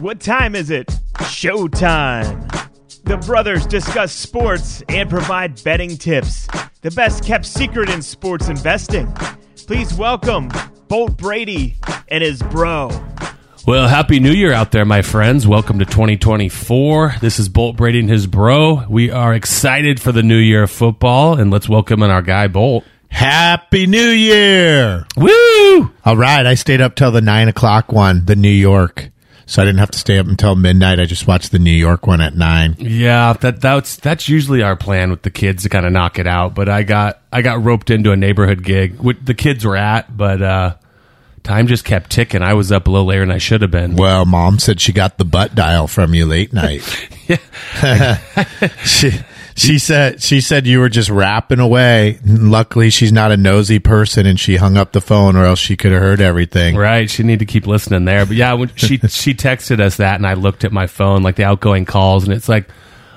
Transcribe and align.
What 0.00 0.18
time 0.18 0.54
is 0.54 0.70
it? 0.70 0.86
Showtime. 1.18 2.48
The 3.04 3.18
brothers 3.18 3.66
discuss 3.66 4.12
sports 4.12 4.82
and 4.88 5.10
provide 5.10 5.62
betting 5.62 5.98
tips. 5.98 6.48
The 6.80 6.90
best 6.92 7.22
kept 7.22 7.44
secret 7.44 7.90
in 7.90 8.00
sports 8.00 8.48
investing. 8.48 9.12
Please 9.66 9.92
welcome 9.92 10.48
Bolt 10.88 11.18
Brady 11.18 11.76
and 12.08 12.24
his 12.24 12.42
bro. 12.44 12.88
Well, 13.66 13.88
happy 13.88 14.20
new 14.20 14.32
year 14.32 14.54
out 14.54 14.72
there, 14.72 14.86
my 14.86 15.02
friends. 15.02 15.46
Welcome 15.46 15.78
to 15.80 15.84
2024. 15.84 17.16
This 17.20 17.38
is 17.38 17.50
Bolt 17.50 17.76
Brady 17.76 18.00
and 18.00 18.08
his 18.08 18.26
bro. 18.26 18.86
We 18.88 19.10
are 19.10 19.34
excited 19.34 20.00
for 20.00 20.12
the 20.12 20.22
new 20.22 20.38
year 20.38 20.62
of 20.62 20.70
football, 20.70 21.38
and 21.38 21.50
let's 21.50 21.68
welcome 21.68 22.02
in 22.02 22.10
our 22.10 22.22
guy, 22.22 22.48
Bolt. 22.48 22.84
Happy 23.10 23.86
New 23.86 24.08
Year! 24.08 25.04
Woo! 25.18 25.92
All 26.06 26.16
right, 26.16 26.46
I 26.46 26.54
stayed 26.54 26.80
up 26.80 26.94
till 26.94 27.10
the 27.10 27.20
nine 27.20 27.48
o'clock 27.48 27.92
one, 27.92 28.24
the 28.24 28.36
New 28.36 28.48
York, 28.48 29.10
so 29.50 29.60
I 29.60 29.64
didn't 29.64 29.80
have 29.80 29.90
to 29.90 29.98
stay 29.98 30.16
up 30.18 30.28
until 30.28 30.54
midnight. 30.54 31.00
I 31.00 31.06
just 31.06 31.26
watched 31.26 31.50
the 31.50 31.58
New 31.58 31.72
York 31.72 32.06
one 32.06 32.20
at 32.20 32.36
nine. 32.36 32.76
Yeah, 32.78 33.32
that 33.32 33.60
that's 33.60 33.96
that's 33.96 34.28
usually 34.28 34.62
our 34.62 34.76
plan 34.76 35.10
with 35.10 35.22
the 35.22 35.30
kids 35.30 35.64
to 35.64 35.68
kind 35.68 35.84
of 35.84 35.90
knock 35.90 36.20
it 36.20 36.28
out. 36.28 36.54
But 36.54 36.68
I 36.68 36.84
got 36.84 37.20
I 37.32 37.42
got 37.42 37.64
roped 37.64 37.90
into 37.90 38.12
a 38.12 38.16
neighborhood 38.16 38.62
gig. 38.62 38.98
The 39.24 39.34
kids 39.34 39.64
were 39.64 39.76
at, 39.76 40.16
but 40.16 40.40
uh, 40.40 40.76
time 41.42 41.66
just 41.66 41.84
kept 41.84 42.10
ticking. 42.10 42.42
I 42.42 42.54
was 42.54 42.70
up 42.70 42.86
a 42.86 42.92
little 42.92 43.08
later 43.08 43.22
than 43.22 43.32
I 43.32 43.38
should 43.38 43.62
have 43.62 43.72
been. 43.72 43.96
Well, 43.96 44.24
mom 44.24 44.60
said 44.60 44.80
she 44.80 44.92
got 44.92 45.18
the 45.18 45.24
butt 45.24 45.56
dial 45.56 45.88
from 45.88 46.14
you 46.14 46.26
late 46.26 46.52
night. 46.52 46.82
she 48.84 49.10
she 49.54 49.78
said 49.78 50.22
she 50.22 50.40
said 50.40 50.66
you 50.66 50.80
were 50.80 50.88
just 50.88 51.10
rapping 51.10 51.60
away. 51.60 52.18
Luckily, 52.24 52.90
she's 52.90 53.12
not 53.12 53.32
a 53.32 53.36
nosy 53.36 53.78
person, 53.78 54.26
and 54.26 54.38
she 54.38 54.56
hung 54.56 54.76
up 54.76 54.92
the 54.92 55.00
phone, 55.00 55.36
or 55.36 55.44
else 55.44 55.58
she 55.58 55.76
could 55.76 55.92
have 55.92 56.00
heard 56.02 56.20
everything. 56.20 56.76
Right, 56.76 57.08
she 57.10 57.22
need 57.22 57.40
to 57.40 57.46
keep 57.46 57.66
listening 57.66 58.04
there. 58.04 58.26
But 58.26 58.36
yeah, 58.36 58.52
when 58.54 58.74
she 58.76 58.98
she 59.08 59.34
texted 59.34 59.80
us 59.80 59.96
that, 59.96 60.16
and 60.16 60.26
I 60.26 60.34
looked 60.34 60.64
at 60.64 60.72
my 60.72 60.86
phone, 60.86 61.22
like 61.22 61.36
the 61.36 61.44
outgoing 61.44 61.84
calls, 61.84 62.24
and 62.24 62.32
it's 62.32 62.48
like 62.48 62.68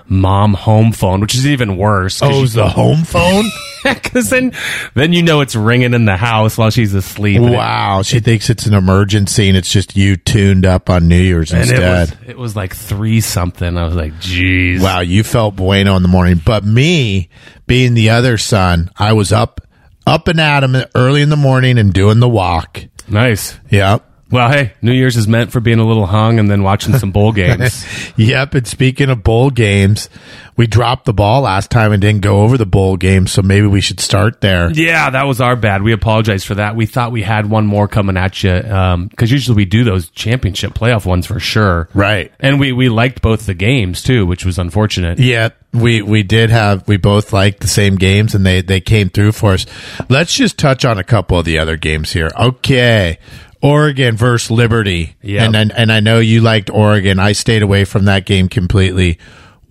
mom 0.08 0.54
home 0.54 0.92
phone, 0.92 1.22
which 1.22 1.36
is 1.36 1.46
even 1.48 1.78
worse. 1.78 2.22
Oh, 2.22 2.30
it 2.38 2.42
was 2.42 2.54
the 2.54 2.68
home 2.70 3.04
phone? 3.06 3.46
Because 3.84 4.30
then, 4.30 4.54
then 4.94 5.12
you 5.12 5.24
know 5.24 5.42
it's 5.42 5.56
ringing 5.58 5.94
in 5.94 6.06
the 6.06 6.16
house 6.16 6.58
while 6.58 6.70
she's 6.70 6.94
asleep. 6.94 7.38
and 7.38 7.54
it- 7.54 7.58
Wow, 7.58 8.02
she 8.02 8.20
thinks 8.22 8.50
it's 8.50 8.66
an 8.66 8.74
emergency, 8.74 9.50
and 9.50 9.58
it's 9.58 9.70
just 9.70 9.98
you 9.98 10.16
tuned 10.16 10.66
up 10.66 10.90
on 10.90 11.08
New 11.10 11.20
Year's 11.22 11.52
and 11.52 11.62
it 11.64 11.70
instead. 11.70 12.10
was, 12.22 12.30
it 12.30 12.38
was 12.38 12.56
like 12.56 12.74
three 12.76 13.20
something. 13.20 13.78
I 13.78 13.84
was 13.86 13.96
like, 13.96 14.18
geez. 14.20 14.82
Wow, 14.82 15.02
you 15.02 15.24
felt 15.24 15.56
bueno 15.58 15.96
in 15.98 16.02
the 16.02 16.08
morning. 16.08 16.40
But 16.46 16.64
me, 16.64 17.30
being 17.68 17.94
the 17.94 18.12
other 18.12 18.38
son, 18.38 18.90
I 18.98 19.14
was 19.14 19.34
up 19.34 19.60
up 20.08 20.28
and 20.30 20.40
at 20.40 20.64
him 20.64 20.76
early 20.96 21.22
in 21.22 21.30
the 21.30 21.36
morning 21.38 21.78
and 21.78 21.94
doing 21.94 22.20
the 22.20 22.30
walk. 22.30 22.84
Nice. 23.10 23.58
Yep. 23.70 24.06
Well, 24.34 24.50
hey, 24.50 24.74
New 24.82 24.94
Year's 24.94 25.16
is 25.16 25.28
meant 25.28 25.52
for 25.52 25.60
being 25.60 25.78
a 25.78 25.86
little 25.86 26.08
hung 26.08 26.40
and 26.40 26.50
then 26.50 26.64
watching 26.64 26.98
some 26.98 27.12
bowl 27.12 27.32
games. 27.34 27.86
Yep. 28.18 28.56
And 28.56 28.68
speaking 28.68 29.12
of 29.12 29.22
bowl 29.22 29.52
games, 29.52 30.10
we 30.58 30.66
dropped 30.66 31.06
the 31.06 31.14
ball 31.14 31.42
last 31.42 31.70
time 31.70 31.92
and 31.92 32.02
didn't 32.02 32.22
go 32.22 32.42
over 32.42 32.58
the 32.58 32.66
bowl 32.66 32.98
game, 32.98 33.28
so 33.28 33.44
maybe 33.44 33.68
we 33.68 33.80
should 33.80 34.00
start 34.00 34.42
there. 34.42 34.72
yeah, 34.72 35.12
that 35.12 35.28
was 35.28 35.40
our 35.40 35.56
bad. 35.56 35.84
We 35.84 35.94
apologize 35.94 36.44
for 36.44 36.56
that. 36.56 36.76
We 36.76 36.88
thought 36.88 37.12
we 37.12 37.22
had 37.22 37.48
one 37.48 37.68
more 37.68 37.88
coming 37.88 38.18
at 38.18 38.42
you 38.44 38.54
um, 38.54 39.06
because 39.08 39.32
usually 39.32 39.56
we 39.56 39.66
do 39.66 39.84
those 39.84 40.10
championship 40.10 40.74
playoff 40.74 41.06
ones 41.06 41.28
for 41.28 41.40
sure. 41.40 41.88
Right. 41.94 42.32
And 42.40 42.60
we, 42.60 42.72
we 42.72 42.90
liked 42.90 43.22
both 43.22 43.46
the 43.46 43.54
games 43.54 44.02
too, 44.02 44.26
which 44.26 44.46
was 44.46 44.58
unfortunate. 44.58 45.20
Yeah, 45.20 45.50
we 45.74 46.02
we 46.02 46.24
did 46.24 46.50
have 46.50 46.88
we 46.88 46.98
both 46.98 47.34
liked 47.34 47.60
the 47.62 47.68
same 47.68 47.98
games 47.98 48.34
and 48.34 48.44
they 48.46 48.62
they 48.62 48.82
came 48.82 49.10
through 49.10 49.34
for 49.34 49.54
us. 49.54 49.66
Let's 50.10 50.36
just 50.36 50.58
touch 50.58 50.86
on 50.86 50.98
a 50.98 51.04
couple 51.04 51.38
of 51.38 51.46
the 51.46 51.60
other 51.60 51.78
games 51.78 52.14
here. 52.14 52.30
Okay. 52.36 53.20
Oregon 53.64 54.18
versus 54.18 54.52
Liberty. 54.52 55.16
Yep. 55.22 55.46
And, 55.48 55.56
and 55.56 55.72
and 55.72 55.92
I 55.92 56.02
know 56.02 56.20
you 56.20 56.42
liked 56.42 56.70
Oregon. 56.70 57.18
I 57.18 57.32
stayed 57.32 57.64
away 57.64 57.86
from 57.86 58.06
that 58.06 58.26
game 58.26 58.50
completely. 58.50 59.18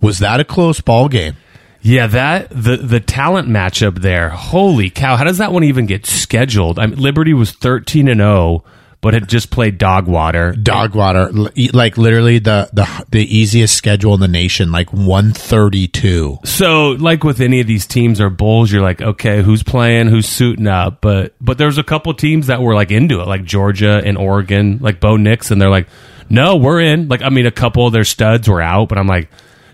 Was 0.01 0.19
that 0.19 0.39
a 0.39 0.43
close 0.43 0.81
ball 0.81 1.07
game? 1.07 1.35
Yeah, 1.81 2.07
that 2.07 2.49
the 2.49 2.77
the 2.77 2.99
talent 2.99 3.47
matchup 3.47 3.99
there. 4.01 4.29
Holy 4.29 4.89
cow! 4.89 5.15
How 5.15 5.23
does 5.25 5.37
that 5.37 5.51
one 5.53 5.63
even 5.63 5.85
get 5.85 6.05
scheduled? 6.05 6.79
I 6.79 6.87
mean, 6.87 6.97
Liberty 6.99 7.33
was 7.33 7.51
thirteen 7.51 8.07
and 8.07 8.19
zero, 8.19 8.63
but 9.03 9.13
had 9.13 9.27
just 9.27 9.51
played 9.51 9.77
dog 9.77 10.07
water. 10.07 10.53
Dog 10.53 10.95
water, 10.95 11.29
like 11.73 11.97
literally 11.97 12.39
the 12.39 12.69
the 12.71 13.05
the 13.11 13.37
easiest 13.37 13.75
schedule 13.75 14.13
in 14.13 14.21
the 14.21 14.29
nation, 14.29 14.71
like 14.71 14.91
one 14.93 15.33
thirty 15.33 15.89
two. 15.89 16.39
So, 16.45 16.91
like 16.91 17.25
with 17.25 17.41
any 17.41 17.59
of 17.59 17.67
these 17.67 17.85
teams 17.85 18.21
or 18.21 18.29
bulls, 18.29 18.71
you're 18.71 18.81
like, 18.81 19.01
okay, 19.01 19.43
who's 19.43 19.61
playing, 19.61 20.07
who's 20.07 20.27
suiting 20.27 20.67
up? 20.67 21.01
But 21.01 21.35
but 21.41 21.57
there's 21.57 21.77
a 21.77 21.83
couple 21.83 22.13
teams 22.13 22.47
that 22.47 22.61
were 22.61 22.73
like 22.73 22.91
into 22.91 23.19
it, 23.19 23.27
like 23.27 23.43
Georgia 23.43 24.01
and 24.03 24.17
Oregon, 24.17 24.79
like 24.79 25.01
Bo 25.01 25.17
Nix, 25.17 25.51
and 25.51 25.61
they're 25.61 25.69
like, 25.69 25.89
no, 26.29 26.55
we're 26.55 26.79
in. 26.79 27.09
Like, 27.09 27.21
I 27.21 27.29
mean, 27.29 27.45
a 27.45 27.51
couple 27.51 27.85
of 27.85 27.91
their 27.91 28.05
studs 28.05 28.47
were 28.47 28.61
out, 28.61 28.87
but 28.87 28.97
I'm 28.97 29.07
like, 29.07 29.29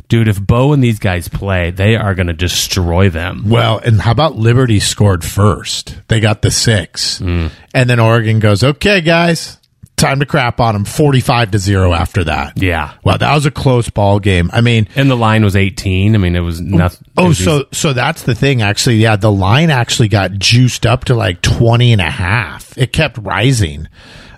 dude, 0.10 0.28
if 0.28 0.42
Bo 0.42 0.74
and 0.74 0.84
these 0.84 1.00
guys 1.00 1.28
play, 1.30 1.72
they 1.72 1.96
are 1.96 2.14
going 2.16 2.28
to 2.28 2.34
destroy 2.34 3.10
them. 3.10 3.44
Well, 3.48 3.78
and 3.78 4.02
how 4.02 4.12
about 4.12 4.36
Liberty 4.36 4.80
scored 4.80 5.24
first? 5.24 5.96
They 6.08 6.20
got 6.20 6.42
the 6.42 6.52
six, 6.52 7.20
mm. 7.20 7.52
and 7.74 7.90
then 7.90 8.00
Oregon 8.00 8.40
goes, 8.40 8.64
"Okay, 8.64 9.02
guys, 9.02 9.58
time 9.96 10.20
to 10.20 10.26
crap 10.26 10.60
on 10.60 10.74
them." 10.74 10.86
Forty-five 10.86 11.52
to 11.52 11.60
zero 11.60 11.94
after 11.94 12.24
that. 12.26 12.62
Yeah. 12.62 12.94
Wow, 13.04 13.18
that 13.18 13.34
was 13.34 13.46
a 13.46 13.52
close 13.52 13.90
ball 13.90 14.20
game. 14.20 14.50
I 14.52 14.62
mean, 14.62 14.90
And 14.96 15.10
the 15.10 15.16
line 15.16 15.44
was 15.44 15.56
18. 15.56 16.16
I 16.16 16.18
mean, 16.18 16.36
it 16.36 16.42
was 16.42 16.60
nothing. 16.60 17.08
oh, 17.18 17.30
was 17.30 17.44
so 17.44 17.68
so 17.72 17.94
that's 17.94 18.24
the 18.24 18.36
thing. 18.36 18.62
Actually, 18.62 18.98
yeah, 18.98 19.16
the 19.16 19.32
line 19.32 19.70
actually 19.70 20.10
got 20.10 20.34
juiced 20.34 20.86
up 20.86 21.06
to 21.06 21.16
like 21.16 21.42
20 21.42 21.94
and 21.94 22.02
a 22.02 22.10
half. 22.10 22.78
It 22.78 22.92
kept 22.92 23.18
rising. 23.20 23.88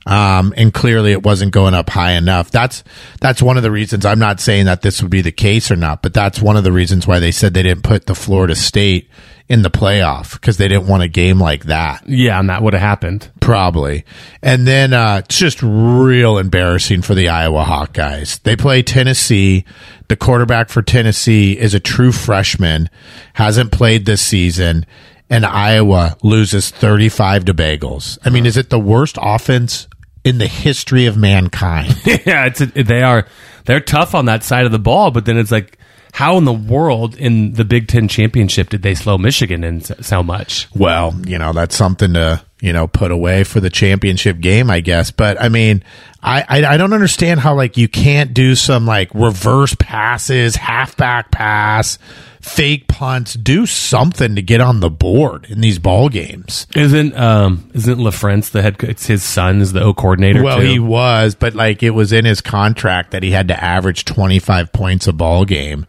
Um, 0.05 0.53
and 0.57 0.73
clearly 0.73 1.11
it 1.11 1.21
wasn't 1.21 1.51
going 1.51 1.75
up 1.75 1.89
high 1.89 2.13
enough. 2.13 2.49
That's, 2.49 2.83
that's 3.19 3.41
one 3.41 3.57
of 3.57 3.63
the 3.63 3.71
reasons 3.71 4.05
I'm 4.05 4.19
not 4.19 4.39
saying 4.39 4.65
that 4.65 4.81
this 4.81 5.01
would 5.01 5.11
be 5.11 5.21
the 5.21 5.31
case 5.31 5.69
or 5.69 5.75
not, 5.75 6.01
but 6.01 6.13
that's 6.13 6.41
one 6.41 6.57
of 6.57 6.63
the 6.63 6.71
reasons 6.71 7.05
why 7.05 7.19
they 7.19 7.31
said 7.31 7.53
they 7.53 7.63
didn't 7.63 7.83
put 7.83 8.07
the 8.07 8.15
Florida 8.15 8.55
State 8.55 9.09
in 9.51 9.63
the 9.63 9.69
playoff 9.69 10.33
because 10.33 10.55
they 10.55 10.69
didn't 10.69 10.87
want 10.87 11.03
a 11.03 11.09
game 11.09 11.37
like 11.37 11.65
that. 11.65 12.07
Yeah, 12.07 12.39
and 12.39 12.49
that 12.49 12.63
would 12.63 12.73
have 12.73 12.81
happened. 12.81 13.29
Probably. 13.41 14.05
And 14.41 14.65
then 14.65 14.93
uh, 14.93 15.23
it's 15.25 15.37
just 15.37 15.61
real 15.61 16.37
embarrassing 16.37 17.01
for 17.01 17.13
the 17.13 17.27
Iowa 17.27 17.65
Hawkeyes. 17.65 18.41
They 18.43 18.55
play 18.55 18.81
Tennessee. 18.81 19.65
The 20.07 20.15
quarterback 20.15 20.69
for 20.69 20.81
Tennessee 20.81 21.57
is 21.59 21.73
a 21.73 21.81
true 21.81 22.13
freshman, 22.13 22.89
hasn't 23.33 23.73
played 23.73 24.05
this 24.05 24.21
season, 24.21 24.85
and 25.29 25.45
Iowa 25.45 26.17
loses 26.23 26.69
35 26.69 27.45
to 27.45 27.53
Bagels. 27.53 28.17
I 28.23 28.29
mean, 28.29 28.45
is 28.45 28.57
it 28.57 28.69
the 28.69 28.79
worst 28.79 29.17
offense 29.21 29.87
in 30.23 30.37
the 30.37 30.47
history 30.47 31.05
of 31.05 31.17
mankind? 31.17 31.95
yeah, 32.05 32.45
it's 32.45 32.61
a, 32.61 32.65
they 32.65 33.01
are 33.03 33.27
they're 33.65 33.79
tough 33.79 34.15
on 34.15 34.25
that 34.25 34.43
side 34.43 34.65
of 34.65 34.71
the 34.71 34.79
ball, 34.79 35.11
but 35.11 35.25
then 35.25 35.37
it's 35.37 35.51
like, 35.51 35.77
how 36.13 36.37
in 36.37 36.45
the 36.45 36.53
world 36.53 37.15
in 37.15 37.53
the 37.53 37.63
Big 37.63 37.87
Ten 37.87 38.07
championship 38.07 38.69
did 38.69 38.81
they 38.81 38.95
slow 38.95 39.17
Michigan 39.17 39.63
in 39.63 39.81
so, 39.81 39.95
so 40.01 40.23
much? 40.23 40.67
well, 40.75 41.15
you 41.25 41.37
know, 41.37 41.53
that's 41.53 41.75
something 41.75 42.13
to, 42.13 42.43
you 42.59 42.73
know, 42.73 42.87
put 42.87 43.11
away 43.11 43.43
for 43.43 43.59
the 43.59 43.69
championship 43.69 44.39
game, 44.39 44.69
I 44.69 44.81
guess. 44.81 45.11
But 45.11 45.41
I 45.41 45.49
mean, 45.49 45.83
I, 46.21 46.41
I, 46.47 46.73
I 46.73 46.77
don't 46.77 46.93
understand 46.93 47.39
how 47.39 47.55
like 47.55 47.77
you 47.77 47.87
can't 47.87 48.33
do 48.33 48.55
some 48.55 48.85
like 48.85 49.09
reverse 49.13 49.73
passes, 49.75 50.55
halfback 50.55 51.31
pass, 51.31 51.97
fake 52.41 52.87
punts, 52.87 53.33
do 53.35 53.65
something 53.65 54.35
to 54.35 54.41
get 54.41 54.61
on 54.61 54.79
the 54.79 54.89
board 54.89 55.45
in 55.49 55.61
these 55.61 55.79
ball 55.79 56.09
games. 56.09 56.67
Isn't 56.75 57.15
um 57.17 57.69
isn't 57.73 57.97
LaFrance 57.99 58.51
the 58.51 58.61
head? 58.61 58.77
co- 58.77 58.87
It's 58.87 59.05
his 59.07 59.23
son 59.23 59.61
is 59.61 59.73
the 59.73 59.81
O 59.81 59.93
coordinator. 59.93 60.43
Well, 60.43 60.59
too? 60.59 60.65
he 60.67 60.79
was, 60.79 61.35
but 61.35 61.53
like 61.55 61.83
it 61.83 61.91
was 61.91 62.11
in 62.13 62.25
his 62.25 62.41
contract 62.41 63.11
that 63.11 63.23
he 63.23 63.31
had 63.31 63.47
to 63.49 63.63
average 63.63 64.05
25 64.05 64.71
points 64.73 65.07
a 65.07 65.13
ball 65.13 65.45
game. 65.45 65.85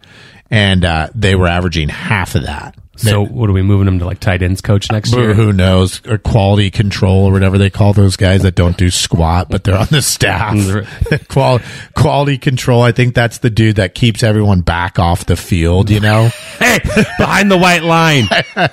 And 0.50 0.84
uh, 0.84 1.08
they 1.14 1.34
were 1.34 1.46
averaging 1.48 1.88
half 1.88 2.34
of 2.34 2.42
that. 2.42 2.76
So 2.96 3.24
what 3.24 3.48
are 3.48 3.52
we 3.54 3.62
moving 3.62 3.88
him 3.88 3.98
to 4.00 4.04
like 4.04 4.20
tight 4.20 4.42
ends 4.42 4.60
coach 4.60 4.90
next 4.92 5.14
year? 5.14 5.32
Who 5.34 5.52
knows? 5.52 6.06
Or 6.06 6.18
quality 6.18 6.70
control 6.70 7.24
or 7.24 7.32
whatever 7.32 7.56
they 7.58 7.70
call 7.70 7.92
those 7.94 8.16
guys 8.16 8.42
that 8.42 8.54
don't 8.54 8.76
do 8.76 8.90
squat, 8.90 9.48
but 9.48 9.64
they're 9.64 9.76
on 9.78 9.86
the 9.90 10.02
staff. 10.02 10.54
Qual- 11.28 11.60
quality 11.96 12.36
control. 12.38 12.82
I 12.82 12.92
think 12.92 13.14
that's 13.14 13.38
the 13.38 13.50
dude 13.50 13.76
that 13.76 13.94
keeps 13.94 14.22
everyone 14.22 14.60
back 14.60 14.98
off 14.98 15.24
the 15.24 15.36
field, 15.36 15.90
you 15.90 16.00
know? 16.00 16.30
Hey, 16.62 16.78
behind 17.18 17.50
the 17.50 17.58
white 17.58 17.82
line. 17.82 18.28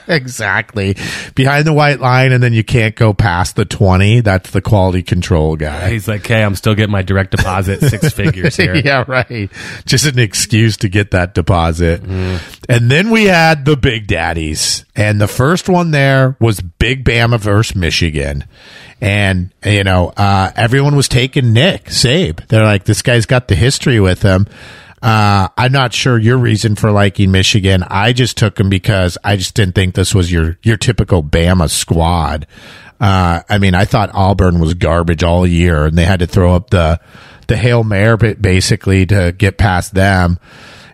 exactly. 0.08 0.96
Behind 1.34 1.66
the 1.66 1.74
white 1.74 2.00
line, 2.00 2.32
and 2.32 2.44
then 2.44 2.54
you 2.54 2.64
can't 2.64 2.96
go 2.96 3.14
past 3.14 3.56
the 3.56 3.66
20. 3.66 4.22
That's 4.22 4.52
the 4.52 4.62
quality 4.62 5.02
control 5.02 5.56
guy. 5.56 5.90
He's 5.90 6.08
like, 6.08 6.26
hey, 6.26 6.44
I'm 6.44 6.56
still 6.56 6.76
getting 6.76 6.92
my 6.92 7.02
direct 7.02 7.32
deposit 7.32 7.82
six 7.82 8.12
figures 8.14 8.56
here. 8.56 8.76
yeah, 8.76 9.06
right. 9.08 9.50
Just 9.86 10.06
an 10.06 10.20
excuse 10.20 10.78
to 10.78 10.90
get 10.90 11.12
that 11.12 11.34
deposit. 11.34 12.04
Mm. 12.04 12.40
And 12.70 12.92
then 12.92 13.10
we 13.10 13.26
had 13.26 13.66
the 13.66 13.76
Big 13.76 14.06
Daddies. 14.10 14.86
And 14.96 15.22
the 15.22 15.28
first 15.28 15.70
one 15.70 15.92
there 15.92 16.36
was 16.40 16.60
Big 16.60 17.06
Bama 17.06 17.40
versus 17.40 17.76
Michigan. 17.76 18.44
And, 19.00 19.54
you 19.64 19.84
know, 19.84 20.12
uh, 20.18 20.52
everyone 20.56 20.96
was 20.96 21.08
taking 21.08 21.54
Nick 21.54 21.86
Saban. 21.86 22.46
They're 22.48 22.66
like, 22.66 22.86
this 22.86 23.04
guy's 23.04 23.28
got 23.28 23.48
the 23.48 23.56
history 23.56 24.00
with 24.00 24.24
him. 24.24 24.48
Uh, 25.02 25.48
I'm 25.56 25.72
not 25.72 25.94
sure 25.94 26.18
your 26.18 26.40
reason 26.40 26.76
for 26.76 26.92
liking 26.92 27.32
Michigan. 27.32 27.84
I 27.88 28.12
just 28.12 28.36
took 28.36 28.56
them 28.56 28.68
because 28.68 29.16
I 29.24 29.38
just 29.38 29.54
didn't 29.54 29.76
think 29.76 29.94
this 29.94 30.14
was 30.14 30.32
your 30.32 30.58
your 30.64 30.76
typical 30.76 31.24
Bama 31.24 31.70
squad. 31.70 32.48
Uh, 33.00 33.42
I 33.48 33.60
mean, 33.60 33.76
I 33.76 33.86
thought 33.86 34.10
Auburn 34.14 34.60
was 34.60 34.74
garbage 34.74 35.24
all 35.24 35.48
year, 35.48 35.86
and 35.86 35.98
they 35.98 36.04
had 36.04 36.20
to 36.20 36.28
throw 36.28 36.56
up 36.56 36.72
the 36.72 37.00
the 37.48 37.56
hail 37.56 37.84
mary 37.84 38.34
basically 38.34 39.06
to 39.06 39.34
get 39.38 39.58
past 39.58 39.94
them. 39.94 40.40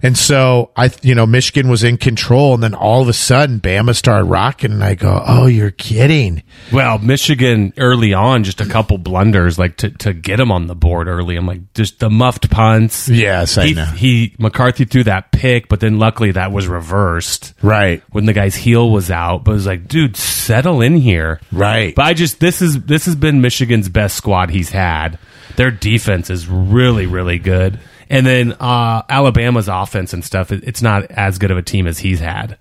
And 0.06 0.16
so 0.16 0.70
I, 0.76 0.92
you 1.02 1.16
know, 1.16 1.26
Michigan 1.26 1.68
was 1.68 1.84
in 1.84 1.98
control, 1.98 2.54
and 2.54 2.62
then 2.62 2.76
all 2.76 3.02
of 3.02 3.08
a 3.08 3.14
sudden, 3.14 3.60
Bama 3.60 3.96
started 3.96 4.26
rocking, 4.26 4.72
and 4.72 4.84
I 4.84 4.94
go, 4.94 5.20
"Oh, 5.26 5.48
you're 5.48 5.72
kidding!" 5.72 6.44
Well, 6.72 7.00
Michigan 7.00 7.74
early 7.80 8.14
on, 8.14 8.44
just 8.44 8.62
a 8.62 8.68
couple 8.68 9.00
blunders, 9.00 9.58
like 9.58 9.78
to, 9.78 9.90
to 9.90 10.14
get 10.14 10.40
him 10.40 10.52
on 10.52 10.68
the 10.68 10.76
board 10.76 11.08
early. 11.08 11.36
I'm 11.36 11.48
like, 11.48 11.74
just 11.74 11.98
the 11.98 12.12
muffed 12.12 12.52
punts. 12.52 13.10
Yes, 13.10 13.58
I 13.58 13.66
he, 13.66 13.74
know. 13.74 13.86
He 13.86 14.36
McCarthy 14.38 14.86
threw 14.86 15.06
that 15.06 15.32
pick, 15.32 15.70
but 15.70 15.80
then 15.80 15.98
luckily 15.98 16.30
that 16.34 16.52
was 16.52 16.68
reversed. 16.68 17.56
Right, 17.64 18.04
when 18.12 18.28
the 18.28 18.34
guy's 18.34 18.56
heel 18.56 18.92
was 18.92 19.10
out. 19.10 19.44
But 19.44 19.54
it 19.54 19.56
was 19.56 19.66
like, 19.66 19.88
dude, 19.88 20.18
settle 20.18 20.82
in 20.82 20.98
here. 20.98 21.40
Right. 21.52 21.96
But 21.96 22.06
I 22.06 22.14
just 22.14 22.40
this 22.40 22.62
is 22.62 22.84
this 22.84 23.06
has 23.06 23.16
been 23.16 23.42
Michigan's 23.42 23.90
best 23.90 24.18
squad 24.18 24.52
he's 24.52 24.70
had. 24.70 25.18
Their 25.56 25.72
defense 25.72 26.30
is 26.30 26.48
really 26.48 27.08
really 27.08 27.40
good. 27.40 27.80
And 28.10 28.26
then 28.26 28.54
uh, 28.54 29.02
Alabama's 29.10 29.68
offense 29.68 30.14
and 30.14 30.24
stuff, 30.24 30.52
it- 30.52 30.64
it's 30.66 30.82
not 30.82 31.06
as 31.12 31.38
good 31.38 31.52
of 31.52 31.58
a 31.58 31.62
team 31.64 31.88
as 31.88 32.00
he's 32.00 32.20
had. 32.20 32.58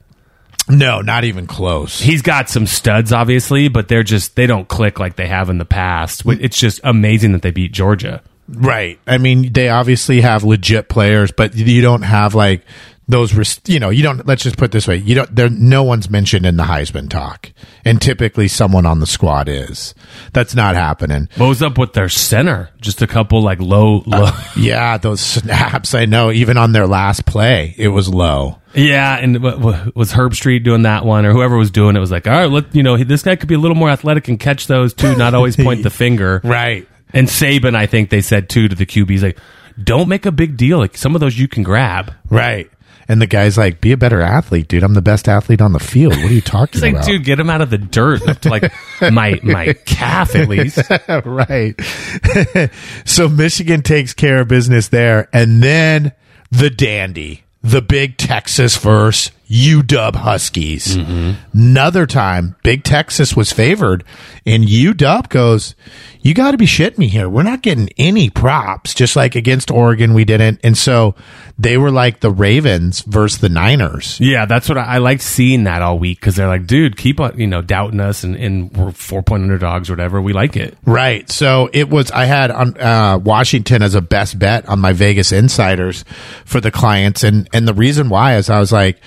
no, 0.68 1.00
not 1.02 1.24
even 1.24 1.46
close. 1.46 2.00
He's 2.00 2.22
got 2.22 2.48
some 2.48 2.66
studs, 2.66 3.12
obviously, 3.12 3.68
but 3.68 3.88
they're 3.88 4.02
just 4.02 4.34
they 4.36 4.46
don't 4.46 4.66
click 4.66 4.98
like 4.98 5.16
they 5.16 5.26
have 5.26 5.50
in 5.50 5.58
the 5.58 5.64
past. 5.66 6.22
It's 6.26 6.58
just 6.58 6.80
amazing 6.84 7.32
that 7.32 7.42
they 7.42 7.50
beat 7.50 7.72
Georgia. 7.72 8.22
Right. 8.48 8.98
I 9.06 9.18
mean, 9.18 9.52
they 9.52 9.68
obviously 9.68 10.20
have 10.22 10.42
legit 10.44 10.88
players, 10.88 11.32
but 11.32 11.54
you 11.54 11.80
don't 11.82 12.02
have 12.02 12.34
like 12.34 12.62
those. 13.08 13.34
were 13.34 13.44
You 13.66 13.80
know, 13.80 13.90
you 13.90 14.02
don't. 14.02 14.26
Let's 14.26 14.42
just 14.42 14.56
put 14.56 14.66
it 14.66 14.72
this 14.72 14.88
way: 14.88 14.96
you 14.96 15.14
don't. 15.14 15.34
There, 15.34 15.48
no 15.48 15.82
one's 15.82 16.10
mentioned 16.10 16.46
in 16.46 16.56
the 16.56 16.64
Heisman 16.64 17.08
talk, 17.08 17.52
and 17.84 18.00
typically 18.00 18.48
someone 18.48 18.86
on 18.86 19.00
the 19.00 19.06
squad 19.06 19.48
is. 19.48 19.94
That's 20.32 20.54
not 20.54 20.74
happening. 20.74 21.28
What 21.36 21.48
was 21.48 21.62
up 21.62 21.78
with 21.78 21.92
their 21.92 22.08
center? 22.08 22.70
Just 22.80 23.02
a 23.02 23.06
couple 23.06 23.42
like 23.42 23.60
low, 23.60 24.00
uh, 24.00 24.18
low. 24.18 24.30
Yeah, 24.56 24.98
those 24.98 25.20
snaps. 25.20 25.94
I 25.94 26.06
know. 26.06 26.30
Even 26.30 26.56
on 26.56 26.72
their 26.72 26.86
last 26.86 27.26
play, 27.26 27.74
it 27.76 27.88
was 27.88 28.08
low. 28.08 28.58
Yeah, 28.74 29.16
and 29.16 29.40
what, 29.42 29.60
what, 29.60 29.94
was 29.94 30.12
Herbstreit 30.12 30.64
doing 30.64 30.82
that 30.82 31.04
one, 31.04 31.26
or 31.26 31.32
whoever 31.32 31.56
was 31.56 31.70
doing 31.70 31.94
it 31.94 32.00
was 32.00 32.10
like, 32.10 32.26
all 32.26 32.32
right, 32.32 32.50
let 32.50 32.74
you 32.74 32.82
know, 32.82 32.96
this 32.96 33.22
guy 33.22 33.36
could 33.36 33.48
be 33.48 33.54
a 33.54 33.58
little 33.58 33.76
more 33.76 33.90
athletic 33.90 34.26
and 34.28 34.38
catch 34.40 34.66
those 34.66 34.94
too, 34.94 35.14
not 35.16 35.34
always 35.34 35.56
point 35.56 35.82
the 35.82 35.90
finger. 35.90 36.40
Right. 36.42 36.88
And 37.12 37.28
Saban, 37.28 37.76
I 37.76 37.86
think 37.86 38.10
they 38.10 38.20
said 38.20 38.48
too 38.48 38.66
to 38.66 38.74
the 38.74 38.84
QBs, 38.84 39.22
like, 39.22 39.38
don't 39.82 40.08
make 40.08 40.26
a 40.26 40.32
big 40.32 40.56
deal. 40.56 40.78
Like 40.78 40.96
some 40.96 41.14
of 41.14 41.20
those 41.20 41.38
you 41.38 41.48
can 41.48 41.62
grab. 41.62 42.12
Right. 42.28 42.70
And 43.08 43.20
the 43.20 43.26
guy's 43.26 43.58
like, 43.58 43.80
"Be 43.80 43.92
a 43.92 43.96
better 43.96 44.20
athlete, 44.20 44.68
dude. 44.68 44.82
I'm 44.82 44.94
the 44.94 45.02
best 45.02 45.28
athlete 45.28 45.60
on 45.60 45.72
the 45.72 45.78
field. 45.78 46.16
What 46.16 46.30
are 46.30 46.34
you 46.34 46.40
talking 46.42 46.78
It's 46.78 46.82
like, 46.82 46.94
about?" 46.94 47.06
dude, 47.06 47.24
get 47.24 47.38
him 47.38 47.50
out 47.50 47.60
of 47.60 47.70
the 47.70 47.78
dirt 47.78 48.26
up 48.26 48.38
to 48.42 48.48
like 48.50 48.72
my 49.00 49.38
my 49.42 49.72
calf 49.84 50.34
at 50.34 50.48
least. 50.48 50.78
right. 51.24 51.74
so 53.04 53.28
Michigan 53.28 53.82
takes 53.82 54.12
care 54.14 54.40
of 54.40 54.48
business 54.48 54.88
there, 54.88 55.28
and 55.32 55.62
then 55.62 56.12
the 56.50 56.70
dandy, 56.70 57.44
the 57.62 57.82
big 57.82 58.16
Texas 58.16 58.76
versus 58.76 59.32
UW 59.48 60.14
Huskies. 60.16 60.96
Another 61.52 62.06
time, 62.06 62.56
Big 62.62 62.84
Texas 62.84 63.36
was 63.36 63.52
favored, 63.52 64.04
and 64.46 64.64
UW 64.64 65.28
goes, 65.28 65.74
"You 66.20 66.34
got 66.34 66.52
to 66.52 66.56
be 66.56 66.66
shitting 66.66 66.98
me 66.98 67.08
here. 67.08 67.28
We're 67.28 67.42
not 67.42 67.62
getting 67.62 67.90
any 67.98 68.30
props, 68.30 68.94
just 68.94 69.16
like 69.16 69.34
against 69.34 69.70
Oregon, 69.70 70.14
we 70.14 70.24
didn't." 70.24 70.60
And 70.64 70.76
so 70.76 71.14
they 71.58 71.76
were 71.76 71.90
like 71.90 72.20
the 72.20 72.30
Ravens 72.30 73.02
versus 73.02 73.38
the 73.40 73.48
Niners. 73.48 74.18
Yeah, 74.20 74.44
that's 74.46 74.68
what 74.68 74.76
I, 74.78 74.82
I 74.82 74.98
liked 74.98 75.22
seeing 75.22 75.64
that 75.64 75.82
all 75.82 75.98
week 75.98 76.18
because 76.20 76.34
they're 76.36 76.48
like, 76.48 76.66
dude, 76.66 76.96
keep 76.96 77.20
on, 77.20 77.38
you 77.38 77.46
know, 77.46 77.62
doubting 77.62 78.00
us 78.00 78.24
and, 78.24 78.34
and 78.34 78.76
we're 78.76 78.90
four 78.90 79.22
point 79.22 79.44
underdogs 79.44 79.88
or 79.88 79.92
whatever. 79.92 80.20
We 80.20 80.32
like 80.32 80.56
it. 80.56 80.76
Right. 80.84 81.30
So 81.30 81.70
it 81.72 81.88
was, 81.88 82.10
I 82.10 82.24
had 82.24 82.50
on, 82.50 82.80
uh, 82.80 83.18
Washington 83.18 83.82
as 83.82 83.94
a 83.94 84.00
best 84.00 84.38
bet 84.38 84.68
on 84.68 84.80
my 84.80 84.92
Vegas 84.92 85.30
insiders 85.30 86.04
for 86.44 86.60
the 86.60 86.72
clients. 86.72 87.22
And, 87.22 87.48
and 87.52 87.68
the 87.68 87.74
reason 87.74 88.08
why 88.08 88.36
is 88.36 88.50
I 88.50 88.58
was 88.58 88.72
like, 88.72 89.00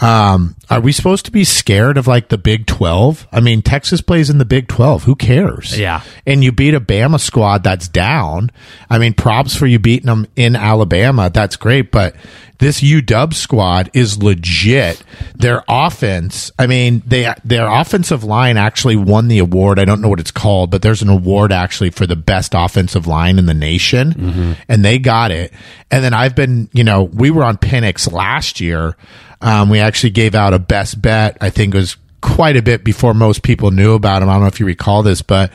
um, 0.00 0.56
are 0.70 0.80
we 0.80 0.92
supposed 0.92 1.26
to 1.26 1.30
be 1.30 1.44
scared 1.44 1.98
of 1.98 2.06
like 2.06 2.28
the 2.28 2.38
Big 2.38 2.66
12? 2.66 3.28
I 3.30 3.40
mean, 3.40 3.62
Texas 3.62 4.00
plays 4.00 4.30
in 4.30 4.38
the 4.38 4.44
Big 4.44 4.68
12. 4.68 5.04
Who 5.04 5.14
cares? 5.14 5.78
Yeah. 5.78 6.02
And 6.26 6.42
you 6.42 6.50
beat 6.52 6.74
a 6.74 6.80
Bama 6.80 7.20
squad 7.20 7.62
that's 7.62 7.88
down. 7.88 8.50
I 8.88 8.98
mean, 8.98 9.14
props 9.14 9.54
for 9.54 9.66
you 9.66 9.78
beating 9.78 10.06
them 10.06 10.26
in 10.34 10.56
Alabama. 10.56 11.30
That's 11.32 11.56
great. 11.56 11.90
But 11.90 12.16
this 12.58 12.80
UW 12.80 13.34
squad 13.34 13.90
is 13.92 14.22
legit. 14.22 15.02
Their 15.34 15.64
offense, 15.68 16.52
I 16.58 16.68
mean, 16.68 17.02
they 17.04 17.32
their 17.44 17.66
offensive 17.66 18.22
line 18.22 18.56
actually 18.56 18.94
won 18.94 19.26
the 19.26 19.40
award. 19.40 19.80
I 19.80 19.84
don't 19.84 20.00
know 20.00 20.08
what 20.08 20.20
it's 20.20 20.30
called, 20.30 20.70
but 20.70 20.80
there's 20.80 21.02
an 21.02 21.08
award 21.08 21.50
actually 21.50 21.90
for 21.90 22.06
the 22.06 22.14
best 22.14 22.54
offensive 22.54 23.08
line 23.08 23.38
in 23.40 23.46
the 23.46 23.54
nation, 23.54 24.56
and 24.68 24.84
they 24.84 25.00
got 25.00 25.32
it. 25.32 25.52
And 25.90 26.04
then 26.04 26.14
I've 26.14 26.36
been, 26.36 26.68
you 26.72 26.84
know, 26.84 27.02
we 27.02 27.30
were 27.32 27.42
on 27.42 27.56
Penix 27.56 28.10
last 28.10 28.60
year. 28.60 28.96
Um, 29.42 29.68
we 29.68 29.80
actually 29.80 30.10
gave 30.10 30.34
out 30.34 30.54
a 30.54 30.58
best 30.58 31.02
bet. 31.02 31.36
I 31.40 31.50
think 31.50 31.74
it 31.74 31.78
was 31.78 31.96
quite 32.22 32.56
a 32.56 32.62
bit 32.62 32.84
before 32.84 33.12
most 33.12 33.42
people 33.42 33.70
knew 33.70 33.94
about 33.94 34.22
him. 34.22 34.28
I 34.28 34.34
don't 34.34 34.42
know 34.42 34.46
if 34.46 34.60
you 34.60 34.66
recall 34.66 35.02
this, 35.02 35.20
but 35.20 35.52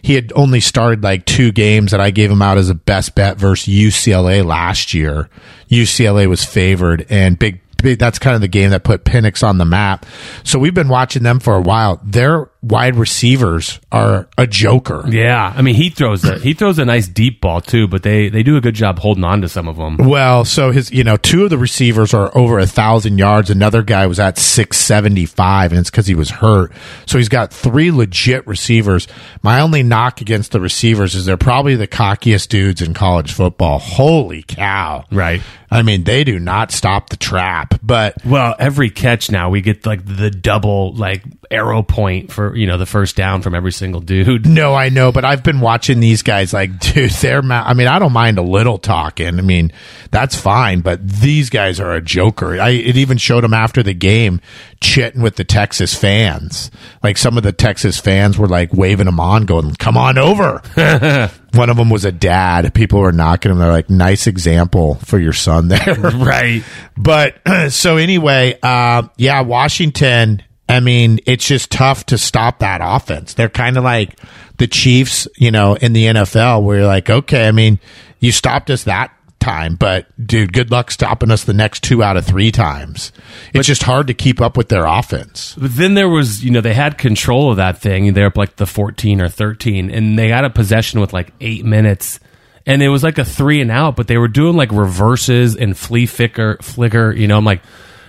he 0.00 0.14
had 0.14 0.32
only 0.34 0.60
started 0.60 1.02
like 1.02 1.26
two 1.26 1.52
games 1.52 1.90
that 1.90 2.00
I 2.00 2.10
gave 2.10 2.30
him 2.30 2.40
out 2.40 2.56
as 2.56 2.70
a 2.70 2.74
best 2.74 3.14
bet 3.14 3.36
versus 3.36 3.74
UCLA 3.74 4.44
last 4.44 4.94
year. 4.94 5.28
UCLA 5.68 6.26
was 6.26 6.44
favored 6.44 7.04
and 7.10 7.38
big, 7.38 7.60
big 7.82 7.98
that's 7.98 8.18
kind 8.18 8.34
of 8.36 8.40
the 8.40 8.48
game 8.48 8.70
that 8.70 8.84
put 8.84 9.04
Penix 9.04 9.46
on 9.46 9.58
the 9.58 9.64
map. 9.64 10.06
So 10.44 10.58
we've 10.58 10.74
been 10.74 10.88
watching 10.88 11.24
them 11.24 11.40
for 11.40 11.56
a 11.56 11.60
while. 11.60 12.00
Their 12.04 12.48
wide 12.64 12.96
receivers 12.96 13.78
are 13.92 14.28
a 14.38 14.46
joker. 14.46 15.04
Yeah, 15.08 15.52
I 15.54 15.62
mean, 15.62 15.74
he 15.74 15.90
throws 15.90 16.24
a 16.24 16.38
he 16.38 16.54
throws 16.54 16.78
a 16.78 16.84
nice 16.84 17.06
deep 17.06 17.40
ball 17.40 17.60
too, 17.60 17.86
but 17.86 18.02
they 18.02 18.28
they 18.28 18.42
do 18.42 18.56
a 18.56 18.60
good 18.60 18.74
job 18.74 18.98
holding 18.98 19.24
on 19.24 19.42
to 19.42 19.48
some 19.48 19.68
of 19.68 19.76
them. 19.76 19.96
Well, 19.98 20.44
so 20.44 20.70
his, 20.70 20.90
you 20.90 21.04
know, 21.04 21.16
two 21.16 21.44
of 21.44 21.50
the 21.50 21.58
receivers 21.58 22.14
are 22.14 22.36
over 22.36 22.58
a 22.58 22.66
thousand 22.66 23.18
yards. 23.18 23.50
Another 23.50 23.82
guy 23.82 24.06
was 24.06 24.18
at 24.18 24.38
six 24.38 24.78
seventy 24.78 25.26
five, 25.26 25.72
and 25.72 25.78
it's 25.78 25.90
because 25.90 26.06
he 26.06 26.14
was 26.14 26.30
hurt. 26.30 26.72
So 27.06 27.18
he's 27.18 27.28
got 27.28 27.52
three 27.52 27.90
legit 27.90 28.46
receivers. 28.46 29.06
My 29.42 29.60
only 29.60 29.82
knock 29.82 30.20
against 30.20 30.52
the 30.52 30.60
receivers 30.60 31.14
is 31.14 31.26
they're 31.26 31.36
probably 31.36 31.76
the 31.76 31.88
cockiest 31.88 32.48
dudes 32.48 32.80
in 32.80 32.94
college 32.94 33.32
football. 33.32 33.78
Holy 33.78 34.42
cow! 34.42 35.04
Right. 35.12 35.42
I 35.70 35.82
mean, 35.82 36.04
they 36.04 36.22
do 36.22 36.38
not 36.38 36.70
stop 36.70 37.10
the 37.10 37.16
trap. 37.16 37.80
But 37.82 38.24
Well, 38.24 38.54
every 38.58 38.90
catch 38.90 39.30
now 39.30 39.50
we 39.50 39.60
get 39.60 39.84
like 39.84 40.04
the 40.04 40.30
double 40.30 40.94
like 40.94 41.24
arrow 41.50 41.82
point 41.82 42.30
for 42.30 42.53
you 42.54 42.66
know 42.66 42.78
the 42.78 42.86
first 42.86 43.16
down 43.16 43.42
from 43.42 43.54
every 43.54 43.72
single 43.72 44.00
dude. 44.00 44.46
no, 44.46 44.74
I 44.74 44.88
know. 44.88 45.12
But 45.12 45.24
I've 45.24 45.42
been 45.42 45.60
watching 45.60 46.00
these 46.00 46.22
guys. 46.22 46.52
Like, 46.52 46.78
dude, 46.94 47.10
they're. 47.10 47.42
Ma- 47.42 47.64
I 47.64 47.74
mean, 47.74 47.86
I 47.86 47.98
don't 47.98 48.12
mind 48.12 48.38
a 48.38 48.42
little 48.42 48.78
talking. 48.78 49.38
I 49.38 49.42
mean, 49.42 49.72
that's 50.10 50.36
fine. 50.36 50.80
But 50.80 51.06
these 51.06 51.50
guys 51.50 51.80
are 51.80 51.92
a 51.94 52.00
joker. 52.00 52.60
I 52.60 52.70
it 52.70 52.96
even 52.96 53.18
showed 53.18 53.44
them 53.44 53.54
after 53.54 53.82
the 53.82 53.94
game 53.94 54.40
chitting 54.80 55.22
with 55.22 55.36
the 55.36 55.44
Texas 55.44 55.94
fans. 55.94 56.70
Like 57.02 57.16
some 57.16 57.36
of 57.36 57.42
the 57.42 57.52
Texas 57.52 57.98
fans 57.98 58.38
were 58.38 58.48
like 58.48 58.72
waving 58.72 59.06
them 59.06 59.20
on, 59.20 59.44
going, 59.46 59.74
"Come 59.74 59.96
on 59.96 60.18
over." 60.18 60.62
One 61.54 61.70
of 61.70 61.76
them 61.76 61.88
was 61.88 62.04
a 62.04 62.10
dad. 62.12 62.74
People 62.74 62.98
were 63.00 63.12
knocking 63.12 63.52
him. 63.52 63.58
They're 63.58 63.70
like, 63.70 63.90
"Nice 63.90 64.26
example 64.26 64.96
for 64.96 65.18
your 65.18 65.32
son 65.32 65.68
there." 65.68 65.94
right. 65.98 66.62
But 66.96 67.36
so 67.70 67.96
anyway, 67.96 68.58
uh, 68.62 69.08
yeah, 69.16 69.40
Washington. 69.42 70.42
I 70.68 70.80
mean, 70.80 71.20
it's 71.26 71.46
just 71.46 71.70
tough 71.70 72.06
to 72.06 72.18
stop 72.18 72.60
that 72.60 72.80
offense. 72.82 73.34
They're 73.34 73.48
kind 73.48 73.76
of 73.76 73.84
like 73.84 74.18
the 74.56 74.66
Chiefs, 74.66 75.28
you 75.36 75.50
know, 75.50 75.74
in 75.74 75.92
the 75.92 76.06
NFL, 76.06 76.62
where 76.62 76.78
you're 76.78 76.86
like, 76.86 77.10
okay, 77.10 77.46
I 77.46 77.52
mean, 77.52 77.78
you 78.18 78.32
stopped 78.32 78.70
us 78.70 78.84
that 78.84 79.12
time, 79.40 79.76
but 79.76 80.06
dude, 80.26 80.52
good 80.52 80.70
luck 80.70 80.90
stopping 80.90 81.30
us 81.30 81.44
the 81.44 81.52
next 81.52 81.82
two 81.82 82.02
out 82.02 82.16
of 82.16 82.24
three 82.24 82.50
times. 82.50 83.12
It's 83.52 83.68
just 83.68 83.82
hard 83.82 84.06
to 84.06 84.14
keep 84.14 84.40
up 84.40 84.56
with 84.56 84.70
their 84.70 84.86
offense. 84.86 85.54
But 85.58 85.76
then 85.76 85.94
there 85.94 86.08
was, 86.08 86.42
you 86.42 86.50
know, 86.50 86.62
they 86.62 86.72
had 86.72 86.96
control 86.96 87.50
of 87.50 87.58
that 87.58 87.78
thing. 87.78 88.14
They're 88.14 88.26
up 88.26 88.38
like 88.38 88.56
the 88.56 88.66
14 88.66 89.20
or 89.20 89.28
13, 89.28 89.90
and 89.90 90.18
they 90.18 90.28
got 90.28 90.46
a 90.46 90.50
possession 90.50 91.00
with 91.00 91.12
like 91.12 91.32
eight 91.40 91.64
minutes. 91.64 92.20
And 92.66 92.82
it 92.82 92.88
was 92.88 93.02
like 93.02 93.18
a 93.18 93.24
three 93.24 93.60
and 93.60 93.70
out, 93.70 93.96
but 93.96 94.08
they 94.08 94.16
were 94.16 94.28
doing 94.28 94.56
like 94.56 94.72
reverses 94.72 95.54
and 95.54 95.76
flea 95.76 96.06
flicker, 96.06 96.56
flicker. 96.62 97.12
You 97.12 97.28
know, 97.28 97.36
I'm 97.36 97.44
like, 97.44 97.60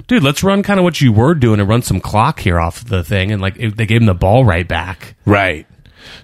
dude, 0.08 0.24
let's 0.24 0.44
run 0.44 0.64
kind 0.64 0.80
of 0.80 0.84
what 0.84 1.02
you 1.02 1.12
were 1.12 1.34
doing 1.34 1.60
and 1.60 1.70
run 1.70 1.82
some 1.82 2.00
clock 2.00 2.40
here 2.40 2.60
off 2.60 2.84
the 2.84 3.04
thing. 3.04 3.32
And 3.32 3.42
like, 3.42 3.58
it, 3.58 3.78
they 3.78 3.86
gave 3.86 4.02
him 4.02 4.08
the 4.08 4.14
ball 4.14 4.46
right 4.46 4.68
back. 4.68 5.16
Right. 5.26 5.68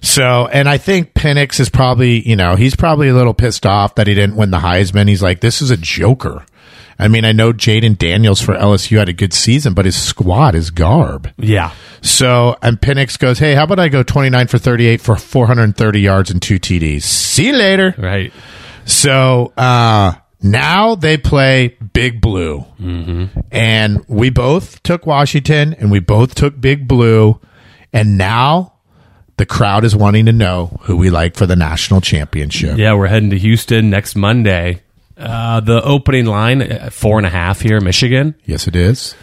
So, 0.00 0.46
and 0.46 0.68
I 0.68 0.78
think 0.78 1.14
Penix 1.14 1.60
is 1.60 1.68
probably, 1.68 2.26
you 2.28 2.36
know, 2.36 2.54
he's 2.56 2.76
probably 2.76 3.08
a 3.08 3.14
little 3.14 3.34
pissed 3.34 3.66
off 3.66 3.96
that 3.96 4.06
he 4.06 4.14
didn't 4.14 4.36
win 4.36 4.50
the 4.50 4.58
Heisman. 4.58 5.08
He's 5.08 5.22
like, 5.22 5.40
this 5.40 5.62
is 5.62 5.70
a 5.70 5.76
joker. 5.76 6.44
I 6.98 7.08
mean, 7.08 7.24
I 7.24 7.32
know 7.32 7.52
Jayden 7.52 7.98
Daniels 7.98 8.40
for 8.40 8.54
LSU 8.54 8.98
had 8.98 9.08
a 9.08 9.12
good 9.12 9.32
season, 9.32 9.74
but 9.74 9.86
his 9.86 10.00
squad 10.00 10.54
is 10.54 10.70
garb. 10.70 11.32
Yeah. 11.36 11.72
So, 12.00 12.56
and 12.62 12.80
Penix 12.80 13.18
goes, 13.18 13.38
hey, 13.38 13.54
how 13.54 13.64
about 13.64 13.80
I 13.80 13.88
go 13.88 14.02
29 14.02 14.46
for 14.46 14.58
38 14.58 15.00
for 15.00 15.16
430 15.16 16.00
yards 16.00 16.30
and 16.30 16.40
two 16.40 16.60
TDs? 16.60 17.02
See 17.02 17.46
you 17.46 17.56
later. 17.56 17.94
Right. 17.98 18.32
So, 18.84 19.52
uh, 19.56 20.14
Now 20.42 20.94
they 20.94 21.16
play 21.16 21.76
Big 21.92 22.20
Blue. 22.20 22.64
And 23.50 24.04
we 24.08 24.30
both 24.30 24.82
took 24.82 25.06
Washington 25.06 25.74
and 25.74 25.90
we 25.90 26.00
both 26.00 26.34
took 26.34 26.60
Big 26.60 26.88
Blue. 26.88 27.40
And 27.92 28.18
now 28.18 28.74
the 29.36 29.46
crowd 29.46 29.84
is 29.84 29.94
wanting 29.94 30.26
to 30.26 30.32
know 30.32 30.78
who 30.82 30.96
we 30.96 31.10
like 31.10 31.36
for 31.36 31.46
the 31.46 31.56
national 31.56 32.00
championship. 32.00 32.78
Yeah, 32.78 32.94
we're 32.94 33.06
heading 33.06 33.30
to 33.30 33.38
Houston 33.38 33.90
next 33.90 34.14
Monday. 34.16 34.82
Uh, 35.16 35.60
the 35.60 35.82
opening 35.82 36.26
line, 36.26 36.62
uh, 36.62 36.90
four 36.90 37.18
and 37.18 37.26
a 37.26 37.30
half 37.30 37.60
here, 37.60 37.80
Michigan. 37.80 38.34
Yes, 38.44 38.66
it 38.66 38.74
is. 38.74 39.14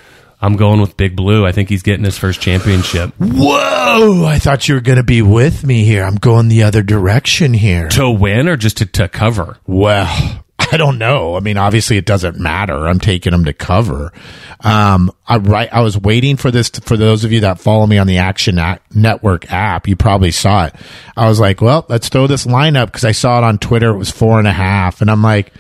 I'm 0.42 0.56
going 0.56 0.80
with 0.80 0.96
Big 0.96 1.16
Blue. 1.16 1.46
I 1.46 1.52
think 1.52 1.68
he's 1.68 1.84
getting 1.84 2.06
his 2.06 2.18
first 2.18 2.40
championship. 2.40 3.14
Whoa! 3.18 4.26
I 4.26 4.40
thought 4.40 4.70
you 4.70 4.76
were 4.76 4.82
going 4.82 4.98
to 4.98 5.04
be 5.04 5.22
with 5.22 5.66
me 5.66 5.84
here. 5.84 6.04
I'm 6.04 6.16
going 6.16 6.48
the 6.48 6.64
other 6.64 6.82
direction 6.82 7.54
here. 7.54 7.90
To 7.90 8.10
win 8.10 8.48
or 8.48 8.56
just 8.56 8.78
to, 8.78 8.86
to 8.86 9.10
cover? 9.10 9.58
Well, 9.68 10.46
I 10.72 10.78
don't 10.78 10.98
know. 10.98 11.36
I 11.36 11.40
mean, 11.40 11.58
obviously 11.58 11.98
it 11.98 12.06
doesn't 12.06 12.40
matter. 12.40 12.88
I'm 12.88 13.00
taking 13.00 13.32
them 13.32 13.46
to 13.46 13.54
cover. 13.54 14.14
Um, 14.62 15.12
I 15.28 15.38
right. 15.38 15.70
I 15.72 15.82
was 15.82 15.98
waiting 15.98 16.38
for 16.38 16.52
this 16.52 16.70
to, 16.72 16.82
for 16.82 16.98
those 16.98 17.24
of 17.24 17.32
you 17.32 17.40
that 17.42 17.60
follow 17.60 17.88
me 17.88 17.98
on 17.98 18.08
the 18.08 18.18
Action 18.18 18.60
Ac- 18.60 18.82
Network 18.94 19.52
app. 19.52 19.88
You 19.88 19.96
probably 19.96 20.32
saw 20.32 20.66
it. 20.66 20.76
I 21.18 21.28
was 21.28 21.40
like, 21.40 21.62
well, 21.62 21.86
let's 21.90 22.10
throw 22.10 22.28
this 22.28 22.46
line 22.46 22.76
up 22.76 22.90
because 22.90 23.06
I 23.06 23.14
saw 23.14 23.40
it 23.40 23.44
on 23.44 23.58
Twitter. 23.58 23.90
It 23.90 23.98
was 23.98 24.12
four 24.12 24.38
and 24.38 24.48
a 24.48 24.52
half, 24.54 25.02
and 25.02 25.10
I'm 25.10 25.24
like, 25.24 25.52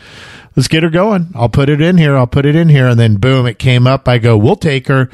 let's 0.55 0.67
get 0.67 0.83
her 0.83 0.89
going. 0.89 1.29
I'll 1.33 1.49
put 1.49 1.69
it 1.69 1.81
in 1.81 1.97
here. 1.97 2.15
I'll 2.15 2.27
put 2.27 2.45
it 2.45 2.55
in 2.55 2.69
here, 2.69 2.87
and 2.87 2.99
then 2.99 3.17
boom, 3.17 3.47
it 3.47 3.57
came 3.57 3.87
up. 3.87 4.07
I 4.07 4.17
go, 4.19 4.37
we'll 4.37 4.55
take 4.57 4.87
her. 4.87 5.09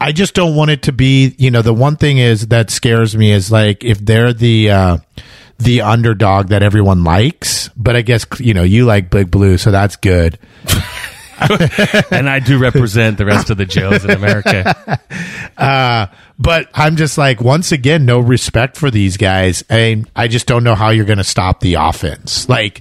I 0.00 0.12
just 0.12 0.34
don't 0.34 0.56
want 0.56 0.70
it 0.70 0.82
to 0.84 0.92
be, 0.92 1.34
you 1.38 1.50
know, 1.50 1.62
the 1.62 1.74
one 1.74 1.96
thing 1.96 2.18
is 2.18 2.48
that 2.48 2.70
scares 2.70 3.14
me 3.16 3.32
is 3.32 3.52
like 3.52 3.84
if 3.84 3.98
they're 3.98 4.32
the 4.32 4.70
uh 4.70 4.96
the 5.60 5.82
underdog 5.82 6.48
that 6.48 6.62
everyone 6.62 7.04
likes, 7.04 7.68
but 7.76 7.96
I 7.96 8.02
guess 8.02 8.26
you 8.38 8.54
know, 8.54 8.62
you 8.62 8.84
like 8.84 9.10
Big 9.10 9.30
Blue, 9.30 9.58
so 9.58 9.70
that's 9.70 9.96
good. 9.96 10.38
and 12.10 12.28
I 12.28 12.40
do 12.40 12.58
represent 12.58 13.16
the 13.16 13.24
rest 13.24 13.50
of 13.50 13.56
the 13.56 13.64
Joes 13.64 14.04
in 14.04 14.10
America. 14.10 15.00
Uh 15.56 16.06
but 16.38 16.70
I'm 16.72 16.96
just 16.96 17.18
like 17.18 17.42
once 17.42 17.70
again 17.70 18.06
no 18.06 18.18
respect 18.18 18.78
for 18.78 18.90
these 18.90 19.18
guys. 19.18 19.62
and 19.68 20.10
I 20.16 20.26
just 20.26 20.46
don't 20.46 20.64
know 20.64 20.74
how 20.74 20.88
you're 20.88 21.04
going 21.04 21.18
to 21.18 21.24
stop 21.24 21.60
the 21.60 21.74
offense. 21.74 22.48
Like 22.48 22.80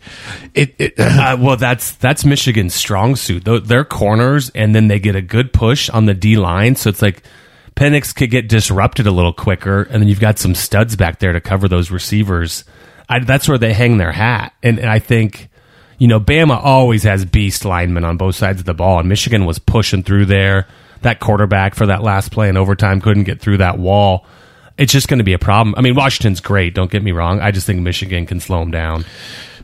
it, 0.53 0.75
it 0.79 0.93
Uh, 0.97 1.35
well, 1.41 1.57
that's 1.57 1.91
that's 1.93 2.23
Michigan's 2.23 2.73
strong 2.73 3.17
suit. 3.17 3.43
They're 3.43 3.83
corners, 3.83 4.49
and 4.51 4.73
then 4.73 4.87
they 4.87 4.99
get 4.99 5.17
a 5.17 5.21
good 5.21 5.51
push 5.51 5.89
on 5.89 6.05
the 6.05 6.13
D 6.13 6.37
line. 6.37 6.75
So 6.75 6.89
it's 6.89 7.01
like 7.01 7.21
Penix 7.75 8.13
could 8.15 8.29
get 8.29 8.49
disrupted 8.49 9.07
a 9.07 9.11
little 9.11 9.33
quicker, 9.33 9.83
and 9.83 10.01
then 10.01 10.09
you've 10.09 10.19
got 10.19 10.39
some 10.39 10.55
studs 10.55 10.95
back 10.95 11.19
there 11.19 11.33
to 11.33 11.41
cover 11.41 11.67
those 11.67 11.91
receivers. 11.91 12.63
I, 13.07 13.19
that's 13.19 13.47
where 13.47 13.57
they 13.57 13.73
hang 13.73 13.97
their 13.97 14.11
hat, 14.11 14.53
and, 14.61 14.79
and 14.79 14.89
I 14.89 14.99
think 14.99 15.49
you 15.97 16.07
know 16.07 16.19
Bama 16.19 16.59
always 16.61 17.03
has 17.03 17.25
beast 17.25 17.65
linemen 17.65 18.03
on 18.03 18.17
both 18.17 18.35
sides 18.35 18.59
of 18.59 18.65
the 18.65 18.73
ball, 18.73 18.99
and 18.99 19.09
Michigan 19.09 19.45
was 19.45 19.59
pushing 19.59 20.03
through 20.03 20.25
there. 20.25 20.67
That 21.01 21.19
quarterback 21.19 21.75
for 21.75 21.85
that 21.85 22.03
last 22.03 22.31
play 22.31 22.49
in 22.49 22.57
overtime 22.57 22.99
couldn't 22.99 23.23
get 23.23 23.39
through 23.39 23.57
that 23.57 23.79
wall. 23.79 24.25
It's 24.77 24.91
just 24.91 25.07
going 25.07 25.19
to 25.19 25.23
be 25.23 25.33
a 25.33 25.39
problem. 25.39 25.75
I 25.77 25.81
mean, 25.81 25.95
Washington's 25.95 26.39
great. 26.41 26.73
Don't 26.73 26.91
get 26.91 27.03
me 27.03 27.11
wrong. 27.11 27.39
I 27.39 27.51
just 27.51 27.65
think 27.65 27.81
Michigan 27.81 28.25
can 28.25 28.39
slow 28.39 28.59
them 28.59 28.71
down. 28.71 29.05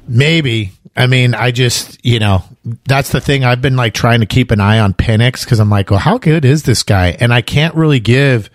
Maybe. 0.07 0.71
I 0.95 1.07
mean, 1.07 1.35
I 1.35 1.51
just, 1.51 2.03
you 2.05 2.19
know, 2.19 2.43
that's 2.85 3.11
the 3.11 3.21
thing. 3.21 3.43
I've 3.43 3.61
been 3.61 3.75
like 3.75 3.93
trying 3.93 4.21
to 4.21 4.25
keep 4.25 4.51
an 4.51 4.59
eye 4.59 4.79
on 4.79 4.93
Penix 4.93 5.43
because 5.43 5.59
I'm 5.59 5.69
like, 5.69 5.91
well, 5.91 5.99
how 5.99 6.17
good 6.17 6.45
is 6.45 6.63
this 6.63 6.83
guy? 6.83 7.15
And 7.19 7.33
I 7.33 7.41
can't 7.41 7.75
really 7.75 7.99
give 7.99 8.49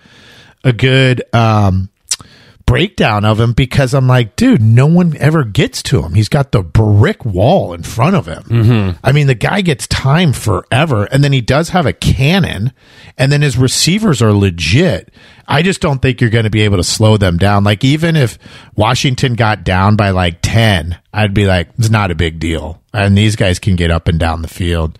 a 0.63 0.73
good 0.73 1.23
um, 1.33 1.89
breakdown 2.71 3.25
of 3.25 3.37
him 3.37 3.51
because 3.51 3.93
I'm 3.93 4.07
like, 4.07 4.37
dude, 4.37 4.61
no 4.61 4.85
one 4.85 5.17
ever 5.17 5.43
gets 5.43 5.83
to 5.83 6.01
him. 6.01 6.13
He's 6.13 6.29
got 6.29 6.53
the 6.53 6.63
brick 6.63 7.25
wall 7.25 7.73
in 7.73 7.83
front 7.83 8.15
of 8.15 8.27
him. 8.27 8.43
Mm-hmm. 8.43 8.97
I 9.03 9.11
mean, 9.11 9.27
the 9.27 9.35
guy 9.35 9.59
gets 9.59 9.87
time 9.87 10.31
forever. 10.31 11.03
And 11.11 11.21
then 11.21 11.33
he 11.33 11.41
does 11.41 11.67
have 11.69 11.85
a 11.85 11.91
cannon. 11.91 12.71
And 13.17 13.29
then 13.29 13.41
his 13.41 13.57
receivers 13.57 14.21
are 14.21 14.31
legit. 14.31 15.13
I 15.49 15.63
just 15.63 15.81
don't 15.81 16.01
think 16.01 16.21
you're 16.21 16.29
going 16.29 16.45
to 16.45 16.49
be 16.49 16.61
able 16.61 16.77
to 16.77 16.83
slow 16.83 17.17
them 17.17 17.37
down. 17.37 17.65
Like, 17.65 17.83
even 17.83 18.15
if 18.15 18.39
Washington 18.77 19.33
got 19.33 19.65
down 19.65 19.97
by 19.97 20.11
like 20.11 20.39
10, 20.41 20.97
I'd 21.13 21.33
be 21.33 21.47
like, 21.47 21.67
it's 21.77 21.89
not 21.89 22.09
a 22.09 22.15
big 22.15 22.39
deal. 22.39 22.81
And 22.93 23.17
these 23.17 23.35
guys 23.35 23.59
can 23.59 23.75
get 23.75 23.91
up 23.91 24.07
and 24.07 24.17
down 24.17 24.43
the 24.43 24.47
field. 24.47 24.97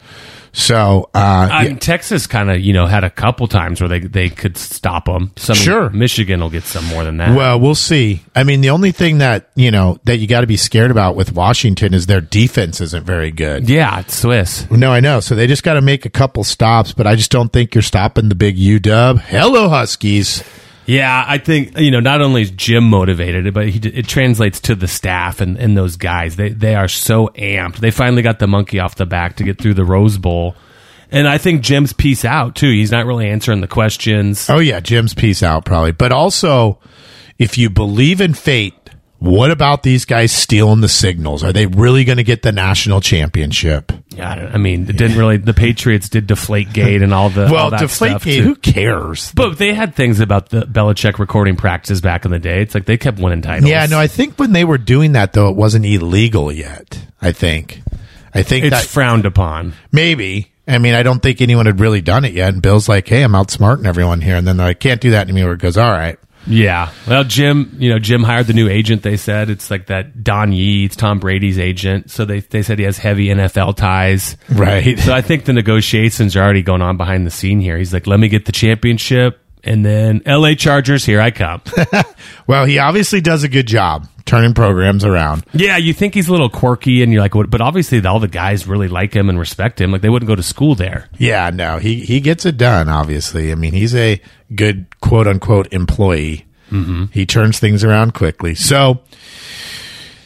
So, 0.53 1.09
uh, 1.13 1.49
I 1.51 1.67
mean, 1.67 1.77
Texas 1.77 2.27
kind 2.27 2.51
of, 2.51 2.59
you 2.59 2.73
know, 2.73 2.85
had 2.85 3.03
a 3.05 3.09
couple 3.09 3.47
times 3.47 3.79
where 3.79 3.87
they 3.87 3.99
they 3.99 4.29
could 4.29 4.57
stop 4.57 5.05
them. 5.05 5.31
Some 5.37 5.55
Sure. 5.55 5.89
Michigan 5.89 6.41
will 6.41 6.49
get 6.49 6.63
some 6.63 6.85
more 6.85 7.03
than 7.05 7.17
that. 7.17 7.35
Well, 7.37 7.59
we'll 7.59 7.75
see. 7.75 8.21
I 8.35 8.43
mean, 8.43 8.59
the 8.61 8.71
only 8.71 8.91
thing 8.91 9.19
that, 9.19 9.49
you 9.55 9.71
know, 9.71 9.99
that 10.03 10.17
you 10.17 10.27
got 10.27 10.41
to 10.41 10.47
be 10.47 10.57
scared 10.57 10.91
about 10.91 11.15
with 11.15 11.31
Washington 11.33 11.93
is 11.93 12.05
their 12.07 12.19
defense 12.21 12.81
isn't 12.81 13.05
very 13.05 13.31
good. 13.31 13.69
yeah, 13.69 13.99
it's 14.01 14.15
Swiss. 14.15 14.69
No, 14.69 14.91
I 14.91 14.99
know. 14.99 15.21
So 15.21 15.35
they 15.35 15.47
just 15.47 15.63
got 15.63 15.75
to 15.75 15.81
make 15.81 16.05
a 16.05 16.09
couple 16.09 16.43
stops, 16.43 16.91
but 16.91 17.07
I 17.07 17.15
just 17.15 17.31
don't 17.31 17.51
think 17.53 17.73
you're 17.73 17.81
stopping 17.81 18.27
the 18.29 18.35
big 18.35 18.57
UW. 18.57 19.19
Hello, 19.21 19.69
Huskies. 19.69 20.43
Yeah, 20.85 21.23
I 21.27 21.37
think 21.37 21.77
you 21.77 21.91
know 21.91 21.99
not 21.99 22.21
only 22.21 22.41
is 22.41 22.51
Jim 22.51 22.85
motivated, 22.85 23.53
but 23.53 23.69
he, 23.69 23.79
it 23.87 24.07
translates 24.07 24.59
to 24.61 24.75
the 24.75 24.87
staff 24.87 25.39
and, 25.39 25.57
and 25.57 25.77
those 25.77 25.95
guys. 25.95 26.35
They 26.35 26.49
they 26.49 26.75
are 26.75 26.87
so 26.87 27.27
amped. 27.35 27.77
They 27.77 27.91
finally 27.91 28.21
got 28.21 28.39
the 28.39 28.47
monkey 28.47 28.79
off 28.79 28.95
the 28.95 29.05
back 29.05 29.37
to 29.37 29.43
get 29.43 29.59
through 29.59 29.75
the 29.75 29.85
Rose 29.85 30.17
Bowl, 30.17 30.55
and 31.11 31.27
I 31.27 31.37
think 31.37 31.61
Jim's 31.61 31.91
peace 31.91 32.23
out 32.23 32.55
too. 32.55 32.71
He's 32.71 32.91
not 32.91 33.05
really 33.05 33.29
answering 33.29 33.59
the 33.59 33.67
questions. 33.67 34.49
Oh, 34.49 34.59
yeah. 34.59 34.79
Jim's 34.79 35.13
peace 35.13 35.43
out, 35.43 35.65
probably. 35.65 35.91
But 35.91 36.13
also, 36.13 36.79
if 37.37 37.57
you 37.57 37.69
believe 37.69 38.21
in 38.21 38.33
fate, 38.33 38.73
what 39.21 39.51
about 39.51 39.83
these 39.83 40.05
guys 40.05 40.31
stealing 40.31 40.81
the 40.81 40.87
signals? 40.89 41.43
Are 41.43 41.53
they 41.53 41.67
really 41.67 42.05
going 42.05 42.17
to 42.17 42.23
get 42.23 42.41
the 42.41 42.51
national 42.51 43.01
championship? 43.01 43.91
Yeah, 44.09 44.31
I, 44.33 44.53
I 44.55 44.57
mean, 44.57 44.89
it 44.89 44.97
didn't 44.97 45.15
really. 45.15 45.37
The 45.37 45.53
Patriots 45.53 46.09
did 46.09 46.25
deflate 46.25 46.73
gate 46.73 47.03
and 47.03 47.13
all 47.13 47.29
the 47.29 47.45
all 47.45 47.51
Well, 47.53 47.69
that 47.69 47.81
deflate 47.81 48.09
stuff, 48.13 48.23
gate, 48.23 48.37
too. 48.37 48.43
who 48.43 48.55
cares? 48.55 49.31
But 49.35 49.59
they 49.59 49.75
had 49.75 49.93
things 49.93 50.19
about 50.21 50.49
the 50.49 50.61
Belichick 50.61 51.19
recording 51.19 51.55
practices 51.55 52.01
back 52.01 52.25
in 52.25 52.31
the 52.31 52.39
day. 52.39 52.63
It's 52.63 52.73
like 52.73 52.85
they 52.85 52.97
kept 52.97 53.19
winning 53.19 53.43
titles. 53.43 53.69
Yeah, 53.69 53.85
no, 53.85 53.99
I 53.99 54.07
think 54.07 54.39
when 54.39 54.53
they 54.53 54.65
were 54.65 54.79
doing 54.79 55.11
that, 55.11 55.33
though, 55.33 55.49
it 55.49 55.55
wasn't 55.55 55.85
illegal 55.85 56.51
yet. 56.51 56.99
I 57.21 57.31
think. 57.31 57.83
I 58.33 58.41
think 58.41 58.65
it's 58.65 58.75
that 58.75 58.85
frowned 58.85 59.27
upon. 59.27 59.73
maybe. 59.91 60.51
I 60.67 60.79
mean, 60.79 60.95
I 60.95 61.03
don't 61.03 61.21
think 61.21 61.41
anyone 61.41 61.65
had 61.67 61.79
really 61.79 62.01
done 62.01 62.25
it 62.25 62.33
yet. 62.33 62.53
And 62.53 62.61
Bill's 62.61 62.87
like, 62.89 63.07
hey, 63.07 63.23
I'm 63.23 63.33
outsmarting 63.33 63.85
everyone 63.85 64.21
here. 64.21 64.35
And 64.37 64.47
then 64.47 64.57
they're 64.57 64.67
like, 64.67 64.79
can't 64.79 65.01
do 65.01 65.11
that 65.11 65.27
anymore. 65.29 65.53
It 65.53 65.59
goes, 65.59 65.77
all 65.77 65.91
right. 65.91 66.17
Yeah. 66.47 66.91
Well, 67.07 67.23
Jim, 67.23 67.75
you 67.79 67.89
know, 67.89 67.99
Jim 67.99 68.23
hired 68.23 68.47
the 68.47 68.53
new 68.53 68.67
agent. 68.67 69.03
They 69.03 69.17
said 69.17 69.49
it's 69.49 69.69
like 69.69 69.87
that 69.87 70.23
Don 70.23 70.51
Yee, 70.51 70.85
it's 70.85 70.95
Tom 70.95 71.19
Brady's 71.19 71.59
agent. 71.59 72.09
So 72.11 72.25
they 72.25 72.39
they 72.39 72.61
said 72.63 72.79
he 72.79 72.85
has 72.85 72.97
heavy 72.97 73.27
NFL 73.27 73.75
ties. 73.75 74.37
Right. 74.49 74.99
So 74.99 75.13
I 75.13 75.21
think 75.21 75.45
the 75.45 75.53
negotiations 75.53 76.35
are 76.35 76.43
already 76.43 76.63
going 76.63 76.81
on 76.81 76.97
behind 76.97 77.25
the 77.25 77.31
scene 77.31 77.59
here. 77.59 77.77
He's 77.77 77.93
like, 77.93 78.07
let 78.07 78.19
me 78.19 78.27
get 78.27 78.45
the 78.45 78.51
championship, 78.51 79.39
and 79.63 79.85
then 79.85 80.21
L.A. 80.25 80.55
Chargers, 80.55 81.05
here 81.05 81.21
I 81.21 81.31
come. 81.31 81.61
Well, 82.47 82.65
he 82.65 82.79
obviously 82.79 83.21
does 83.21 83.43
a 83.43 83.47
good 83.47 83.67
job 83.67 84.07
turning 84.25 84.53
programs 84.53 85.05
around. 85.05 85.45
yeah, 85.53 85.77
you 85.77 85.93
think 85.93 86.13
he's 86.13 86.27
a 86.27 86.31
little 86.31 86.49
quirky, 86.49 87.01
and 87.01 87.13
you're 87.13 87.21
like. 87.21 87.31
But 87.49 87.61
obviously, 87.61 88.05
all 88.05 88.19
the 88.19 88.27
guys 88.27 88.67
really 88.67 88.89
like 88.89 89.13
him 89.13 89.29
and 89.29 89.39
respect 89.39 89.79
him. 89.79 89.91
Like 89.91 90.01
they 90.01 90.09
wouldn't 90.09 90.27
go 90.27 90.35
to 90.35 90.43
school 90.43 90.75
there. 90.75 91.07
Yeah, 91.17 91.49
no, 91.51 91.77
he, 91.77 92.01
he 92.01 92.19
gets 92.19 92.45
it 92.45 92.57
done, 92.57 92.89
obviously. 92.89 93.51
I 93.53 93.55
mean, 93.55 93.71
he's 93.71 93.95
a 93.95 94.19
good 94.53 94.99
quote 94.99 95.27
unquote 95.27 95.71
employee. 95.71 96.45
Mm-hmm. 96.71 97.05
He 97.13 97.25
turns 97.25 97.59
things 97.59 97.83
around 97.85 98.13
quickly. 98.13 98.53
So 98.55 99.01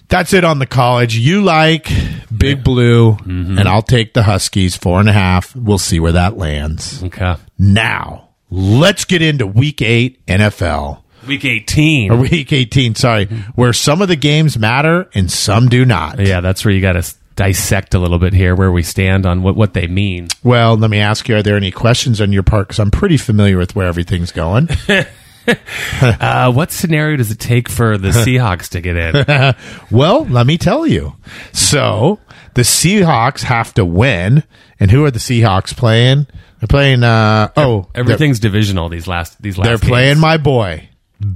that's 0.08 0.34
it 0.34 0.44
on 0.44 0.58
the 0.60 0.65
college. 0.68 1.15
You 1.18 1.44
like 1.44 1.89
Big 2.36 2.63
Blue, 2.63 3.18
and 3.25 3.60
I'll 3.62 3.82
take 3.82 4.13
the 4.13 4.24
Huskies, 4.24 4.75
four 4.75 5.00
and 5.00 5.10
a 5.10 5.13
half. 5.13 5.56
We'll 5.56 5.77
see 5.77 6.00
where 6.00 6.13
that 6.13 6.38
lands. 6.38 7.04
Okay. 7.04 7.36
Now, 7.60 8.25
let's 8.49 9.05
get 9.05 9.21
into 9.21 9.47
week 9.47 9.81
eight 9.81 10.25
NFL. 10.25 11.01
Week 11.27 11.43
18. 11.43 12.11
Or 12.11 12.17
week 12.17 12.53
18, 12.53 12.93
sorry, 12.95 13.25
where 13.55 13.73
some 13.73 14.01
of 14.01 14.07
the 14.07 14.15
games 14.15 14.59
matter 14.59 15.09
and 15.15 15.31
some 15.31 15.69
do 15.69 15.83
not. 15.83 16.19
yeah, 16.19 16.39
that's 16.39 16.63
where 16.63 16.73
you 16.73 16.81
got 16.81 16.93
to 16.93 17.15
dissect 17.35 17.95
a 17.95 17.99
little 17.99 18.19
bit 18.19 18.31
here, 18.33 18.55
where 18.55 18.71
we 18.71 18.83
stand 18.83 19.25
on 19.25 19.41
what 19.41 19.55
what 19.55 19.73
they 19.73 19.87
mean. 19.87 20.27
Well, 20.43 20.77
let 20.77 20.89
me 20.91 20.99
ask 20.99 21.27
you, 21.27 21.35
are 21.35 21.41
there 21.43 21.57
any 21.57 21.71
questions 21.71 22.21
on 22.21 22.31
your 22.31 22.43
part? 22.43 22.67
Because 22.67 22.79
I'm 22.79 22.91
pretty 22.91 23.17
familiar 23.17 23.57
with 23.57 23.75
where 23.75 23.87
everything's 23.87 24.31
going. 24.31 24.69
Uh, 26.01 26.51
what 26.51 26.71
scenario 26.71 27.17
does 27.17 27.29
it 27.29 27.39
take 27.39 27.69
for 27.69 27.99
the 27.99 28.07
Seahawks 28.25 28.69
to 28.69 28.81
get 28.81 28.97
in? 28.97 29.55
well, 29.91 30.25
let 30.25 30.47
me 30.47 30.57
tell 30.57 30.87
you. 30.87 31.15
So 31.53 32.19
the 32.55 32.63
Seahawks 32.63 33.43
have 33.43 33.74
to 33.75 33.85
win. 33.85 34.43
And 34.79 34.91
who 34.91 35.05
are 35.05 35.12
the 35.12 35.19
Seahawks 35.19 35.75
playing? 35.75 36.27
They're 36.59 36.67
playing, 36.67 37.03
uh, 37.03 37.50
oh, 37.55 37.88
Everything's 37.95 38.39
divisional 38.39 38.89
these 38.89 39.07
last 39.07 39.41
these 39.41 39.57
last. 39.57 39.67
They're, 39.67 39.77
they're 39.77 39.88
playing 39.89 40.19
my 40.19 40.38
boy, 40.38 40.89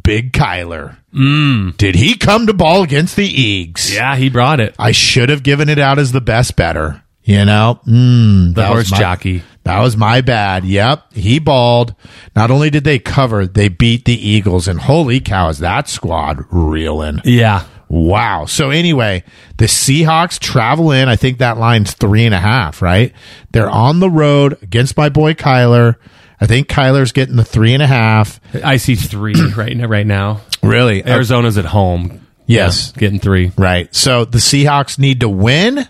Big 0.03 0.33
Kyler. 0.33 0.97
Mm. 1.13 1.77
Did 1.77 1.95
he 1.95 2.17
come 2.17 2.47
to 2.47 2.53
ball 2.53 2.83
against 2.83 3.15
the 3.15 3.25
Eagles? 3.25 3.93
Yeah, 3.93 4.15
he 4.15 4.29
brought 4.29 4.59
it. 4.59 4.75
I 4.77 4.91
should 4.91 5.29
have 5.29 5.43
given 5.43 5.69
it 5.69 5.79
out 5.79 5.99
as 5.99 6.11
the 6.11 6.21
best 6.21 6.55
better. 6.55 7.03
You 7.23 7.45
know, 7.45 7.79
mm, 7.87 8.55
The 8.55 8.65
horse 8.65 8.91
my- 8.91 8.97
jockey. 8.99 9.43
That 9.63 9.81
was 9.81 9.95
my 9.95 10.21
bad. 10.21 10.65
Yep, 10.65 11.13
he 11.13 11.37
balled. 11.37 11.93
Not 12.35 12.49
only 12.49 12.71
did 12.71 12.85
they 12.85 12.97
cover, 12.97 13.45
they 13.45 13.67
beat 13.67 14.05
the 14.05 14.15
Eagles, 14.15 14.67
and 14.67 14.79
holy 14.79 15.19
cow, 15.19 15.49
is 15.49 15.59
that 15.59 15.87
squad 15.87 16.43
reeling? 16.49 17.21
Yeah, 17.23 17.65
Wow. 17.89 18.45
So 18.45 18.69
anyway, 18.69 19.23
the 19.57 19.65
Seahawks 19.65 20.37
travel 20.39 20.91
in. 20.91 21.09
I 21.09 21.15
think 21.15 21.39
that 21.39 21.57
line's 21.57 21.93
three 21.93 22.25
and 22.25 22.35
a 22.35 22.39
half, 22.39 22.81
right? 22.81 23.13
They're 23.51 23.69
on 23.69 23.99
the 23.99 24.09
road 24.09 24.61
against 24.61 24.95
my 24.95 25.09
boy 25.09 25.33
Kyler. 25.33 25.95
I 26.39 26.45
think 26.45 26.67
Kyler's 26.69 27.11
getting 27.11 27.35
the 27.35 27.43
three 27.43 27.73
and 27.73 27.83
a 27.83 27.87
half. 27.87 28.39
I 28.63 28.77
see 28.77 28.95
three 28.95 29.33
right 29.57 29.75
now. 29.75 29.87
Right 29.87 30.05
now, 30.07 30.41
Really? 30.61 31.03
Uh, 31.03 31.15
Arizona's 31.15 31.57
at 31.57 31.65
home. 31.65 32.25
Yes. 32.45 32.93
Yeah, 32.95 32.99
getting 32.99 33.19
three. 33.19 33.51
Right. 33.57 33.93
So 33.93 34.23
the 34.25 34.37
Seahawks 34.37 34.97
need 34.99 35.19
to 35.21 35.29
win 35.29 35.87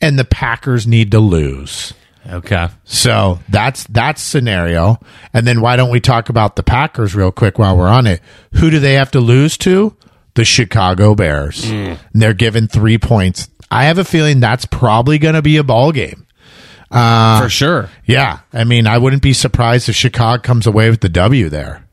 and 0.00 0.18
the 0.18 0.24
Packers 0.24 0.86
need 0.86 1.10
to 1.12 1.18
lose. 1.18 1.94
Okay. 2.30 2.68
So 2.84 3.40
that's 3.48 3.84
that's 3.88 4.22
scenario. 4.22 5.00
And 5.34 5.46
then 5.46 5.60
why 5.60 5.76
don't 5.76 5.90
we 5.90 5.98
talk 6.00 6.28
about 6.28 6.54
the 6.56 6.62
Packers 6.62 7.14
real 7.16 7.32
quick 7.32 7.58
while 7.58 7.76
we're 7.76 7.88
on 7.88 8.06
it? 8.06 8.20
Who 8.54 8.70
do 8.70 8.78
they 8.78 8.94
have 8.94 9.10
to 9.12 9.20
lose 9.20 9.56
to? 9.58 9.96
The 10.34 10.44
Chicago 10.44 11.14
Bears. 11.14 11.64
And 11.68 11.98
they're 12.12 12.34
given 12.34 12.68
3 12.68 12.98
points. 12.98 13.48
I 13.70 13.84
have 13.84 13.98
a 13.98 14.04
feeling 14.04 14.40
that's 14.40 14.64
probably 14.66 15.18
going 15.18 15.34
to 15.34 15.42
be 15.42 15.56
a 15.56 15.62
ball 15.64 15.92
game. 15.92 16.26
Uh, 16.90 17.42
For 17.42 17.48
sure. 17.48 17.88
Yeah. 18.06 18.40
I 18.52 18.64
mean, 18.64 18.86
I 18.86 18.98
wouldn't 18.98 19.22
be 19.22 19.32
surprised 19.32 19.88
if 19.88 19.94
Chicago 19.96 20.42
comes 20.42 20.66
away 20.66 20.90
with 20.90 21.00
the 21.00 21.08
W 21.08 21.48
there. 21.48 21.86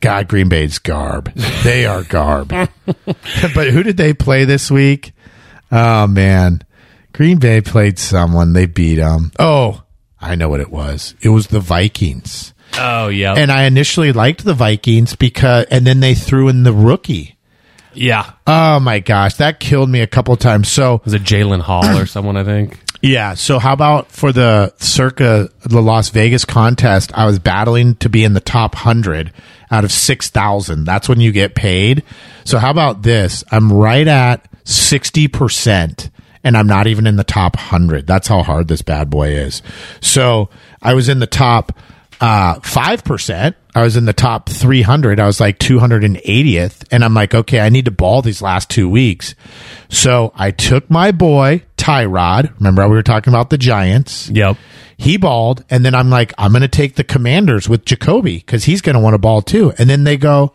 God, 0.00 0.28
Green 0.28 0.48
Bay's 0.48 0.78
garb. 0.78 1.32
They 1.62 1.86
are 1.86 2.02
garb. 2.02 2.48
but 3.04 3.70
who 3.70 3.82
did 3.82 3.96
they 3.96 4.12
play 4.12 4.44
this 4.44 4.70
week? 4.70 5.12
Oh, 5.70 6.06
man. 6.06 6.62
Green 7.12 7.38
Bay 7.38 7.60
played 7.60 7.98
someone. 7.98 8.52
They 8.52 8.66
beat 8.66 8.96
them. 8.96 9.32
Oh, 9.38 9.82
I 10.20 10.34
know 10.34 10.48
what 10.48 10.60
it 10.60 10.70
was. 10.70 11.14
It 11.20 11.28
was 11.28 11.48
the 11.48 11.60
Vikings. 11.60 12.52
Oh 12.78 13.08
yeah. 13.08 13.34
And 13.34 13.52
I 13.52 13.64
initially 13.64 14.12
liked 14.12 14.44
the 14.44 14.54
Vikings 14.54 15.14
because, 15.14 15.66
and 15.70 15.86
then 15.86 16.00
they 16.00 16.14
threw 16.14 16.48
in 16.48 16.62
the 16.62 16.72
rookie. 16.72 17.36
Yeah. 17.94 18.32
Oh 18.46 18.80
my 18.80 19.00
gosh, 19.00 19.34
that 19.34 19.60
killed 19.60 19.90
me 19.90 20.00
a 20.00 20.06
couple 20.06 20.36
times. 20.36 20.68
So 20.68 21.00
Was 21.04 21.14
it 21.14 21.22
Jaren 21.22 21.60
Hall 21.60 21.96
or 21.98 22.06
someone? 22.06 22.36
I 22.36 22.44
think. 22.44 22.78
Yeah. 23.00 23.34
So 23.34 23.58
how 23.58 23.72
about 23.72 24.10
for 24.12 24.32
the 24.32 24.72
circa 24.78 25.48
the 25.64 25.82
Las 25.82 26.10
Vegas 26.10 26.44
contest? 26.44 27.10
I 27.14 27.26
was 27.26 27.38
battling 27.38 27.96
to 27.96 28.08
be 28.08 28.24
in 28.24 28.32
the 28.34 28.40
top 28.40 28.74
hundred 28.74 29.32
out 29.70 29.84
of 29.84 29.92
six 29.92 30.30
thousand. 30.30 30.84
That's 30.84 31.08
when 31.08 31.20
you 31.20 31.32
get 31.32 31.54
paid. 31.54 32.04
So 32.44 32.58
how 32.58 32.70
about 32.70 33.02
this? 33.02 33.42
I'm 33.50 33.72
right 33.72 34.06
at 34.06 34.46
sixty 34.64 35.26
percent, 35.28 36.10
and 36.44 36.56
I'm 36.56 36.66
not 36.68 36.86
even 36.86 37.06
in 37.06 37.16
the 37.16 37.24
top 37.24 37.56
hundred. 37.56 38.06
That's 38.06 38.28
how 38.28 38.42
hard 38.42 38.68
this 38.68 38.82
bad 38.82 39.10
boy 39.10 39.30
is. 39.30 39.62
So 40.00 40.48
I 40.80 40.94
was 40.94 41.08
in 41.08 41.18
the 41.18 41.26
top 41.26 41.76
uh, 42.22 42.60
five 42.60 43.02
percent. 43.04 43.56
I 43.74 43.82
was 43.82 43.96
in 43.96 44.04
the 44.04 44.12
top 44.12 44.48
three 44.48 44.82
hundred. 44.82 45.18
I 45.18 45.26
was 45.26 45.40
like 45.40 45.58
two 45.58 45.80
hundred 45.80 46.04
and 46.04 46.20
eightieth, 46.24 46.84
and 46.92 47.04
I'm 47.04 47.14
like, 47.14 47.34
okay, 47.34 47.58
I 47.60 47.68
need 47.68 47.86
to 47.86 47.90
ball 47.90 48.22
these 48.22 48.40
last 48.40 48.70
two 48.70 48.88
weeks. 48.88 49.34
So 49.88 50.32
I 50.36 50.52
took 50.52 50.88
my 50.88 51.10
boy 51.10 51.64
Tyrod. 51.76 52.54
Remember, 52.58 52.86
we 52.88 52.94
were 52.94 53.02
talking 53.02 53.32
about 53.32 53.50
the 53.50 53.58
Giants. 53.58 54.30
Yep. 54.30 54.56
He 54.96 55.16
balled, 55.16 55.64
and 55.68 55.84
then 55.84 55.96
I'm 55.96 56.10
like, 56.10 56.32
I'm 56.38 56.52
going 56.52 56.62
to 56.62 56.68
take 56.68 56.94
the 56.94 57.02
Commanders 57.02 57.68
with 57.68 57.84
Jacoby 57.84 58.36
because 58.36 58.64
he's 58.64 58.82
going 58.82 58.94
to 58.94 59.00
want 59.00 59.14
to 59.14 59.18
ball 59.18 59.42
too. 59.42 59.72
And 59.76 59.90
then 59.90 60.04
they 60.04 60.16
go, 60.16 60.52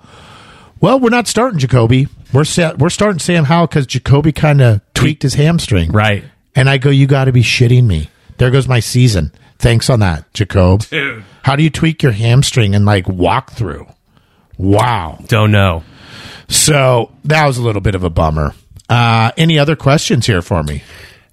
well, 0.80 1.02
we're 1.02 1.10
not 1.10 1.28
starting 1.28 1.60
Jacoby. 1.60 2.08
We're 2.32 2.46
sa- 2.46 2.76
we're 2.78 2.90
starting 2.90 3.20
Sam 3.20 3.44
Howell 3.44 3.68
because 3.68 3.88
Jacoby 3.88 4.32
kind 4.32 4.62
of 4.62 4.80
tweaked 4.94 5.24
his 5.24 5.34
hamstring. 5.34 5.92
Right. 5.92 6.24
And 6.56 6.70
I 6.70 6.78
go, 6.78 6.90
you 6.90 7.08
got 7.08 7.26
to 7.26 7.34
be 7.34 7.42
shitting 7.42 7.84
me. 7.86 8.10
There 8.38 8.52
goes 8.52 8.70
my 8.70 8.80
season. 8.80 9.34
Thanks 9.60 9.90
on 9.90 10.00
that, 10.00 10.32
Jacob. 10.34 10.82
Dude. 10.88 11.24
How 11.44 11.56
do 11.56 11.64
you 11.64 11.70
tweak 11.70 12.04
your 12.04 12.12
hamstring 12.12 12.76
and 12.76 12.86
like 12.86 13.08
walk 13.08 13.52
through? 13.52 13.88
Wow. 14.58 15.20
Don't 15.28 15.52
know. 15.52 15.84
So 16.48 17.12
that 17.26 17.46
was 17.46 17.58
a 17.58 17.64
little 17.64 17.82
bit 17.82 17.96
of 17.96 18.04
a 18.04 18.10
bummer. 18.10 18.54
Uh, 18.90 19.32
any 19.38 19.60
other 19.60 19.76
questions 19.76 20.26
here 20.26 20.42
for 20.42 20.64
me? 20.64 20.84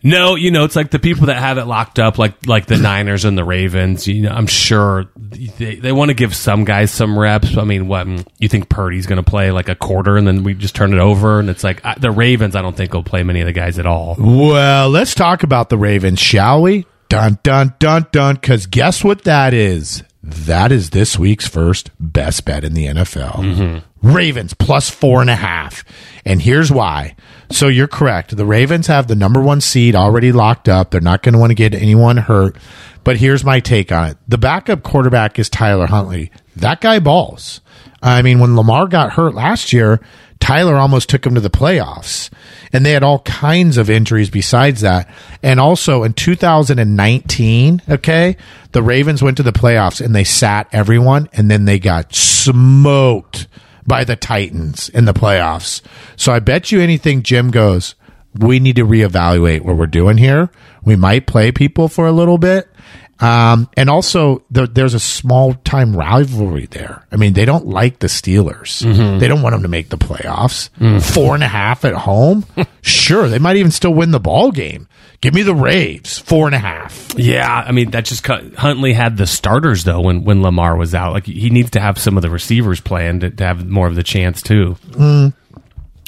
No, 0.07 0.35
you 0.35 0.51
know, 0.51 0.65
it's 0.65 0.77
like 0.77 0.91
the 0.91 0.99
people 0.99 1.27
that 1.29 1.39
have 1.39 1.57
it 1.57 1.65
locked 1.65 1.99
up, 1.99 2.19
like 2.19 2.47
like 2.47 2.67
the 2.67 2.77
Niners 2.77 3.25
and 3.25 3.39
the 3.39 3.45
Ravens. 3.45 4.07
You 4.07 4.25
know, 4.25 4.33
I'm 4.33 4.47
sure 4.47 5.07
they, 5.17 5.77
they 5.77 5.93
want 5.93 6.11
to 6.11 6.15
give 6.15 6.37
some 6.37 6.65
guys 6.65 6.91
some 6.91 7.19
reps. 7.19 7.57
I 7.57 7.65
mean, 7.65 7.89
what 7.89 8.07
you 8.39 8.49
think 8.51 8.69
Purdy's 8.69 9.07
going 9.07 9.23
to 9.23 9.29
play 9.29 9.51
like 9.51 9.71
a 9.71 9.75
quarter, 9.75 10.19
and 10.19 10.27
then 10.27 10.45
we 10.45 10.53
just 10.53 10.75
turn 10.75 10.93
it 10.93 10.99
over, 10.99 11.41
and 11.41 11.49
it's 11.49 11.65
like 11.65 11.83
I, 11.87 11.95
the 11.99 12.11
Ravens. 12.11 12.55
I 12.55 12.61
don't 12.61 12.77
think 12.77 12.93
will 12.93 13.03
play 13.03 13.23
many 13.23 13.41
of 13.41 13.47
the 13.47 13.55
guys 13.55 13.79
at 13.79 13.87
all. 13.87 14.17
Well, 14.19 14.91
let's 14.91 15.15
talk 15.15 15.43
about 15.43 15.71
the 15.71 15.79
Ravens, 15.79 16.21
shall 16.21 16.61
we? 16.61 16.85
Dun 17.15 17.39
dun 17.45 17.75
dun 17.79 18.07
dun. 18.11 18.35
Because 18.35 18.67
guess 18.67 19.05
what 19.05 19.23
that 19.23 19.55
is? 19.55 20.03
That 20.21 20.73
is 20.73 20.91
this 20.91 21.17
week's 21.17 21.47
first 21.47 21.91
best 22.01 22.45
bet 22.45 22.65
in 22.65 22.75
the 22.75 22.87
NFL. 22.87 23.35
Mm-hmm. 23.35 24.13
Ravens 24.13 24.53
plus 24.55 24.91
four 24.91 25.21
and 25.21 25.31
a 25.31 25.37
half. 25.37 25.85
And 26.25 26.43
here's 26.43 26.73
why. 26.73 27.15
So 27.51 27.69
you're 27.69 27.87
correct. 27.87 28.37
The 28.37 28.45
Ravens 28.45 28.89
have 28.89 29.07
the 29.07 29.15
number 29.15 29.41
one 29.41 29.61
seed 29.61 29.95
already 29.95 30.33
locked 30.33 30.69
up. 30.69 30.91
They're 30.91 31.01
not 31.01 31.23
going 31.23 31.35
to 31.35 31.39
want 31.39 31.51
to 31.51 31.55
get 31.55 31.73
anyone 31.75 32.17
hurt. 32.17 32.57
But 33.05 33.19
here's 33.19 33.45
my 33.45 33.61
take 33.61 33.93
on 33.93 34.09
it. 34.09 34.17
The 34.27 34.39
backup 34.39 34.83
quarterback 34.83 35.39
is 35.39 35.49
Tyler 35.49 35.87
Huntley. 35.87 36.33
That 36.57 36.81
guy 36.81 36.99
balls. 36.99 37.61
I 38.03 38.23
mean, 38.23 38.41
when 38.41 38.57
Lamar 38.57 38.89
got 38.89 39.13
hurt 39.13 39.35
last 39.35 39.73
year, 39.73 40.01
Tyler 40.45 40.77
almost 40.77 41.09
took 41.09 41.25
him 41.25 41.37
to 41.37 41.41
the 41.41 41.49
playoffs. 41.49 42.29
And 42.71 42.85
they 42.85 42.93
had 42.93 43.03
all 43.03 43.21
kinds 43.21 43.79
of 43.79 43.89
injuries 43.89 44.29
besides 44.29 44.83
that. 44.83 45.09
And 45.43 45.59
also 45.59 46.03
in 46.03 46.13
2019, 46.13 47.81
okay, 47.89 48.37
the 48.73 48.83
Ravens 48.83 49.23
went 49.23 49.39
to 49.39 49.43
the 49.43 49.55
playoffs 49.55 50.05
and 50.05 50.15
they 50.15 50.23
sat 50.23 50.69
everyone 50.71 51.31
and 51.33 51.51
then 51.51 51.65
they 51.65 51.79
got 51.79 52.15
smoked 52.15 53.49
by 53.87 54.05
the 54.05 54.17
Titans 54.17 54.91
in 54.91 55.07
the 55.07 55.15
playoffs. 55.15 55.81
So 56.15 56.31
I 56.31 56.41
bet 56.41 56.71
you 56.71 56.79
anything 56.79 57.23
Jim 57.23 57.51
goes, 57.51 57.95
we 58.35 58.61
need 58.61 58.77
to 58.77 58.85
reevaluate 58.85 59.63
what 59.63 59.77
we're 59.77 59.87
doing 59.87 60.19
here. 60.19 60.51
We 60.85 60.95
might 60.95 61.27
play 61.27 61.53
people 61.53 61.89
for 61.89 62.07
a 62.07 62.13
little 62.13 62.37
bit. 62.37 62.69
Um, 63.21 63.69
and 63.77 63.89
also 63.89 64.43
there, 64.51 64.67
there's 64.67 64.95
a 64.95 65.01
small 65.01 65.55
time 65.55 65.97
rivalry 65.97 66.67
there. 66.67 67.07
I 67.13 67.17
mean, 67.17 67.33
they 67.33 67.45
don't 67.45 67.67
like 67.67 68.01
the 68.01 68.09
Steelers. 68.09 68.83
Mm-hmm. 68.83 69.19
They 69.19 69.29
don't 69.29 69.43
want 69.43 69.55
them 69.55 69.63
to 69.63 69.69
make 69.69 69.89
the 69.89 69.99
playoffs. 69.99 70.71
Mm. 70.81 71.03
Four 71.03 71.35
and 71.35 71.45
a 71.45 71.49
half 71.49 71.85
at 71.85 71.95
home. 71.95 72.45
sure. 72.83 73.29
They 73.29 73.39
might 73.39 73.57
even 73.57 73.71
still 73.71 73.95
win 73.95 74.11
the 74.11 74.21
ball 74.21 74.51
game. 74.51 74.89
Give 75.21 75.33
me 75.33 75.43
the 75.43 75.55
Raves. 75.55 76.19
Four 76.19 76.47
and 76.47 76.55
a 76.55 76.59
half. 76.59 77.15
Yeah, 77.17 77.51
I 77.51 77.73
mean 77.73 77.93
that 77.93 78.05
just 78.05 78.23
cut, 78.25 78.57
Huntley 78.57 78.93
had 78.93 79.17
the 79.17 79.27
starters 79.27 79.85
though 79.85 80.03
when 80.03 80.25
when 80.25 80.43
Lamar 80.43 80.77
was 80.77 80.95
out. 80.95 81.15
Like 81.15 81.25
he 81.25 81.49
needs 81.49 81.71
to 81.71 81.81
have 81.81 81.99
some 81.99 82.19
of 82.19 82.23
the 82.23 82.29
receivers 82.29 82.83
playing 82.83 83.21
to, 83.21 83.31
to 83.31 83.45
have 83.45 83.67
more 83.67 83.87
of 83.87 83.95
the 83.95 84.03
chance 84.03 84.43
too. 84.43 84.77
Mm. 84.91 85.33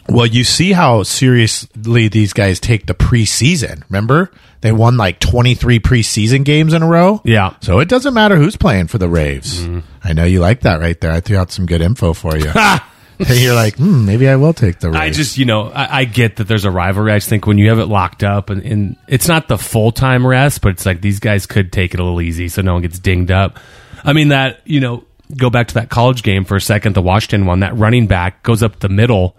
Well, 0.09 0.27
you 0.27 0.45
see 0.45 0.73
how 0.73 1.03
seriously 1.03 2.09
these 2.09 2.33
guys 2.33 2.61
take 2.61 2.87
the 2.87 2.95
preseason. 2.95 3.83
Remember? 3.88 4.31
They 4.66 4.72
won 4.72 4.96
like 4.96 5.20
23 5.20 5.79
preseason 5.79 6.44
games 6.44 6.72
in 6.74 6.83
a 6.83 6.88
row. 6.88 7.20
Yeah. 7.22 7.55
So 7.61 7.79
it 7.79 7.88
doesn't 7.88 8.14
matter 8.14 8.35
who's 8.35 8.57
playing 8.57 8.88
for 8.88 8.98
the 8.98 9.09
Raves. 9.09 9.64
I 10.02 10.12
know 10.12 10.24
you 10.24 10.40
like 10.40 10.62
that 10.62 10.81
right 10.81 11.00
there. 11.00 11.12
I 11.12 11.20
threw 11.20 11.37
out 11.37 11.52
some 11.52 11.66
good 11.66 11.81
info 11.81 12.14
for 12.14 12.37
you. 12.37 12.50
Hey, 13.18 13.44
You're 13.44 13.55
like, 13.55 13.76
hmm, 13.76 14.05
maybe 14.05 14.29
I 14.29 14.35
will 14.35 14.52
take 14.52 14.81
the 14.81 14.90
Raves. 14.90 15.00
I 15.00 15.11
just, 15.11 15.38
you 15.38 15.44
know, 15.44 15.68
I, 15.68 16.00
I 16.00 16.05
get 16.05 16.37
that 16.37 16.48
there's 16.48 16.64
a 16.64 16.70
rivalry. 16.72 17.12
I 17.12 17.18
just 17.18 17.29
think 17.29 17.46
when 17.46 17.59
you 17.59 17.68
have 17.68 17.79
it 17.79 17.87
locked 17.87 18.24
up 18.24 18.50
and, 18.50 18.61
and 18.62 18.96
it's 19.07 19.29
not 19.29 19.46
the 19.46 19.57
full 19.57 19.92
time 19.92 20.26
rest, 20.26 20.62
but 20.62 20.70
it's 20.70 20.85
like 20.85 21.00
these 21.00 21.20
guys 21.20 21.46
could 21.46 21.72
take 21.72 21.94
it 21.94 22.00
a 22.00 22.02
little 22.02 22.20
easy 22.20 22.48
so 22.48 22.61
no 22.61 22.72
one 22.72 22.83
gets 22.83 22.98
dinged 22.98 23.31
up. 23.31 23.61
I 24.02 24.14
mean, 24.14 24.31
that, 24.31 24.62
you 24.64 24.81
know, 24.81 25.05
go 25.37 25.48
back 25.48 25.68
to 25.68 25.74
that 25.74 25.90
college 25.90 26.24
game 26.24 26.44
for 26.44 26.57
a 26.57 26.61
second, 26.61 26.96
the 26.96 27.02
Washington 27.02 27.46
one, 27.46 27.61
that 27.61 27.76
running 27.76 28.09
back 28.09 28.42
goes 28.42 28.64
up 28.64 28.81
the 28.81 28.88
middle 28.88 29.37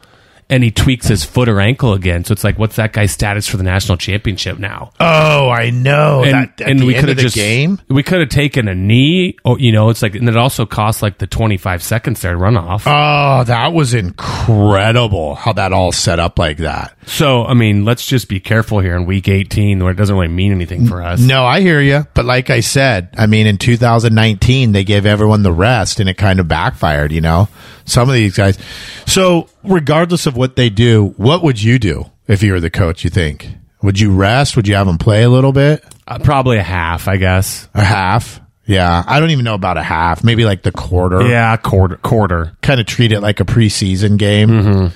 and 0.50 0.64
he 0.64 0.72
tweaks 0.72 1.08
his 1.08 1.24
foot 1.26 1.50
or 1.50 1.60
ankle 1.60 1.94
again. 1.94 2.24
So 2.24 2.32
it's 2.32 2.44
like, 2.44 2.58
what's 2.58 2.78
that 2.78 2.94
guy's 2.94 3.12
status 3.12 3.48
for 3.48 3.58
the 3.58 3.64
national 3.64 3.98
championship 3.98 4.58
now? 4.60 4.92
oh, 5.00 5.50
I 5.50 5.70
know. 5.72 6.24
and, 6.24 6.34
that, 6.34 6.62
at 6.62 6.70
and 6.70 6.80
the 6.80 6.86
we 6.86 6.94
could 6.94 7.10
have 7.10 7.18
just 7.18 7.36
game. 7.36 7.80
we 7.90 8.04
could 8.04 8.20
have 8.22 8.30
taken 8.30 8.68
a 8.68 8.76
knee 8.76 9.38
or 9.46 9.60
you 9.60 9.72
know 9.72 9.90
it's 9.90 10.02
like 10.02 10.16
and 10.16 10.28
it 10.30 10.38
also 10.38 10.66
cost 10.66 11.02
like 11.02 11.18
the 11.18 11.28
25 11.28 11.82
seconds 11.84 12.22
there 12.22 12.32
to 12.32 12.38
run 12.38 12.58
off 12.58 12.84
Oh, 12.88 13.44
that 13.46 13.74
was 13.74 13.94
incredible 13.94 15.36
how 15.36 15.54
that 15.54 15.74
all 15.74 15.92
set 15.92 16.20
up 16.20 16.38
like 16.40 16.58
that. 16.58 16.96
so 17.06 17.44
i 17.46 17.54
mean 17.54 17.86
let's 17.86 18.06
just 18.06 18.28
be 18.30 18.40
careful 18.40 18.80
here 18.80 18.96
in 18.96 19.06
week 19.06 19.28
18 19.28 19.80
where 19.84 19.92
it 19.92 19.96
doesn't 19.96 20.16
really 20.16 20.28
mean 20.28 20.52
anything 20.52 20.88
for 20.88 21.02
us 21.02 21.20
No, 21.20 21.44
I 21.46 21.62
hear 21.62 21.82
you. 21.82 22.06
But 22.14 22.26
like 22.26 22.50
I 22.50 22.60
said, 22.62 23.10
I 23.18 23.26
mean, 23.28 23.48
in 23.48 23.58
2019, 23.58 24.72
they 24.72 24.84
gave 24.84 25.06
everyone 25.06 25.44
the 25.44 25.52
rest 25.52 26.00
and 26.00 26.08
it 26.10 26.16
kind 26.16 26.40
of 26.40 26.48
backfired, 26.48 27.12
you 27.12 27.22
know? 27.22 27.48
Some 27.88 28.10
of 28.10 28.14
these 28.14 28.36
guys. 28.36 28.60
So, 29.08 29.50
regardless 29.64 30.26
of 30.28 30.36
what 30.38 30.56
they 30.56 30.70
do, 30.70 31.14
what 31.18 31.42
would 31.42 31.62
you 31.64 31.80
do 31.80 32.06
if 32.28 32.44
you 32.44 32.52
were 32.54 32.60
the 32.60 32.70
coach, 32.70 33.04
you 33.04 33.10
think? 33.10 33.50
Would 33.82 34.00
you 34.00 34.12
rest? 34.14 34.56
Would 34.56 34.68
you 34.68 34.76
have 34.76 34.86
them 34.88 34.98
play 34.98 35.24
a 35.24 35.30
little 35.30 35.54
bit? 35.54 35.84
Uh, 36.06 36.20
probably 36.20 36.58
a 36.58 36.64
half 36.64 37.08
i 37.08 37.18
guess 37.18 37.68
A 37.74 37.84
half? 37.84 38.40
Yeah. 38.66 39.04
I 39.08 39.20
don't 39.20 39.30
even 39.32 39.46
know 39.46 39.54
about 39.54 39.78
a 39.78 39.84
half. 39.84 40.24
Maybe 40.24 40.44
like 40.46 40.62
the 40.64 40.72
quarter. 40.72 41.22
yeah 41.28 41.56
quarter 41.58 41.96
quarter 41.98 42.58
Kind 42.62 42.80
of 42.82 42.86
treat 42.86 43.12
it 43.14 43.22
like 43.22 43.40
a 43.40 43.46
preseason 43.46 44.18
game. 44.18 44.92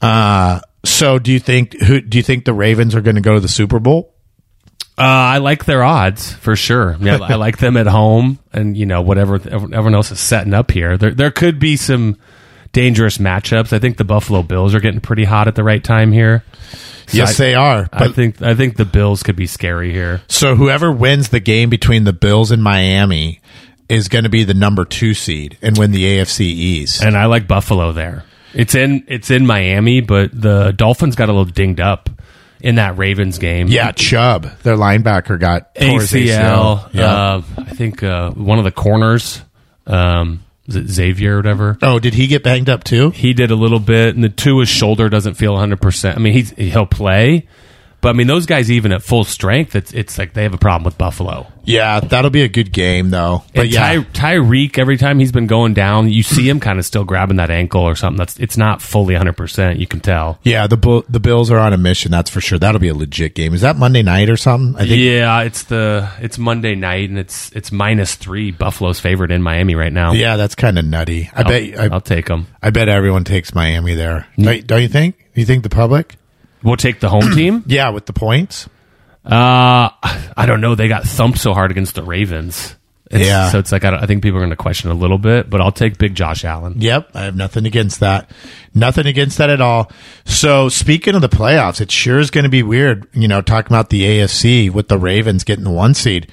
Uh, 0.00 0.60
so 0.84 1.18
do 1.18 1.32
you 1.32 1.40
think 1.40 1.80
who 1.80 2.00
do 2.00 2.18
you 2.18 2.22
think 2.22 2.44
the 2.44 2.52
Ravens 2.52 2.94
are 2.94 3.00
going 3.00 3.16
to 3.16 3.22
go 3.22 3.34
to 3.34 3.40
the 3.40 3.48
Super 3.48 3.78
Bowl? 3.80 4.14
Uh, 4.98 5.02
i 5.02 5.38
like 5.38 5.64
their 5.64 5.82
odds 5.82 6.32
for 6.32 6.56
sure 6.56 6.96
yeah, 7.00 7.18
i 7.22 7.34
like 7.36 7.58
them 7.58 7.76
at 7.76 7.86
home 7.86 8.38
and 8.52 8.76
you 8.76 8.86
know 8.86 9.02
whatever 9.02 9.36
everyone 9.36 9.94
else 9.94 10.10
is 10.10 10.20
setting 10.20 10.54
up 10.54 10.70
here 10.70 10.96
there, 10.96 11.12
there 11.12 11.30
could 11.30 11.58
be 11.58 11.76
some 11.76 12.16
dangerous 12.72 13.18
matchups. 13.18 13.72
I 13.72 13.78
think 13.78 13.96
the 13.96 14.04
Buffalo 14.04 14.42
Bills 14.42 14.74
are 14.74 14.80
getting 14.80 15.00
pretty 15.00 15.24
hot 15.24 15.48
at 15.48 15.54
the 15.54 15.64
right 15.64 15.82
time 15.82 16.12
here. 16.12 16.44
So 17.08 17.16
yes, 17.16 17.40
I, 17.40 17.44
they 17.44 17.54
are. 17.54 17.88
I 17.92 18.08
think 18.08 18.42
I 18.42 18.54
think 18.54 18.76
the 18.76 18.84
Bills 18.84 19.22
could 19.22 19.36
be 19.36 19.46
scary 19.46 19.92
here. 19.92 20.22
so 20.28 20.54
whoever 20.54 20.92
wins 20.92 21.30
the 21.30 21.40
game 21.40 21.70
between 21.70 22.04
the 22.04 22.12
Bills 22.12 22.50
and 22.50 22.62
Miami 22.62 23.40
is 23.88 24.08
going 24.08 24.24
to 24.24 24.30
be 24.30 24.44
the 24.44 24.54
number 24.54 24.84
two 24.84 25.14
seed 25.14 25.56
and 25.62 25.78
win 25.78 25.92
the 25.92 26.04
AFC 26.04 26.40
East. 26.40 27.02
And 27.02 27.16
I 27.16 27.24
like 27.24 27.48
Buffalo 27.48 27.92
there. 27.92 28.24
It's 28.52 28.74
in 28.74 29.04
it's 29.08 29.30
in 29.30 29.46
Miami, 29.46 30.00
but 30.00 30.30
the 30.38 30.72
Dolphins 30.72 31.16
got 31.16 31.28
a 31.28 31.32
little 31.32 31.46
dinged 31.46 31.80
up 31.80 32.10
in 32.60 32.76
that 32.76 32.98
Ravens 32.98 33.38
game. 33.38 33.68
Yeah, 33.68 33.92
Chubb, 33.92 34.44
their 34.62 34.76
linebacker, 34.76 35.38
got 35.38 35.70
his 35.74 36.10
ACL. 36.10 36.88
Yeah. 36.92 37.04
Uh, 37.04 37.42
I 37.58 37.70
think 37.74 38.02
uh, 38.02 38.30
one 38.32 38.58
of 38.58 38.64
the 38.64 38.72
corners, 38.72 39.40
um, 39.86 40.44
Xavier 40.70 41.34
or 41.34 41.36
whatever. 41.36 41.78
oh, 41.82 41.98
did 41.98 42.14
he 42.14 42.26
get 42.26 42.42
banged 42.42 42.68
up 42.68 42.84
too? 42.84 43.10
He 43.10 43.32
did 43.32 43.50
a 43.50 43.56
little 43.56 43.80
bit, 43.80 44.14
and 44.14 44.22
the 44.22 44.28
two 44.28 44.58
his 44.60 44.68
shoulder 44.68 45.08
doesn't 45.08 45.34
feel 45.34 45.52
100. 45.52 45.80
percent 45.80 46.16
I 46.16 46.20
mean, 46.20 46.32
he's 46.32 46.50
he'll 46.50 46.86
play, 46.86 47.48
but 48.00 48.10
I 48.10 48.12
mean 48.12 48.26
those 48.26 48.46
guys 48.46 48.70
even 48.70 48.92
at 48.92 49.02
full 49.02 49.24
strength, 49.24 49.74
it's 49.74 49.92
it's 49.92 50.18
like 50.18 50.34
they 50.34 50.42
have 50.44 50.54
a 50.54 50.58
problem 50.58 50.84
with 50.84 50.98
Buffalo. 50.98 51.46
Yeah, 51.64 52.00
that'll 52.00 52.30
be 52.30 52.42
a 52.42 52.48
good 52.48 52.72
game 52.72 53.10
though. 53.10 53.42
But 53.54 53.64
And 53.66 53.74
yeah, 53.74 54.02
Ty, 54.14 54.34
Tyreek, 54.34 54.78
every 54.78 54.96
time 54.96 55.18
he's 55.18 55.32
been 55.32 55.46
going 55.46 55.74
down, 55.74 56.08
you 56.08 56.22
see 56.22 56.48
him 56.48 56.60
kind 56.60 56.78
of 56.78 56.86
still 56.86 57.04
grabbing 57.04 57.36
that 57.36 57.50
ankle 57.50 57.82
or 57.82 57.94
something. 57.94 58.16
That's 58.16 58.38
it's 58.38 58.56
not 58.56 58.80
fully 58.80 59.14
100. 59.14 59.34
percent 59.36 59.78
You 59.78 59.86
can 59.86 60.00
tell. 60.00 60.38
yeah, 60.44 60.66
the 60.66 61.04
the 61.08 61.20
Bills 61.20 61.50
are 61.50 61.58
on 61.58 61.72
a 61.72 61.76
mission. 61.76 62.10
That's 62.10 62.30
for 62.30 62.40
sure. 62.40 62.58
That'll 62.58 62.80
be 62.80 62.88
a 62.88 62.94
legit 62.94 63.34
game. 63.34 63.52
Is 63.52 63.60
that 63.60 63.76
Monday 63.76 64.02
night 64.02 64.30
or 64.30 64.36
something? 64.36 64.76
I 64.80 64.86
think. 64.86 65.00
Yeah, 65.02 65.42
it's 65.42 65.64
the 65.64 66.08
it's 66.20 66.38
Monday 66.38 66.74
night 66.74 67.10
and 67.10 67.18
it's 67.18 67.52
it's 67.52 67.70
minus 67.70 68.14
three. 68.14 68.50
Buffalo's 68.50 68.98
favorite 69.00 69.30
in 69.30 69.42
Miami 69.42 69.74
right 69.74 69.92
now. 69.92 70.12
Yeah, 70.12 70.36
that's 70.36 70.54
kind 70.54 70.78
of 70.78 70.86
nutty. 70.86 71.30
I 71.34 71.42
I'll, 71.42 71.48
bet. 71.48 71.78
I, 71.80 71.88
I'll 71.94 72.00
take 72.00 72.26
them. 72.26 72.46
I 72.62 72.70
bet 72.70 72.88
everyone 72.88 73.24
takes 73.24 73.54
Miami 73.54 73.94
there. 73.94 74.26
Don't, 74.38 74.66
don't 74.66 74.82
you 74.82 74.88
think? 74.88 75.16
You 75.34 75.44
think 75.44 75.62
the 75.64 75.68
public? 75.68 76.16
We'll 76.62 76.76
take 76.76 77.00
the 77.00 77.08
home 77.08 77.32
team. 77.34 77.64
Yeah, 77.66 77.90
with 77.90 78.06
the 78.06 78.12
points. 78.12 78.68
Uh, 79.24 79.90
I 80.36 80.44
don't 80.46 80.60
know. 80.60 80.74
They 80.74 80.88
got 80.88 81.04
thumped 81.04 81.38
so 81.38 81.52
hard 81.54 81.70
against 81.70 81.94
the 81.94 82.02
Ravens. 82.02 82.74
It's- 83.10 83.26
Yeah. 83.26 83.50
So 83.50 83.58
it's 83.58 83.72
like 83.72 83.84
I, 83.84 83.96
I 83.96 84.06
think 84.06 84.22
people 84.22 84.38
are 84.38 84.42
going 84.42 84.50
to 84.50 84.56
question 84.56 84.90
a 84.90 84.94
little 84.94 85.18
bit, 85.18 85.48
but 85.50 85.60
I'll 85.60 85.72
take 85.72 85.98
Big 85.98 86.14
Josh 86.14 86.44
Allen. 86.44 86.74
Yep, 86.78 87.10
I 87.14 87.24
have 87.24 87.36
nothing 87.36 87.66
against 87.66 88.00
that. 88.00 88.30
Nothing 88.74 89.06
against 89.06 89.38
that 89.38 89.50
at 89.50 89.60
all. 89.60 89.90
So 90.24 90.68
speaking 90.68 91.14
of 91.14 91.20
the 91.20 91.28
playoffs, 91.28 91.80
it 91.80 91.90
sure 91.90 92.18
is 92.18 92.30
going 92.30 92.44
to 92.44 92.50
be 92.50 92.62
weird. 92.62 93.06
You 93.12 93.28
know, 93.28 93.40
talking 93.42 93.68
about 93.74 93.90
the 93.90 94.02
AFC 94.02 94.70
with 94.70 94.88
the 94.88 94.98
Ravens 94.98 95.44
getting 95.44 95.64
the 95.64 95.70
one 95.70 95.94
seed, 95.94 96.30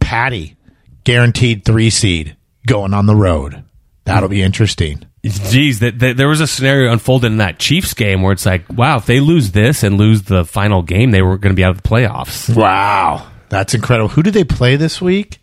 Patty 0.00 0.56
guaranteed 1.04 1.64
three 1.64 1.90
seed 1.90 2.36
going 2.66 2.94
on 2.94 3.06
the 3.06 3.16
road. 3.16 3.64
That'll 4.04 4.28
be 4.28 4.42
interesting. 4.42 5.04
Geez, 5.24 5.78
that, 5.78 6.00
that, 6.00 6.16
there 6.16 6.26
was 6.26 6.40
a 6.40 6.48
scenario 6.48 6.92
unfolded 6.92 7.30
in 7.30 7.38
that 7.38 7.60
Chiefs 7.60 7.94
game 7.94 8.22
where 8.22 8.32
it's 8.32 8.44
like, 8.44 8.68
wow, 8.70 8.96
if 8.96 9.06
they 9.06 9.20
lose 9.20 9.52
this 9.52 9.84
and 9.84 9.96
lose 9.96 10.22
the 10.22 10.44
final 10.44 10.82
game, 10.82 11.12
they 11.12 11.22
were 11.22 11.38
going 11.38 11.52
to 11.52 11.56
be 11.56 11.62
out 11.62 11.70
of 11.70 11.80
the 11.82 11.88
playoffs. 11.88 12.54
Wow, 12.56 13.30
that's 13.48 13.72
incredible. 13.72 14.08
Who 14.08 14.24
do 14.24 14.32
they 14.32 14.42
play 14.42 14.74
this 14.74 15.00
week? 15.00 15.38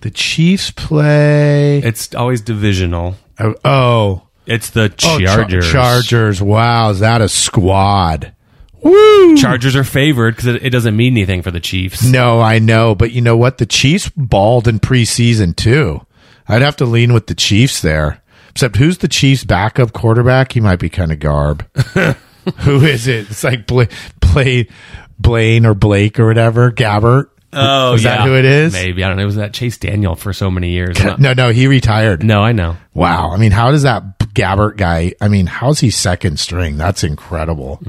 The 0.00 0.10
Chiefs 0.10 0.70
play. 0.70 1.78
It's 1.78 2.14
always 2.14 2.40
divisional. 2.40 3.16
Oh, 3.38 3.54
oh, 3.64 4.22
It's 4.46 4.70
the 4.70 4.84
oh, 5.04 5.18
Char- 5.18 5.20
Chargers. 5.20 5.70
Chargers. 5.70 6.42
Wow, 6.42 6.90
is 6.90 7.00
that 7.00 7.20
a 7.20 7.28
squad? 7.28 8.32
Woo! 8.82 9.36
Chargers 9.36 9.76
are 9.76 9.84
favored 9.84 10.36
because 10.36 10.46
it, 10.46 10.64
it 10.66 10.70
doesn't 10.70 10.96
mean 10.96 11.12
anything 11.14 11.42
for 11.42 11.50
the 11.50 11.60
Chiefs. 11.60 12.02
No, 12.04 12.40
I 12.40 12.60
know, 12.60 12.94
but 12.94 13.12
you 13.12 13.20
know 13.20 13.36
what? 13.36 13.58
The 13.58 13.66
Chiefs 13.66 14.08
balled 14.16 14.68
in 14.68 14.78
preseason 14.80 15.54
too. 15.54 16.06
I'd 16.46 16.62
have 16.62 16.76
to 16.76 16.86
lean 16.86 17.12
with 17.12 17.26
the 17.26 17.34
Chiefs 17.34 17.82
there. 17.82 18.22
Except 18.58 18.74
who's 18.74 18.98
the 18.98 19.06
Chiefs' 19.06 19.44
backup 19.44 19.92
quarterback? 19.92 20.50
He 20.50 20.60
might 20.60 20.80
be 20.80 20.88
kind 20.90 21.12
of 21.12 21.20
garb. 21.20 21.64
Who 22.62 22.84
is 22.84 23.06
it? 23.06 23.30
It's 23.30 23.44
like 23.44 23.68
Bla- 23.68 23.86
Bla- 24.18 24.64
Blaine 25.16 25.64
or 25.64 25.74
Blake 25.74 26.18
or 26.18 26.26
whatever. 26.26 26.72
Gabbert. 26.72 27.26
Oh, 27.52 27.94
is 27.94 28.02
that 28.02 28.22
who 28.26 28.34
it 28.34 28.44
is? 28.44 28.72
Maybe 28.72 29.04
I 29.04 29.06
don't 29.06 29.16
know. 29.16 29.22
It 29.22 29.26
was 29.26 29.36
that 29.36 29.54
Chase 29.54 29.78
Daniel 29.78 30.16
for 30.16 30.32
so 30.32 30.50
many 30.50 30.70
years. 30.70 30.98
No, 31.20 31.34
no, 31.34 31.50
he 31.50 31.68
retired. 31.68 32.24
no, 32.24 32.42
I 32.42 32.50
know. 32.50 32.76
Wow. 32.94 33.30
I 33.30 33.36
mean, 33.36 33.52
how 33.52 33.70
does 33.70 33.84
that 33.84 34.18
Gabbert 34.34 34.76
guy? 34.76 35.12
I 35.20 35.28
mean, 35.28 35.46
how's 35.46 35.78
he 35.78 35.90
second 35.90 36.40
string? 36.40 36.76
That's 36.76 37.04
incredible. 37.04 37.80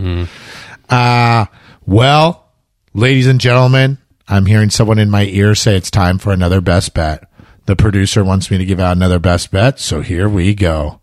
Uh, 0.88 1.46
well, 1.88 2.48
ladies 2.94 3.26
and 3.26 3.42
gentlemen, 3.42 3.98
I'm 4.28 4.46
hearing 4.46 4.70
someone 4.70 5.00
in 5.00 5.10
my 5.10 5.26
ear 5.26 5.56
say 5.56 5.76
it's 5.76 5.90
time 5.90 6.20
for 6.20 6.32
another 6.32 6.62
best 6.62 6.94
bet. 6.94 7.24
The 7.70 7.76
producer 7.76 8.24
wants 8.24 8.50
me 8.50 8.58
to 8.58 8.66
give 8.66 8.80
out 8.80 8.98
another 8.98 9.20
best 9.20 9.52
bet, 9.52 9.80
so 9.80 10.02
here 10.02 10.28
we 10.28 10.56
go. 10.56 11.02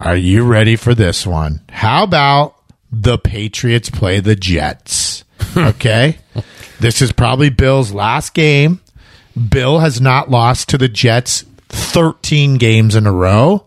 Are 0.00 0.16
you 0.16 0.42
ready 0.42 0.74
for 0.74 0.92
this 0.92 1.24
one? 1.24 1.60
How 1.68 2.02
about 2.02 2.56
the 2.90 3.16
Patriots 3.16 3.90
play 3.90 4.18
the 4.18 4.34
Jets? 4.34 5.22
Okay. 5.56 6.18
this 6.80 7.00
is 7.00 7.12
probably 7.12 7.48
Bill's 7.48 7.92
last 7.92 8.34
game. 8.34 8.80
Bill 9.48 9.78
has 9.78 10.00
not 10.00 10.28
lost 10.28 10.68
to 10.70 10.78
the 10.78 10.88
Jets 10.88 11.44
13 11.68 12.56
games 12.56 12.96
in 12.96 13.06
a 13.06 13.12
row, 13.12 13.64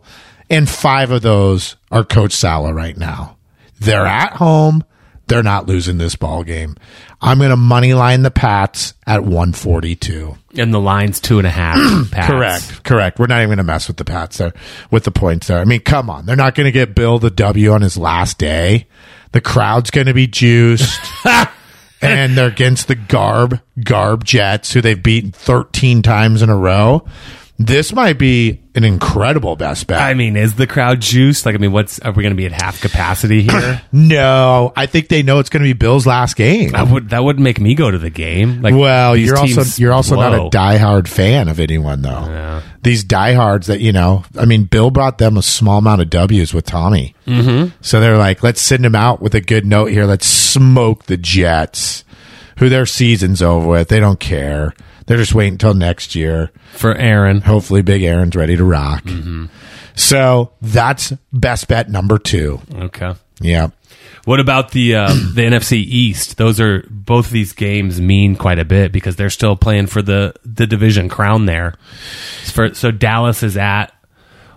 and 0.49 0.67
five 0.67 1.11
of 1.11 1.21
those 1.21 1.77
are 1.93 2.03
Coach 2.03 2.33
Saleh 2.33 2.75
right 2.75 2.97
now. 2.97 3.37
They're 3.79 4.05
at 4.05 4.33
home. 4.33 4.83
They're 5.27 5.43
not 5.43 5.67
losing 5.67 5.97
this 5.97 6.15
ball 6.15 6.43
game. 6.43 6.75
I'm 7.21 7.37
going 7.37 7.49
to 7.49 7.57
money 7.57 7.93
line 7.93 8.21
the 8.21 8.31
Pats 8.31 8.93
at 9.05 9.23
142. 9.23 10.37
And 10.57 10.73
the 10.73 10.79
line's 10.79 11.19
two 11.19 11.37
and 11.37 11.47
a 11.47 11.51
half. 11.51 11.77
Pats. 12.11 12.27
Correct. 12.27 12.83
Correct. 12.83 13.19
We're 13.19 13.27
not 13.27 13.39
even 13.39 13.49
going 13.49 13.57
to 13.57 13.63
mess 13.63 13.87
with 13.87 13.97
the 13.97 14.05
Pats 14.05 14.37
there, 14.37 14.53
with 14.89 15.03
the 15.03 15.11
points 15.11 15.47
there. 15.47 15.59
I 15.59 15.65
mean, 15.65 15.81
come 15.81 16.09
on. 16.09 16.25
They're 16.25 16.35
not 16.35 16.55
going 16.55 16.65
to 16.65 16.71
get 16.71 16.95
Bill 16.95 17.19
the 17.19 17.29
W 17.29 17.71
on 17.71 17.81
his 17.81 17.97
last 17.97 18.37
day. 18.37 18.87
The 19.33 19.41
crowd's 19.41 19.91
going 19.91 20.07
to 20.07 20.13
be 20.13 20.27
juiced. 20.27 20.99
and 22.01 22.37
they're 22.37 22.47
against 22.47 22.87
the 22.87 22.95
Garb, 22.95 23.59
Garb 23.83 24.23
Jets, 24.23 24.71
who 24.73 24.81
they've 24.81 25.01
beaten 25.01 25.31
13 25.31 26.01
times 26.03 26.41
in 26.41 26.49
a 26.49 26.57
row. 26.57 27.05
This 27.59 27.91
might 27.91 28.19
be 28.19 28.61
an 28.75 28.83
incredible 28.83 29.55
best 29.55 29.87
bet. 29.87 29.99
I 29.99 30.13
mean, 30.13 30.35
is 30.35 30.53
the 30.53 30.67
crowd 30.67 31.01
juiced? 31.01 31.43
Like, 31.43 31.55
I 31.55 31.57
mean, 31.57 31.71
what's 31.71 31.97
are 31.99 32.11
we 32.11 32.21
going 32.21 32.33
to 32.33 32.37
be 32.37 32.45
at 32.45 32.51
half 32.51 32.79
capacity 32.81 33.41
here? 33.41 33.81
no, 33.91 34.71
I 34.75 34.85
think 34.85 35.07
they 35.07 35.23
know 35.23 35.39
it's 35.39 35.49
going 35.49 35.63
to 35.63 35.67
be 35.67 35.73
Bill's 35.73 36.05
last 36.05 36.35
game. 36.35 36.75
I 36.75 36.83
would 36.83 37.09
that 37.09 37.23
would 37.23 37.39
make 37.39 37.59
me 37.59 37.73
go 37.73 37.89
to 37.89 37.97
the 37.97 38.11
game. 38.11 38.61
Like, 38.61 38.75
Well, 38.75 39.17
you're 39.17 39.37
also 39.37 39.63
you're 39.81 39.91
also 39.91 40.15
not 40.15 40.35
blow. 40.35 40.47
a 40.47 40.49
diehard 40.51 41.07
fan 41.07 41.47
of 41.47 41.59
anyone 41.59 42.03
though. 42.03 42.25
Yeah. 42.27 42.61
These 42.83 43.03
diehards 43.03 43.65
that 43.67 43.81
you 43.81 43.91
know, 43.91 44.23
I 44.37 44.45
mean, 44.45 44.65
Bill 44.65 44.91
brought 44.91 45.17
them 45.17 45.35
a 45.35 45.41
small 45.41 45.79
amount 45.79 46.01
of 46.01 46.11
W's 46.11 46.53
with 46.53 46.65
Tommy, 46.65 47.15
mm-hmm. 47.25 47.75
so 47.81 47.99
they're 47.99 48.19
like, 48.19 48.43
let's 48.43 48.61
send 48.61 48.85
him 48.85 48.95
out 48.95 49.19
with 49.19 49.33
a 49.33 49.41
good 49.41 49.65
note 49.65 49.87
here. 49.87 50.05
Let's 50.05 50.27
smoke 50.27 51.05
the 51.05 51.17
Jets, 51.17 52.03
who 52.59 52.69
their 52.69 52.85
season's 52.85 53.41
over 53.41 53.67
with. 53.67 53.87
They 53.89 53.99
don't 53.99 54.19
care. 54.19 54.75
They're 55.07 55.17
just 55.17 55.33
waiting 55.33 55.53
until 55.53 55.73
next 55.73 56.13
year. 56.15 56.51
for 56.73 56.95
Aaron. 56.95 57.41
Hopefully, 57.41 57.81
Big 57.81 58.03
Aaron's 58.03 58.35
ready 58.35 58.55
to 58.55 58.63
rock. 58.63 59.03
Mm-hmm. 59.05 59.45
So 59.95 60.51
that's 60.61 61.11
best 61.33 61.67
bet 61.67 61.89
number 61.89 62.19
two. 62.19 62.61
Okay. 62.73 63.13
Yeah. 63.41 63.69
What 64.25 64.39
about 64.39 64.71
the 64.71 64.95
uh, 64.95 65.07
the 65.33 65.41
NFC 65.43 65.77
East? 65.77 66.37
Those 66.37 66.59
are 66.59 66.85
both 66.89 67.27
of 67.27 67.31
these 67.31 67.53
games 67.53 67.99
mean 67.99 68.35
quite 68.35 68.59
a 68.59 68.65
bit 68.65 68.91
because 68.91 69.15
they're 69.15 69.29
still 69.29 69.55
playing 69.55 69.87
for 69.87 70.01
the 70.01 70.33
the 70.45 70.67
division 70.67 71.09
crown 71.09 71.45
there. 71.45 71.75
For, 72.53 72.73
so 72.73 72.91
Dallas 72.91 73.41
is 73.43 73.55
at 73.57 73.93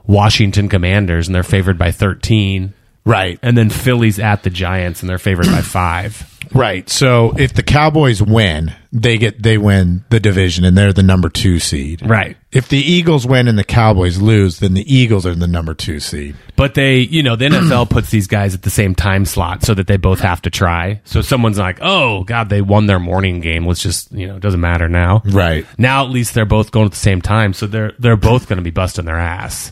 Washington 0.06 0.68
Commanders 0.68 1.28
and 1.28 1.34
they're 1.34 1.42
favored 1.42 1.78
by 1.78 1.92
13 1.92 2.74
Right. 3.04 3.38
and 3.42 3.56
then 3.56 3.70
Philly's 3.70 4.18
at 4.18 4.42
the 4.42 4.50
Giants 4.50 5.00
and 5.02 5.08
they're 5.08 5.18
favored 5.18 5.46
by 5.46 5.60
5. 5.62 6.29
Right. 6.52 6.88
So 6.88 7.34
if 7.38 7.54
the 7.54 7.62
Cowboys 7.62 8.22
win, 8.22 8.74
they 8.92 9.18
get 9.18 9.42
they 9.42 9.56
win 9.56 10.04
the 10.10 10.18
division 10.18 10.64
and 10.64 10.76
they're 10.76 10.92
the 10.92 11.02
number 11.02 11.28
two 11.28 11.58
seed. 11.58 12.02
Right. 12.04 12.36
If 12.50 12.68
the 12.68 12.78
Eagles 12.78 13.26
win 13.26 13.46
and 13.46 13.56
the 13.56 13.64
Cowboys 13.64 14.20
lose, 14.20 14.58
then 14.58 14.74
the 14.74 14.92
Eagles 14.92 15.24
are 15.26 15.34
the 15.34 15.46
number 15.46 15.74
two 15.74 16.00
seed. 16.00 16.34
But 16.56 16.74
they, 16.74 16.98
you 16.98 17.22
know, 17.22 17.36
the 17.36 17.46
NFL 17.46 17.88
puts 17.88 18.10
these 18.10 18.26
guys 18.26 18.54
at 18.54 18.62
the 18.62 18.70
same 18.70 18.94
time 18.94 19.24
slot 19.24 19.62
so 19.62 19.74
that 19.74 19.86
they 19.86 19.96
both 19.96 20.20
have 20.20 20.42
to 20.42 20.50
try. 20.50 21.00
So 21.04 21.20
someone's 21.22 21.58
like, 21.58 21.78
"Oh 21.80 22.24
god, 22.24 22.48
they 22.48 22.62
won 22.62 22.86
their 22.86 22.98
morning 22.98 23.40
game. 23.40 23.66
Let's 23.66 23.82
just, 23.82 24.10
you 24.12 24.26
know, 24.26 24.36
it 24.36 24.42
doesn't 24.42 24.60
matter 24.60 24.88
now." 24.88 25.22
Right. 25.24 25.66
Now 25.78 26.04
at 26.04 26.10
least 26.10 26.34
they're 26.34 26.44
both 26.44 26.72
going 26.72 26.86
at 26.86 26.92
the 26.92 26.98
same 26.98 27.22
time, 27.22 27.52
so 27.52 27.66
they're 27.66 27.92
they're 27.98 28.16
both 28.16 28.48
going 28.48 28.58
to 28.58 28.62
be 28.62 28.70
busting 28.70 29.04
their 29.04 29.18
ass. 29.18 29.70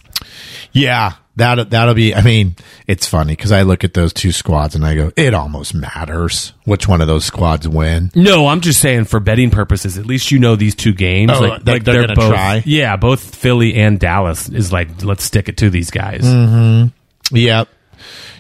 Yeah. 0.73 1.15
That 1.39 1.71
that'll 1.71 1.95
be. 1.95 2.15
I 2.15 2.23
mean, 2.23 2.57
it's 2.87 3.07
funny 3.07 3.33
because 3.33 3.53
I 3.53 3.63
look 3.63 3.85
at 3.85 3.95
those 3.95 4.13
two 4.13 4.33
squads 4.33 4.75
and 4.75 4.85
I 4.85 4.95
go, 4.95 5.13
it 5.17 5.35
almost 5.35 5.75
matters 5.75 6.53
which 6.65 6.87
one 6.87 7.01
of 7.01 7.07
those 7.07 7.25
squads 7.25 7.67
win. 7.67 8.11
No, 8.15 8.49
I'm 8.49 8.61
just 8.61 8.81
saying 8.81 9.05
for 9.05 9.21
betting 9.21 9.51
purposes, 9.51 9.99
at 9.99 10.07
least 10.07 10.31
you 10.31 10.39
know 10.39 10.57
these 10.57 10.75
two 10.75 10.93
games. 10.93 11.33
Oh, 11.35 11.41
like, 11.41 11.65
that 11.65 11.73
like 11.73 11.85
they're 11.85 12.03
gonna 12.03 12.15
both, 12.15 12.31
try? 12.31 12.63
Yeah, 12.67 12.97
both 12.97 13.35
Philly 13.35 13.75
and 13.75 13.99
Dallas 13.99 14.49
is 14.49 14.73
like, 14.73 15.03
let's 15.03 15.25
stick 15.25 15.49
it 15.49 15.57
to 15.59 15.71
these 15.71 15.91
guys. 15.91 16.23
Mm-hmm. 16.23 17.37
Yep. 17.37 17.69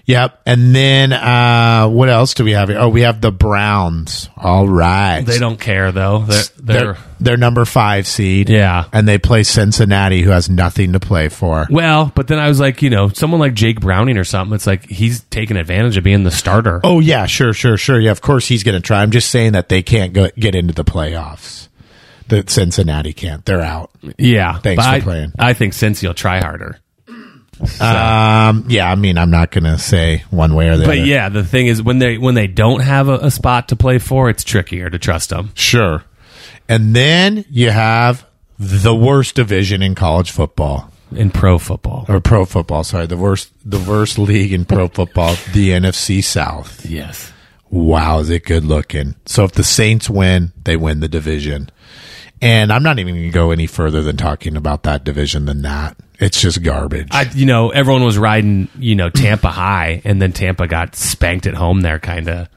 Yep. 0.09 0.41
And 0.47 0.75
then 0.75 1.13
uh, 1.13 1.87
what 1.87 2.09
else 2.09 2.33
do 2.33 2.43
we 2.43 2.53
have 2.53 2.71
here? 2.71 2.79
Oh, 2.79 2.89
we 2.89 3.03
have 3.03 3.21
the 3.21 3.31
Browns. 3.31 4.31
All 4.39 4.67
right. 4.67 5.21
They 5.21 5.39
don't 5.39 5.61
care 5.61 5.93
though. 5.93 6.21
They're, 6.21 6.43
they're, 6.59 6.81
They're, 6.95 6.97
they're 7.21 7.37
number 7.37 7.67
five 7.67 8.07
seed. 8.07 8.49
Yeah. 8.49 8.87
And 8.91 9.07
they 9.07 9.19
play 9.19 9.43
Cincinnati, 9.43 10.23
who 10.23 10.31
has 10.31 10.49
nothing 10.49 10.95
to 10.95 11.01
play 11.01 11.29
for. 11.29 11.67
well, 11.71 12.11
but 12.15 12.27
then 12.27 12.39
I 12.39 12.49
was 12.49 12.59
like, 12.59 12.81
you 12.81 12.89
know, 12.89 13.09
someone 13.11 13.39
like 13.39 13.53
Jake 13.53 13.81
Browning 13.81 14.17
or 14.17 14.25
something. 14.25 14.55
It's 14.55 14.67
like 14.67 14.87
he's 14.89 15.21
taking 15.25 15.59
advantage 15.59 15.99
of 15.99 16.05
being 16.05 16.25
the 16.25 16.31
starter. 16.31 16.81
Oh, 16.85 17.01
yeah, 17.01 17.27
sure, 17.27 17.53
sure, 17.53 17.77
sure. 17.77 18.01
Yeah, 18.01 18.11
of 18.13 18.23
course 18.23 18.49
he's 18.49 18.65
going 18.65 18.81
to 18.81 18.85
try. 18.87 19.03
I'm 19.03 19.11
just 19.11 19.29
saying 19.29 19.53
that 19.53 19.69
they 19.69 19.83
can't 19.83 20.15
go, 20.15 20.31
get 20.39 20.55
into 20.55 20.73
the 20.73 20.85
playoffs. 20.85 21.69
That 22.29 22.49
Cincinnati 22.49 23.13
can't. 23.13 23.45
They're 23.45 23.61
out. 23.63 23.91
yeah, 24.19 24.59
Thanks 24.59 24.83
for 24.85 24.91
I, 24.91 25.01
playing. 25.01 25.33
I 25.39 25.53
think 25.55 25.73
Cincy 25.75 26.07
will 26.07 26.15
try 26.15 26.41
harder. 26.41 26.79
Um, 27.81 28.65
yeah, 28.69 28.91
I 28.91 28.95
mean, 28.95 29.19
I'm 29.19 29.31
not 29.31 29.51
going 29.51 29.65
to 29.65 29.79
say 29.79 30.25
one 30.31 30.55
way 30.55 30.69
or 30.69 30.77
the 30.77 30.85
other. 30.85 30.87
But 30.87 30.99
other. 30.99 31.07
yeah, 31.07 31.29
the 31.29 31.45
thing 31.45 31.67
is 31.67 31.83
when 31.83 31.99
they 31.99 32.19
when 32.19 32.35
they 32.35 32.47
don't 32.47 32.81
have 32.81 33.09
a, 33.09 33.19
a 33.19 33.31
spot 33.31 33.69
to 33.69 33.77
play 33.77 33.99
for, 33.99 34.29
it's 34.31 34.45
trickier 34.45 34.91
to 34.91 34.99
trust 34.99 35.31
them. 35.31 35.51
Sure. 35.55 36.05
And 36.69 36.95
then 36.95 37.45
you 37.51 37.71
have 37.71 38.27
the 38.59 38.95
worst 38.95 39.35
division 39.37 39.83
in 39.83 39.95
college 39.95 40.31
football. 40.31 40.93
in 41.13 41.31
pro 41.31 41.59
football. 41.59 42.05
or 42.09 42.21
pro 42.21 42.45
football. 42.45 42.85
Sorry, 42.85 43.07
the 43.07 43.17
worst, 43.17 43.51
the 43.65 43.79
worst 43.81 44.19
league 44.19 44.53
in 44.53 44.65
pro 44.65 44.89
football, 44.89 45.35
the 45.53 45.71
NFC 45.71 46.23
South. 46.23 46.85
Yes. 46.85 47.33
Wow, 47.71 48.21
is 48.21 48.31
it 48.31 48.45
good 48.45 48.65
looking? 48.65 49.15
So 49.27 49.45
if 49.45 49.53
the 49.53 49.65
Saints 49.65 50.09
win, 50.09 50.53
they 50.65 50.77
win 50.77 51.01
the 51.01 51.09
division. 51.09 51.71
And 52.41 52.73
I'm 52.73 52.83
not 52.83 52.99
even 52.99 53.15
going 53.15 53.27
to 53.27 53.31
go 53.31 53.51
any 53.51 53.67
further 53.67 54.03
than 54.03 54.17
talking 54.17 54.57
about 54.57 54.85
that 54.85 55.05
division 55.05 55.47
than 55.47 55.63
that. 55.63 55.97
It's 56.19 56.41
just 56.41 56.63
garbage. 56.63 57.09
I, 57.13 57.31
you 57.35 57.47
know, 57.47 57.71
everyone 57.71 58.05
was 58.05 58.19
riding, 58.19 58.69
you 58.79 58.95
know, 58.97 59.09
Tampa 59.09 59.49
high, 59.49 60.03
and 60.05 60.21
then 60.21 60.33
Tampa 60.33 60.67
got 60.67 60.97
spanked 60.97 61.47
at 61.47 61.55
home 61.55 61.81
there, 61.81 61.99
kind 61.99 62.29
of 62.29 62.49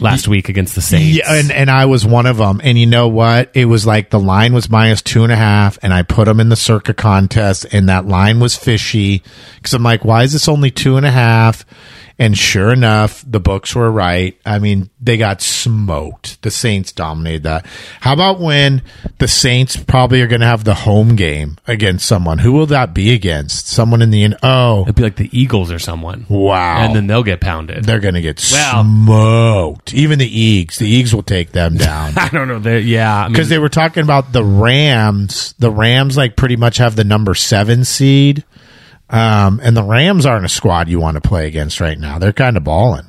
last 0.00 0.26
week 0.26 0.48
against 0.48 0.74
the 0.74 0.80
Saints. 0.80 1.18
Yeah, 1.18 1.32
and, 1.32 1.52
and 1.52 1.70
I 1.70 1.86
was 1.86 2.04
one 2.04 2.26
of 2.26 2.36
them. 2.36 2.60
And 2.64 2.76
you 2.76 2.86
know 2.86 3.08
what? 3.08 3.50
It 3.54 3.66
was 3.66 3.86
like 3.86 4.10
the 4.10 4.18
line 4.18 4.52
was 4.52 4.68
minus 4.68 5.02
two 5.02 5.22
and 5.22 5.32
a 5.32 5.36
half, 5.36 5.78
and 5.82 5.94
I 5.94 6.02
put 6.02 6.24
them 6.24 6.40
in 6.40 6.48
the 6.48 6.56
circa 6.56 6.94
contest, 6.94 7.66
and 7.72 7.88
that 7.88 8.06
line 8.06 8.40
was 8.40 8.56
fishy 8.56 9.22
because 9.56 9.72
I'm 9.74 9.82
like, 9.82 10.04
why 10.04 10.24
is 10.24 10.32
this 10.32 10.48
only 10.48 10.70
two 10.70 10.96
and 10.96 11.06
a 11.06 11.10
half? 11.12 11.64
And 12.16 12.38
sure 12.38 12.72
enough, 12.72 13.24
the 13.26 13.40
books 13.40 13.74
were 13.74 13.90
right. 13.90 14.38
I 14.46 14.60
mean, 14.60 14.88
they 15.00 15.16
got 15.16 15.42
smoked. 15.42 16.40
The 16.42 16.50
Saints 16.52 16.92
dominated 16.92 17.42
that. 17.42 17.66
How 18.00 18.12
about 18.12 18.38
when 18.38 18.82
the 19.18 19.26
Saints 19.26 19.76
probably 19.76 20.22
are 20.22 20.28
going 20.28 20.40
to 20.40 20.46
have 20.46 20.62
the 20.62 20.74
home 20.74 21.16
game 21.16 21.56
against 21.66 22.06
someone? 22.06 22.38
Who 22.38 22.52
will 22.52 22.66
that 22.66 22.94
be 22.94 23.12
against? 23.12 23.66
Someone 23.66 24.00
in 24.00 24.12
the 24.12 24.36
oh 24.44 24.82
It'd 24.82 24.94
be 24.94 25.02
like 25.02 25.16
the 25.16 25.28
Eagles 25.36 25.72
or 25.72 25.80
someone. 25.80 26.24
wow, 26.28 26.84
And 26.86 26.94
then 26.94 27.08
they'll 27.08 27.24
get 27.24 27.40
pounded. 27.40 27.82
they're 27.84 27.98
going 27.98 28.14
to 28.14 28.22
get 28.22 28.40
Well- 28.52 28.84
smoked. 28.84 29.92
Even 29.92 30.18
the 30.20 30.64
Eags, 30.64 30.76
the 30.78 31.02
Eags 31.02 31.12
will 31.12 31.22
take 31.24 31.50
them 31.50 31.76
down. 31.76 32.12
I 32.16 32.28
don't 32.28 32.46
know. 32.46 32.58
They're- 32.60 32.78
Yeah. 32.78 33.12
I 33.12 33.24
mean, 33.24 33.32
because 33.32 33.48
they 33.48 33.58
were 33.58 33.68
talking 33.68 34.04
about 34.04 34.32
the 34.32 34.44
Rams. 34.44 35.54
The 35.58 35.70
Rams 35.70 36.16
like 36.16 36.36
pretty 36.36 36.56
much 36.56 36.76
have 36.78 36.94
the 36.96 37.04
number 37.04 37.34
seven 37.34 37.84
seed, 37.84 38.44
um, 39.10 39.60
and 39.62 39.76
the 39.76 39.82
Rams 39.82 40.26
aren't 40.26 40.44
a 40.44 40.48
squad 40.48 40.88
you 40.88 40.98
want 41.00 41.16
to 41.16 41.20
play 41.26 41.46
against 41.46 41.80
right 41.80 41.98
now. 41.98 42.18
They're 42.18 42.32
kind 42.32 42.56
of 42.56 42.64
balling. 42.64 43.06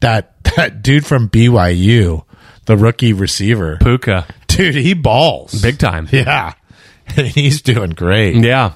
That 0.00 0.42
that 0.56 0.82
dude 0.82 1.06
from 1.06 1.28
BYU, 1.28 2.24
the 2.66 2.76
rookie 2.76 3.12
receiver, 3.12 3.78
Puka, 3.80 4.26
dude, 4.48 4.74
he 4.74 4.94
balls 4.94 5.60
big 5.60 5.78
time. 5.78 6.08
Yeah, 6.12 6.54
he's 7.14 7.62
doing 7.62 7.90
great. 7.90 8.36
Yeah. 8.36 8.72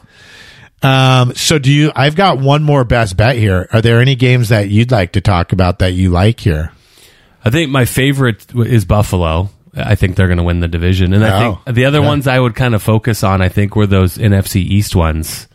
Um, 0.83 1.35
so 1.35 1.59
do 1.59 1.71
you? 1.71 1.93
I've 1.95 2.17
got 2.17 2.39
one 2.39 2.63
more 2.63 2.85
best 2.85 3.17
bet 3.17 3.37
here. 3.37 3.69
Are 3.73 3.83
there 3.83 4.01
any 4.01 4.15
games 4.15 4.49
that 4.49 4.69
you'd 4.71 4.91
like 4.91 5.13
to 5.13 5.21
talk 5.21 5.53
about 5.53 5.81
that 5.81 5.93
you 5.93 6.11
like 6.11 6.41
here? 6.41 6.73
I 7.45 7.51
think 7.51 7.71
my 7.71 7.85
favorite 7.85 8.47
is 8.55 8.85
Buffalo. 8.85 9.51
I 9.75 9.95
think 9.95 10.17
they're 10.17 10.27
going 10.27 10.39
to 10.39 10.45
win 10.45 10.61
the 10.61 10.69
division. 10.69 11.13
And 11.13 11.25
I 11.25 11.45
Oh, 11.47 11.61
think 11.65 11.77
the 11.77 11.85
other 11.85 12.01
yeah. 12.01 12.07
ones 12.07 12.27
I 12.27 12.39
would 12.41 12.55
kind 12.55 12.75
of 12.75 12.83
focus 12.83 13.23
on, 13.23 13.41
I 13.41 13.49
think, 13.49 13.77
were 13.77 13.87
those 13.87 14.17
NFC 14.19 14.57
East 14.57 14.97
ones. 14.97 15.49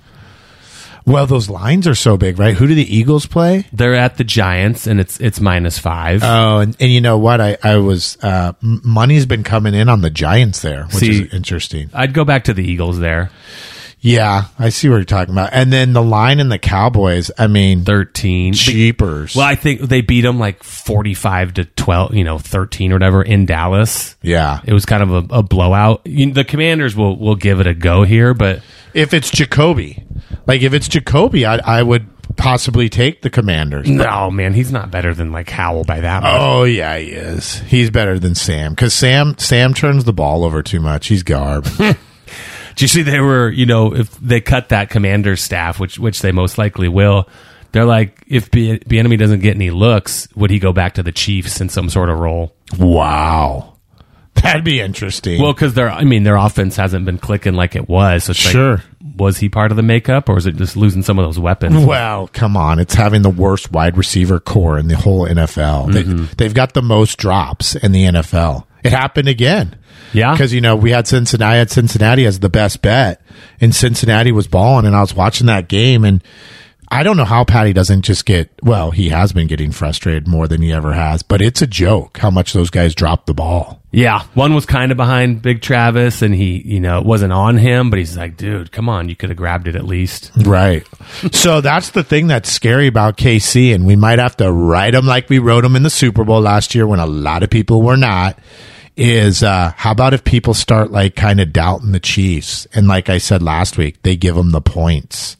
Well, 1.06 1.28
those 1.28 1.50
lines 1.50 1.88
are 1.88 1.94
so 1.96 2.18
big, 2.18 2.39
right? 2.39 2.56
Who 2.56 2.65
do 2.68 2.74
the 2.76 2.96
Eagles 2.96 3.28
play? 3.28 3.65
They're 3.72 3.94
at 3.96 4.18
the 4.18 4.24
Giants, 4.24 4.88
and 4.88 5.00
it's 5.00 5.20
it's 5.20 5.39
minus 5.39 5.78
five. 5.78 6.22
Oh, 6.24 6.60
and, 6.60 6.76
and 6.80 6.91
you 6.91 7.00
know 7.02 7.18
what? 7.20 7.39
I, 7.39 7.58
I 7.63 7.78
was 7.78 8.18
uh, 8.24 8.54
m- 8.63 8.82
money's 8.84 9.26
been 9.28 9.44
coming 9.44 9.74
in 9.76 9.88
on 9.88 10.02
the 10.02 10.10
Giants 10.10 10.62
there, 10.62 10.86
which 10.86 10.96
See- 10.96 11.24
is 11.26 11.34
interesting. 11.34 11.89
I'd 11.94 12.13
go 12.13 12.26
back 12.26 12.46
to 12.46 12.54
the 12.54 12.63
Eagles 12.63 12.98
there. 13.00 13.30
Yeah, 14.02 14.46
I 14.60 14.70
see 14.70 14.88
what 14.88 14.98
you're 14.98 15.04
talking 15.06 15.34
about. 15.34 15.50
And 15.52 15.74
then 15.74 15.94
the 15.94 16.02
line 16.04 16.39
and 16.39 16.52
the 16.52 16.60
Cowboys. 16.60 17.32
I 17.39 17.48
mean, 17.48 17.84
13. 17.86 18.54
cheapers. 18.54 19.36
Well, 19.36 19.48
I 19.48 19.56
think 19.56 19.82
they 19.82 20.02
beat 20.02 20.22
them 20.22 20.38
like 20.38 20.62
45 20.63 21.56
to 21.56 21.65
12, 21.65 22.13
you 22.13 22.24
know, 22.24 22.38
13 22.38 22.91
or 22.91 22.96
whatever 22.96 23.24
in 23.24 23.48
Dallas. 23.48 24.15
yeah, 24.22 24.60
It 24.63 24.74
was 24.74 24.86
kind 24.86 25.02
of 25.02 25.10
a, 25.32 25.38
a 25.38 25.44
blowout. 25.44 26.02
You, 26.06 26.32
the 26.32 26.44
Commanders 26.44 26.96
will 26.96 27.18
will 27.18 27.36
give 27.36 27.60
it 27.60 27.65
a 27.68 27.74
go 27.74 28.04
here, 28.04 28.36
but 28.36 28.62
if 28.95 29.13
it's 29.13 29.29
Jacoby, 29.29 30.03
like 30.47 30.62
if 30.62 30.73
it's 30.73 30.88
Jacoby, 30.88 31.45
I, 31.45 31.58
I 31.58 31.84
would 31.84 32.08
possibly 32.38 32.89
take 32.89 33.21
the 33.21 33.29
Commanders. 33.29 33.89
no, 33.89 34.31
man, 34.31 34.53
he's 34.53 34.71
not 34.71 34.89
better 34.91 35.13
than 35.13 35.31
like 35.31 35.49
Howell 35.49 35.84
by 35.84 35.99
that 35.99 36.23
much. 36.23 36.36
Oh 36.36 36.63
yeah, 36.63 36.97
he 36.97 37.12
is. 37.12 37.60
He's 37.60 37.89
better 37.89 38.17
than 38.19 38.36
Sam 38.36 38.73
because 38.73 38.93
Sam 38.93 39.38
Sam 39.38 39.73
turns 39.73 40.05
the 40.05 40.13
ball 40.13 40.43
over 40.43 40.63
too 40.63 40.79
much. 40.79 41.08
He's 41.08 41.23
garb. 41.23 41.67
Do 41.77 42.84
you 42.84 42.89
see 42.89 43.03
they 43.03 43.21
were, 43.21 43.49
you 43.49 43.65
know, 43.65 43.95
if 43.95 44.12
they 44.19 44.41
cut 44.41 44.69
that 44.69 44.89
commander 44.89 45.36
staff, 45.38 45.79
which 45.79 45.97
which 45.97 46.21
they 46.21 46.31
most 46.34 46.58
likely 46.58 46.89
will, 46.89 47.29
they're 47.71 47.86
like, 47.86 48.21
if 48.27 48.51
the 48.51 48.81
enemy 48.91 49.15
doesn't 49.17 49.39
get 49.41 49.55
any 49.55 49.69
looks, 49.71 50.27
would 50.36 50.49
he 50.51 50.60
go 50.60 50.73
back 50.73 50.95
to 50.95 51.03
the 51.03 51.12
Chiefs 51.13 51.62
in 51.62 51.69
some 51.69 51.89
sort 51.89 52.10
of 52.10 52.19
role? 52.19 52.53
wow, 52.79 53.74
that'd 54.36 54.63
be 54.63 54.80
interesting. 54.80 55.41
Well, 55.41 55.54
because 55.54 55.74
their, 55.74 55.89
I 55.89 56.04
mean, 56.04 56.24
their 56.24 56.36
offense 56.36 56.76
hasn't 56.76 57.06
been 57.06 57.17
clicking 57.17 57.54
like 57.54 57.76
it 57.76 57.89
was. 57.89 58.26
So 58.26 58.32
it's 58.32 58.39
Sure. 58.39 58.71
Like, 58.78 58.86
was 59.17 59.38
he 59.38 59.50
part 59.50 59.71
of 59.71 59.78
the 59.78 59.84
makeup, 59.84 60.30
or 60.30 60.38
is 60.38 60.45
it 60.45 60.56
just 60.56 60.76
losing 60.76 61.02
some 61.02 61.17
of 61.19 61.26
those 61.26 61.39
weapons? 61.39 61.86
Well, 61.86 62.28
come 62.28 62.58
on. 62.58 62.80
It's 62.80 62.95
having 62.95 63.21
the 63.21 63.30
worst 63.30 63.71
wide 63.71 63.98
receiver 63.98 64.39
corps 64.39 64.78
in 64.78 64.88
the 64.88 64.98
whole 64.98 65.28
NFL. 65.28 65.93
They, 65.93 66.04
mm-hmm. 66.04 66.26
they've 66.38 66.54
got 66.54 66.74
the 66.74 66.82
most 66.82 67.17
drops 67.17 67.76
in 67.76 67.91
the 67.91 68.04
NFL. 68.06 68.65
It 68.84 68.91
happened 68.91 69.28
again. 69.28 69.78
Yeah. 70.13 70.34
Because, 70.34 70.54
you 70.54 70.62
know, 70.62 70.76
we 70.76 70.91
had 70.91 71.08
Cincinnati, 71.08 71.56
I 71.56 71.58
had 71.58 71.71
Cincinnati 71.71 72.26
as 72.26 72.39
the 72.39 72.50
best 72.50 72.82
bet, 72.82 73.21
and 73.62 73.74
Cincinnati 73.74 74.32
was 74.32 74.48
balling, 74.48 74.86
and 74.86 74.95
I 74.95 75.02
was 75.02 75.13
watching 75.13 75.48
that 75.48 75.67
game, 75.69 76.04
and 76.04 76.24
I 76.89 77.04
don't 77.04 77.17
know 77.17 77.26
how 77.26 77.43
Patty 77.43 77.74
doesn't 77.74 78.04
just 78.04 78.26
get, 78.26 78.50
well, 78.62 78.91
he 78.91 79.10
has 79.10 79.34
been 79.34 79.48
getting 79.48 79.71
frustrated 79.71 80.28
more 80.28 80.48
than 80.48 80.62
he 80.62 80.71
ever 80.71 80.93
has, 80.93 81.24
but 81.24 81.41
it's 81.41 81.62
a 81.62 81.67
joke 81.67 82.17
how 82.17 82.30
much 82.30 82.54
those 82.54 82.69
guys 82.69 82.93
drop 82.93 83.26
the 83.26 83.34
ball. 83.34 83.82
Yeah, 83.91 84.24
one 84.34 84.54
was 84.54 84.65
kind 84.65 84.91
of 84.91 84.98
behind 84.98 85.41
Big 85.41 85.62
Travis, 85.62 86.21
and 86.21 86.36
he, 86.36 86.62
you 86.65 86.80
know, 86.80 87.00
it 87.00 87.06
wasn't 87.06 87.34
on 87.34 87.58
him, 87.58 87.89
but 87.89 87.98
he's 87.98 88.17
like, 88.17 88.38
dude, 88.38 88.71
come 88.71 88.89
on, 88.89 89.10
you 89.10 89.15
could 89.15 89.30
have 89.30 89.38
grabbed 89.38 89.67
it 89.67 89.76
at 89.76 89.86
least. 89.86 90.32
Right. 90.38 90.86
so 91.32 91.62
that's 91.62 91.91
the 91.91 92.04
thing 92.04 92.28
that's 92.28 92.52
scary 92.52 92.88
about 92.88 93.17
KC, 93.17 93.74
and 93.74 93.86
we 93.86 93.95
might 93.95 94.19
have 94.19 94.38
to 94.38 94.52
write 94.52 94.91
them 94.91 95.06
like 95.06 95.30
we 95.30 95.39
wrote 95.39 95.62
them 95.62 95.76
in 95.76 95.84
the 95.84 95.89
Super 95.89 96.24
Bowl 96.24 96.41
last 96.41 96.76
year 96.76 96.86
when 96.86 97.00
a 97.00 97.06
lot 97.06 97.41
of 97.41 97.50
people 97.50 97.82
were 97.82 97.98
not. 97.98 98.38
Is 98.98 99.43
uh, 99.43 99.74
how 99.76 99.91
about 99.91 100.13
if 100.13 100.24
people 100.24 100.54
start 100.54 100.89
like 100.89 101.17
kind 101.17 101.41
of 101.41 101.52
doubting 101.52 101.91
the 101.91 102.00
Chiefs, 102.00 102.65
and 102.74 102.88
like 102.88 103.10
I 103.10 103.17
said 103.17 103.41
last 103.43 103.78
week, 103.78 104.02
they 104.04 104.15
give 104.15 104.36
them 104.36 104.52
the 104.52 104.62
points 104.62 105.36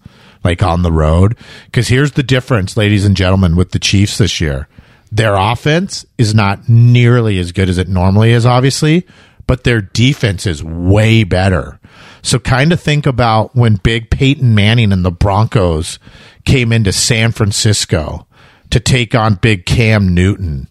like 0.45 0.63
on 0.63 0.84
the 0.84 0.91
road. 0.91 1.38
Because 1.65 1.89
here's 1.89 2.13
the 2.13 2.23
difference, 2.23 2.77
ladies 2.77 3.05
and 3.05 3.17
gentlemen, 3.17 3.58
with 3.58 3.71
the 3.71 3.79
Chiefs 3.79 4.17
this 4.17 4.39
year. 4.39 4.69
Their 5.12 5.36
offense 5.36 6.05
is 6.17 6.34
not 6.34 6.69
nearly 6.69 7.39
as 7.39 7.51
good 7.51 7.69
as 7.69 7.77
it 7.77 7.88
normally 7.88 8.31
is, 8.31 8.45
obviously, 8.45 9.05
but 9.47 9.63
their 9.63 9.81
defense 9.81 10.45
is 10.45 10.63
way 10.63 11.23
better. 11.23 11.79
So 12.21 12.39
kind 12.39 12.71
of 12.71 12.81
think 12.81 13.05
about 13.05 13.55
when 13.55 13.75
big 13.75 14.10
Peyton 14.10 14.55
Manning 14.55 14.91
and 14.91 15.05
the 15.05 15.12
Broncos 15.12 15.99
came 16.43 16.71
into 16.71 16.91
San 16.91 17.31
Francisco 17.31 18.27
to 18.71 18.79
take 18.79 19.13
on 19.13 19.36
big 19.36 19.65
Cam 19.65 20.13
Newton. 20.13 20.67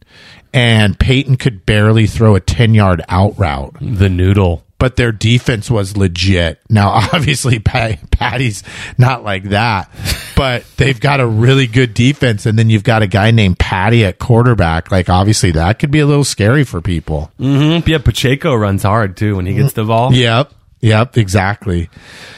And 0.53 0.99
Peyton 0.99 1.37
could 1.37 1.65
barely 1.65 2.07
throw 2.07 2.35
a 2.35 2.41
10 2.41 2.75
yard 2.75 3.03
out 3.09 3.39
route 3.39 3.77
The 3.81 4.09
noodle. 4.09 4.64
But 4.79 4.97
their 4.97 5.13
defense 5.13 5.71
was 5.71 5.97
legit. 5.97 6.61
Now, 6.69 6.91
obviously, 7.13 7.59
Pat, 7.59 8.11
Patty's 8.11 8.63
not 8.99 9.25
like 9.25 9.45
that, 9.45 9.91
but 10.37 10.65
they've 10.77 10.99
got 10.99 11.21
a 11.21 11.27
really 11.27 11.67
good 11.67 11.95
defense. 11.95 12.47
And 12.47 12.59
then 12.59 12.71
you've 12.71 12.85
got 12.85 13.03
a 13.03 13.07
guy 13.07 13.31
named 13.31 13.59
Patty 13.59 14.05
at 14.05 14.19
quarterback. 14.19 14.91
Like, 14.91 15.09
obviously, 15.09 15.53
that 15.53 15.79
could 15.79 15.91
be 15.91 16.01
a 16.01 16.07
little 16.07 16.25
scary 16.25 16.65
for 16.65 16.81
people. 16.81 17.31
Mm-hmm. 17.39 17.89
Yeah, 17.89 17.99
Pacheco 17.99 18.55
runs 18.55 18.83
hard 18.83 19.17
too 19.17 19.37
when 19.37 19.47
he 19.47 19.55
gets 19.55 19.73
the 19.73 19.85
ball. 19.85 20.13
Yep. 20.13 20.53
Yep. 20.81 21.17
Exactly. 21.17 21.89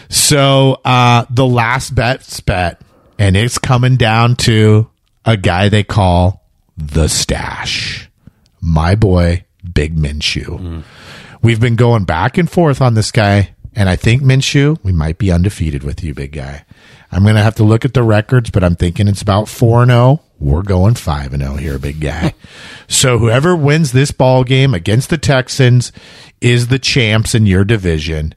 So, 0.08 0.80
uh, 0.84 1.24
the 1.30 1.46
last 1.46 1.94
bet's 1.94 2.40
bet, 2.40 2.80
and 3.18 3.36
it's 3.36 3.58
coming 3.58 3.96
down 3.96 4.36
to 4.36 4.88
a 5.24 5.36
guy 5.36 5.68
they 5.68 5.82
call 5.82 6.44
the 6.76 7.08
stash. 7.08 8.08
My 8.60 8.94
boy, 8.94 9.44
Big 9.74 9.96
Minshew. 9.96 10.84
We've 11.46 11.60
been 11.60 11.76
going 11.76 12.02
back 12.02 12.38
and 12.38 12.50
forth 12.50 12.82
on 12.82 12.94
this 12.94 13.12
guy, 13.12 13.54
and 13.72 13.88
I 13.88 13.94
think 13.94 14.20
Minshew, 14.20 14.82
we 14.82 14.90
might 14.90 15.16
be 15.16 15.30
undefeated 15.30 15.84
with 15.84 16.02
you, 16.02 16.12
big 16.12 16.32
guy. 16.32 16.64
I'm 17.12 17.22
going 17.22 17.36
to 17.36 17.40
have 17.40 17.54
to 17.54 17.62
look 17.62 17.84
at 17.84 17.94
the 17.94 18.02
records, 18.02 18.50
but 18.50 18.64
I'm 18.64 18.74
thinking 18.74 19.06
it's 19.06 19.22
about 19.22 19.48
4 19.48 19.86
0. 19.86 20.20
We're 20.40 20.62
going 20.62 20.96
5 20.96 21.36
0 21.36 21.54
here, 21.54 21.78
big 21.78 22.00
guy. 22.00 22.34
so 22.88 23.18
whoever 23.18 23.54
wins 23.54 23.92
this 23.92 24.10
ball 24.10 24.42
game 24.42 24.74
against 24.74 25.08
the 25.08 25.18
Texans 25.18 25.92
is 26.40 26.66
the 26.66 26.80
champs 26.80 27.32
in 27.32 27.46
your 27.46 27.64
division. 27.64 28.34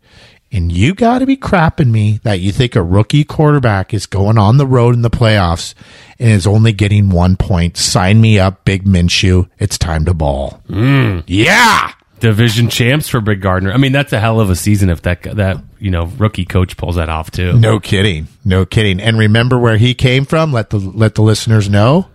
And 0.51 0.71
you 0.71 0.93
got 0.93 1.17
to 1.17 1.25
be 1.25 1.35
crapping 1.35 1.89
me 1.89 2.19
that 2.21 2.41
you 2.41 2.51
think 2.51 2.75
a 2.75 2.83
rookie 2.83 3.23
quarterback 3.23 3.91
is 3.91 4.05
going 4.05 4.37
on 4.37 4.57
the 4.57 4.67
road 4.67 4.93
in 4.93 5.01
the 5.01 5.09
playoffs 5.09 5.73
and 6.19 6.29
is 6.29 6.45
only 6.45 6.73
getting 6.73 7.09
one 7.09 7.37
point. 7.37 7.75
Sign 7.75 8.21
me 8.21 8.37
up, 8.37 8.65
Big 8.65 8.85
Minshew. 8.85 9.49
It's 9.57 9.79
time 9.79 10.05
to 10.05 10.13
ball. 10.13 10.61
Mm. 10.69 11.23
Yeah. 11.25 11.93
Division 12.19 12.69
champs 12.69 13.07
for 13.07 13.21
Big 13.21 13.41
Gardner. 13.41 13.71
I 13.71 13.77
mean, 13.77 13.91
that's 13.91 14.13
a 14.13 14.19
hell 14.19 14.39
of 14.39 14.49
a 14.49 14.55
season 14.55 14.89
if 14.89 15.01
that 15.03 15.23
that 15.23 15.57
you 15.79 15.91
know 15.91 16.05
rookie 16.17 16.45
coach 16.45 16.77
pulls 16.77 16.95
that 16.95 17.09
off 17.09 17.31
too. 17.31 17.53
No 17.53 17.79
kidding. 17.79 18.27
No 18.45 18.65
kidding. 18.65 18.99
And 18.99 19.17
remember 19.17 19.57
where 19.57 19.77
he 19.77 19.93
came 19.93 20.25
from? 20.25 20.51
Let 20.51 20.69
the 20.69 20.77
let 20.79 21.15
the 21.15 21.21
listeners 21.21 21.69
know. 21.69 22.07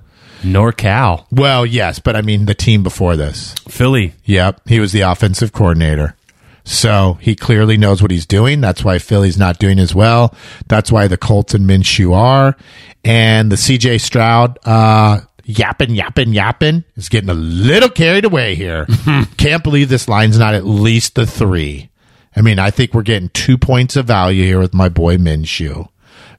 NorCal, 0.43 1.25
Well, 1.31 1.64
yes, 1.64 1.99
but 1.99 2.14
I 2.17 2.21
mean 2.21 2.45
the 2.45 2.55
team 2.55 2.83
before 2.83 3.17
this. 3.17 3.55
Philly. 3.67 4.12
Yep, 4.25 4.69
he 4.69 4.79
was 4.79 4.93
the 4.93 5.01
offensive 5.01 5.53
coordinator. 5.53 6.17
So 6.64 7.19
he 7.21 7.35
clearly 7.35 7.77
knows 7.79 8.01
what 8.03 8.11
he's 8.11 8.27
doing. 8.27 8.61
That's 8.61 8.85
why 8.85 8.99
Philly's 8.99 9.38
not 9.38 9.59
doing 9.59 9.79
as 9.79 9.95
well. 9.95 10.35
That's 10.69 10.93
why 10.93 11.09
the 11.09 11.17
Colts 11.17 11.55
and 11.55 11.69
Minshew 11.69 12.14
are. 12.14 12.57
And 13.05 13.51
the 13.53 13.57
CJ 13.57 14.01
Stroud, 14.01 14.59
uh, 14.64 15.21
yapping, 15.44 15.94
yapping, 15.94 16.33
yapping 16.33 16.85
is 16.96 17.09
getting 17.09 17.30
a 17.30 17.35
little 17.35 17.88
carried 17.88 18.24
away 18.24 18.54
here. 18.54 18.87
Can't 19.37 19.62
believe 19.62 19.88
this 19.88 20.09
line's 20.09 20.38
not 20.38 20.54
at 20.54 20.64
least 20.66 21.14
the 21.14 21.26
three. 21.26 21.90
I 22.37 22.40
mean, 22.40 22.59
I 22.59 22.70
think 22.70 22.94
we're 22.94 23.02
getting 23.02 23.28
two 23.30 23.57
points 23.57 23.96
of 23.96 24.07
value 24.07 24.44
here 24.44 24.59
with 24.59 24.74
my 24.74 24.88
boy 24.88 25.16
Minshew. 25.16 25.88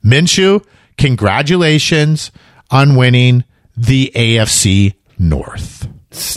Minshew, 0.04 0.66
congratulations 0.98 2.32
on 2.70 2.96
winning 2.96 3.44
the 3.78 4.12
AFC 4.16 4.94
North. 5.18 5.88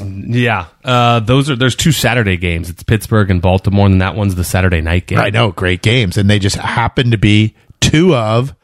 Yeah, 0.03 0.67
uh, 0.85 1.21
those 1.21 1.49
are 1.51 1.57
there's 1.57 1.77
two 1.77 1.93
Saturday 1.93 2.37
games. 2.37 2.69
It's 2.69 2.83
Pittsburgh 2.83 3.31
and 3.31 3.41
Baltimore, 3.41 3.87
and 3.87 4.01
that 4.03 4.17
one's 4.17 4.35
the 4.35 4.43
Saturday 4.43 4.81
night 4.81 5.07
game. 5.07 5.19
I 5.19 5.31
know, 5.31 5.53
great 5.53 5.83
games. 5.83 6.17
And 6.17 6.29
they 6.29 6.41
just 6.41 6.57
happen 6.57 7.13
to 7.13 7.19
be 7.19 7.55
two 7.81 8.15
of 8.15 8.55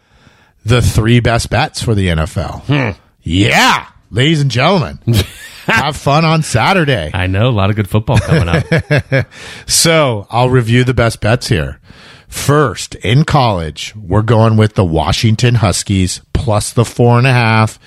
the 0.64 0.82
three 0.82 1.20
best 1.20 1.50
bets 1.50 1.82
for 1.82 1.94
the 1.94 2.08
NFL. 2.08 2.96
Yeah, 3.22 3.86
ladies 4.14 4.40
and 4.40 4.50
gentlemen, 4.50 4.98
have 5.66 5.96
fun 5.96 6.24
on 6.24 6.42
Saturday. 6.42 7.10
I 7.12 7.26
know 7.26 7.48
a 7.48 7.50
lot 7.50 7.70
of 7.70 7.76
good 7.76 7.88
football 7.88 8.18
coming 8.18 8.48
up. 8.48 9.26
So 9.66 10.26
I'll 10.30 10.50
review 10.50 10.84
the 10.84 10.94
best 10.94 11.20
bets 11.20 11.48
here. 11.48 11.80
First, 12.28 12.94
in 12.96 13.24
college, 13.24 13.94
we're 13.96 14.22
going 14.22 14.56
with 14.56 14.74
the 14.74 14.84
Washington 14.84 15.56
Huskies 15.56 16.20
plus 16.32 16.72
the 16.72 16.84
four 16.84 17.18
and 17.18 17.26
a 17.26 17.32
half. 17.32 17.78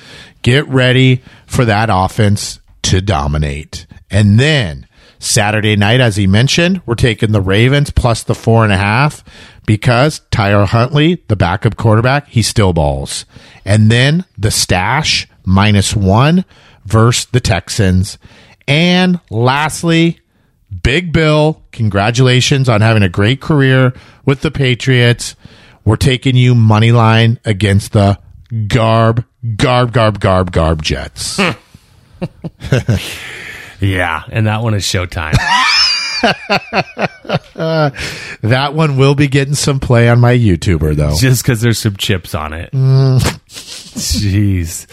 Get 0.41 0.67
ready 0.67 1.21
for 1.45 1.65
that 1.65 1.89
offense 1.91 2.59
to 2.83 3.01
dominate. 3.01 3.87
And 4.09 4.39
then 4.39 4.87
Saturday 5.19 5.75
night, 5.75 5.99
as 5.99 6.15
he 6.15 6.27
mentioned, 6.27 6.81
we're 6.85 6.95
taking 6.95 7.31
the 7.31 7.41
Ravens 7.41 7.89
plus 7.89 8.23
the 8.23 8.35
four 8.35 8.63
and 8.63 8.73
a 8.73 8.77
half 8.77 9.23
because 9.65 10.21
Tyler 10.31 10.65
Huntley, 10.65 11.23
the 11.27 11.35
backup 11.35 11.75
quarterback, 11.75 12.27
he 12.27 12.41
still 12.41 12.73
balls. 12.73 13.25
And 13.65 13.91
then 13.91 14.25
the 14.37 14.51
stash 14.51 15.27
minus 15.45 15.95
one 15.95 16.45
versus 16.85 17.25
the 17.25 17.39
Texans. 17.39 18.17
And 18.67 19.19
lastly, 19.29 20.19
Big 20.83 21.11
Bill, 21.13 21.63
congratulations 21.71 22.69
on 22.69 22.81
having 22.81 23.03
a 23.03 23.09
great 23.09 23.41
career 23.41 23.93
with 24.25 24.41
the 24.41 24.51
Patriots. 24.51 25.35
We're 25.85 25.95
taking 25.95 26.35
you 26.35 26.53
money 26.53 26.91
line 26.91 27.39
against 27.45 27.93
the 27.93 28.19
Garb, 28.67 29.25
Garb, 29.55 29.93
Garb, 29.93 30.19
Garb, 30.19 30.51
Garb 30.51 30.81
Jets. 30.81 31.39
yeah, 33.79 34.23
and 34.29 34.47
that 34.47 34.61
one 34.61 34.73
is 34.73 34.83
Showtime. 34.83 35.35
that 38.41 38.73
one 38.73 38.97
will 38.97 39.15
be 39.15 39.27
getting 39.27 39.55
some 39.55 39.79
play 39.79 40.09
on 40.09 40.19
my 40.19 40.35
YouTuber, 40.35 40.95
though. 40.95 41.15
Just 41.15 41.43
because 41.43 41.61
there's 41.61 41.79
some 41.79 41.95
chips 41.95 42.33
on 42.33 42.53
it. 42.53 42.71
Mm. 42.71 43.19
Jeez. 43.97 44.87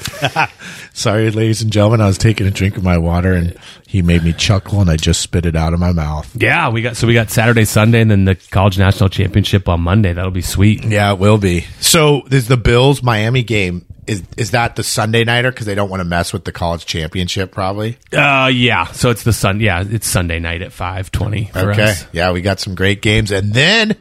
Sorry, 0.96 1.30
ladies 1.30 1.62
and 1.62 1.72
gentlemen, 1.72 2.00
I 2.00 2.06
was 2.06 2.18
taking 2.18 2.46
a 2.46 2.50
drink 2.50 2.76
of 2.76 2.84
my 2.84 2.98
water 2.98 3.32
and 3.32 3.56
he 3.86 4.02
made 4.02 4.22
me 4.22 4.32
chuckle 4.32 4.80
and 4.80 4.90
I 4.90 4.96
just 4.96 5.20
spit 5.20 5.46
it 5.46 5.56
out 5.56 5.74
of 5.74 5.80
my 5.80 5.92
mouth. 5.92 6.30
Yeah, 6.40 6.68
we 6.70 6.82
got 6.82 6.96
so 6.96 7.06
we 7.06 7.14
got 7.14 7.30
Saturday, 7.30 7.64
Sunday, 7.64 8.00
and 8.00 8.10
then 8.10 8.24
the 8.24 8.34
college 8.34 8.78
national 8.78 9.08
championship 9.08 9.68
on 9.68 9.80
Monday. 9.80 10.12
That'll 10.12 10.30
be 10.30 10.42
sweet. 10.42 10.84
Yeah, 10.84 11.12
it 11.12 11.18
will 11.18 11.38
be. 11.38 11.62
So, 11.80 12.22
there's 12.28 12.48
the 12.48 12.56
Bills 12.56 13.02
Miami 13.02 13.42
game? 13.42 13.84
Is 14.06 14.22
is 14.36 14.50
that 14.52 14.76
the 14.76 14.82
Sunday 14.82 15.24
nighter 15.24 15.50
because 15.50 15.66
they 15.66 15.74
don't 15.74 15.88
want 15.88 16.00
to 16.00 16.04
mess 16.04 16.32
with 16.32 16.44
the 16.44 16.52
college 16.52 16.86
championship? 16.86 17.52
Probably. 17.52 17.98
Uh, 18.12 18.50
yeah. 18.52 18.86
So 18.86 19.10
it's 19.10 19.22
the 19.22 19.32
sun. 19.32 19.60
Yeah, 19.60 19.84
it's 19.86 20.06
Sunday 20.06 20.38
night 20.38 20.62
at 20.62 20.72
five 20.72 21.10
twenty. 21.10 21.50
Okay. 21.54 21.82
Us. 21.82 22.06
Yeah, 22.12 22.32
we 22.32 22.40
got 22.40 22.60
some 22.60 22.74
great 22.74 23.02
games, 23.02 23.30
and 23.30 23.54
then 23.54 23.96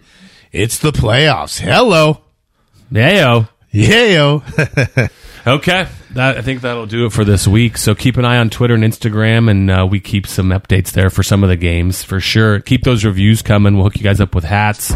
it's 0.52 0.80
the 0.80 0.92
playoffs. 0.92 1.60
Hello, 1.60 2.22
Yayo. 2.92 3.50
yayo. 3.74 5.10
Okay, 5.46 5.88
that, 6.12 6.38
I 6.38 6.42
think 6.42 6.62
that'll 6.62 6.86
do 6.86 7.06
it 7.06 7.12
for 7.12 7.26
this 7.26 7.46
week. 7.46 7.78
So 7.78 7.96
keep 7.96 8.16
an 8.16 8.24
eye 8.24 8.38
on 8.38 8.50
Twitter 8.50 8.76
and 8.76 8.84
Instagram, 8.84 9.52
and 9.52 9.70
uh, 9.70 9.86
we 9.90 10.00
keep 10.00 10.26
some 10.26 10.52
updates 10.52 10.92
there 10.92 11.10
for 11.10 11.22
some 11.22 11.44
of 11.44 11.50
the 11.50 11.58
games 11.58 12.02
for 12.02 12.22
sure. 12.22 12.62
Keep 12.62 12.84
those 12.84 13.04
reviews 13.04 13.42
coming. 13.42 13.76
We'll 13.76 13.84
hook 13.84 13.98
you 13.98 14.04
guys 14.04 14.22
up 14.22 14.34
with 14.36 14.46
hats. 14.46 14.94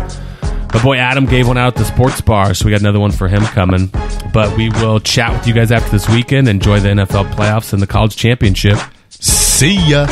My 0.74 0.84
boy 0.84 0.98
Adam 0.98 1.26
gave 1.26 1.48
one 1.48 1.58
out 1.58 1.74
at 1.74 1.76
the 1.76 1.86
sports 1.86 2.22
bar, 2.22 2.54
so 2.54 2.66
we 2.66 2.72
got 2.72 2.82
another 2.82 3.00
one 3.00 3.12
for 3.12 3.28
him 3.28 3.44
coming. 3.44 3.92
But 4.34 4.56
we 4.58 4.70
will 4.70 5.00
chat 5.00 5.32
with 5.34 5.48
you 5.48 5.54
guys 5.54 5.72
after 5.72 5.90
this 5.92 6.08
weekend. 6.10 6.48
Enjoy 6.48 6.80
the 6.80 6.90
NFL 6.90 7.32
playoffs 7.34 7.74
and 7.74 7.82
the 7.82 7.88
college 7.88 8.16
championship. 8.16 8.78
See 9.10 9.78
ya. 9.90 10.08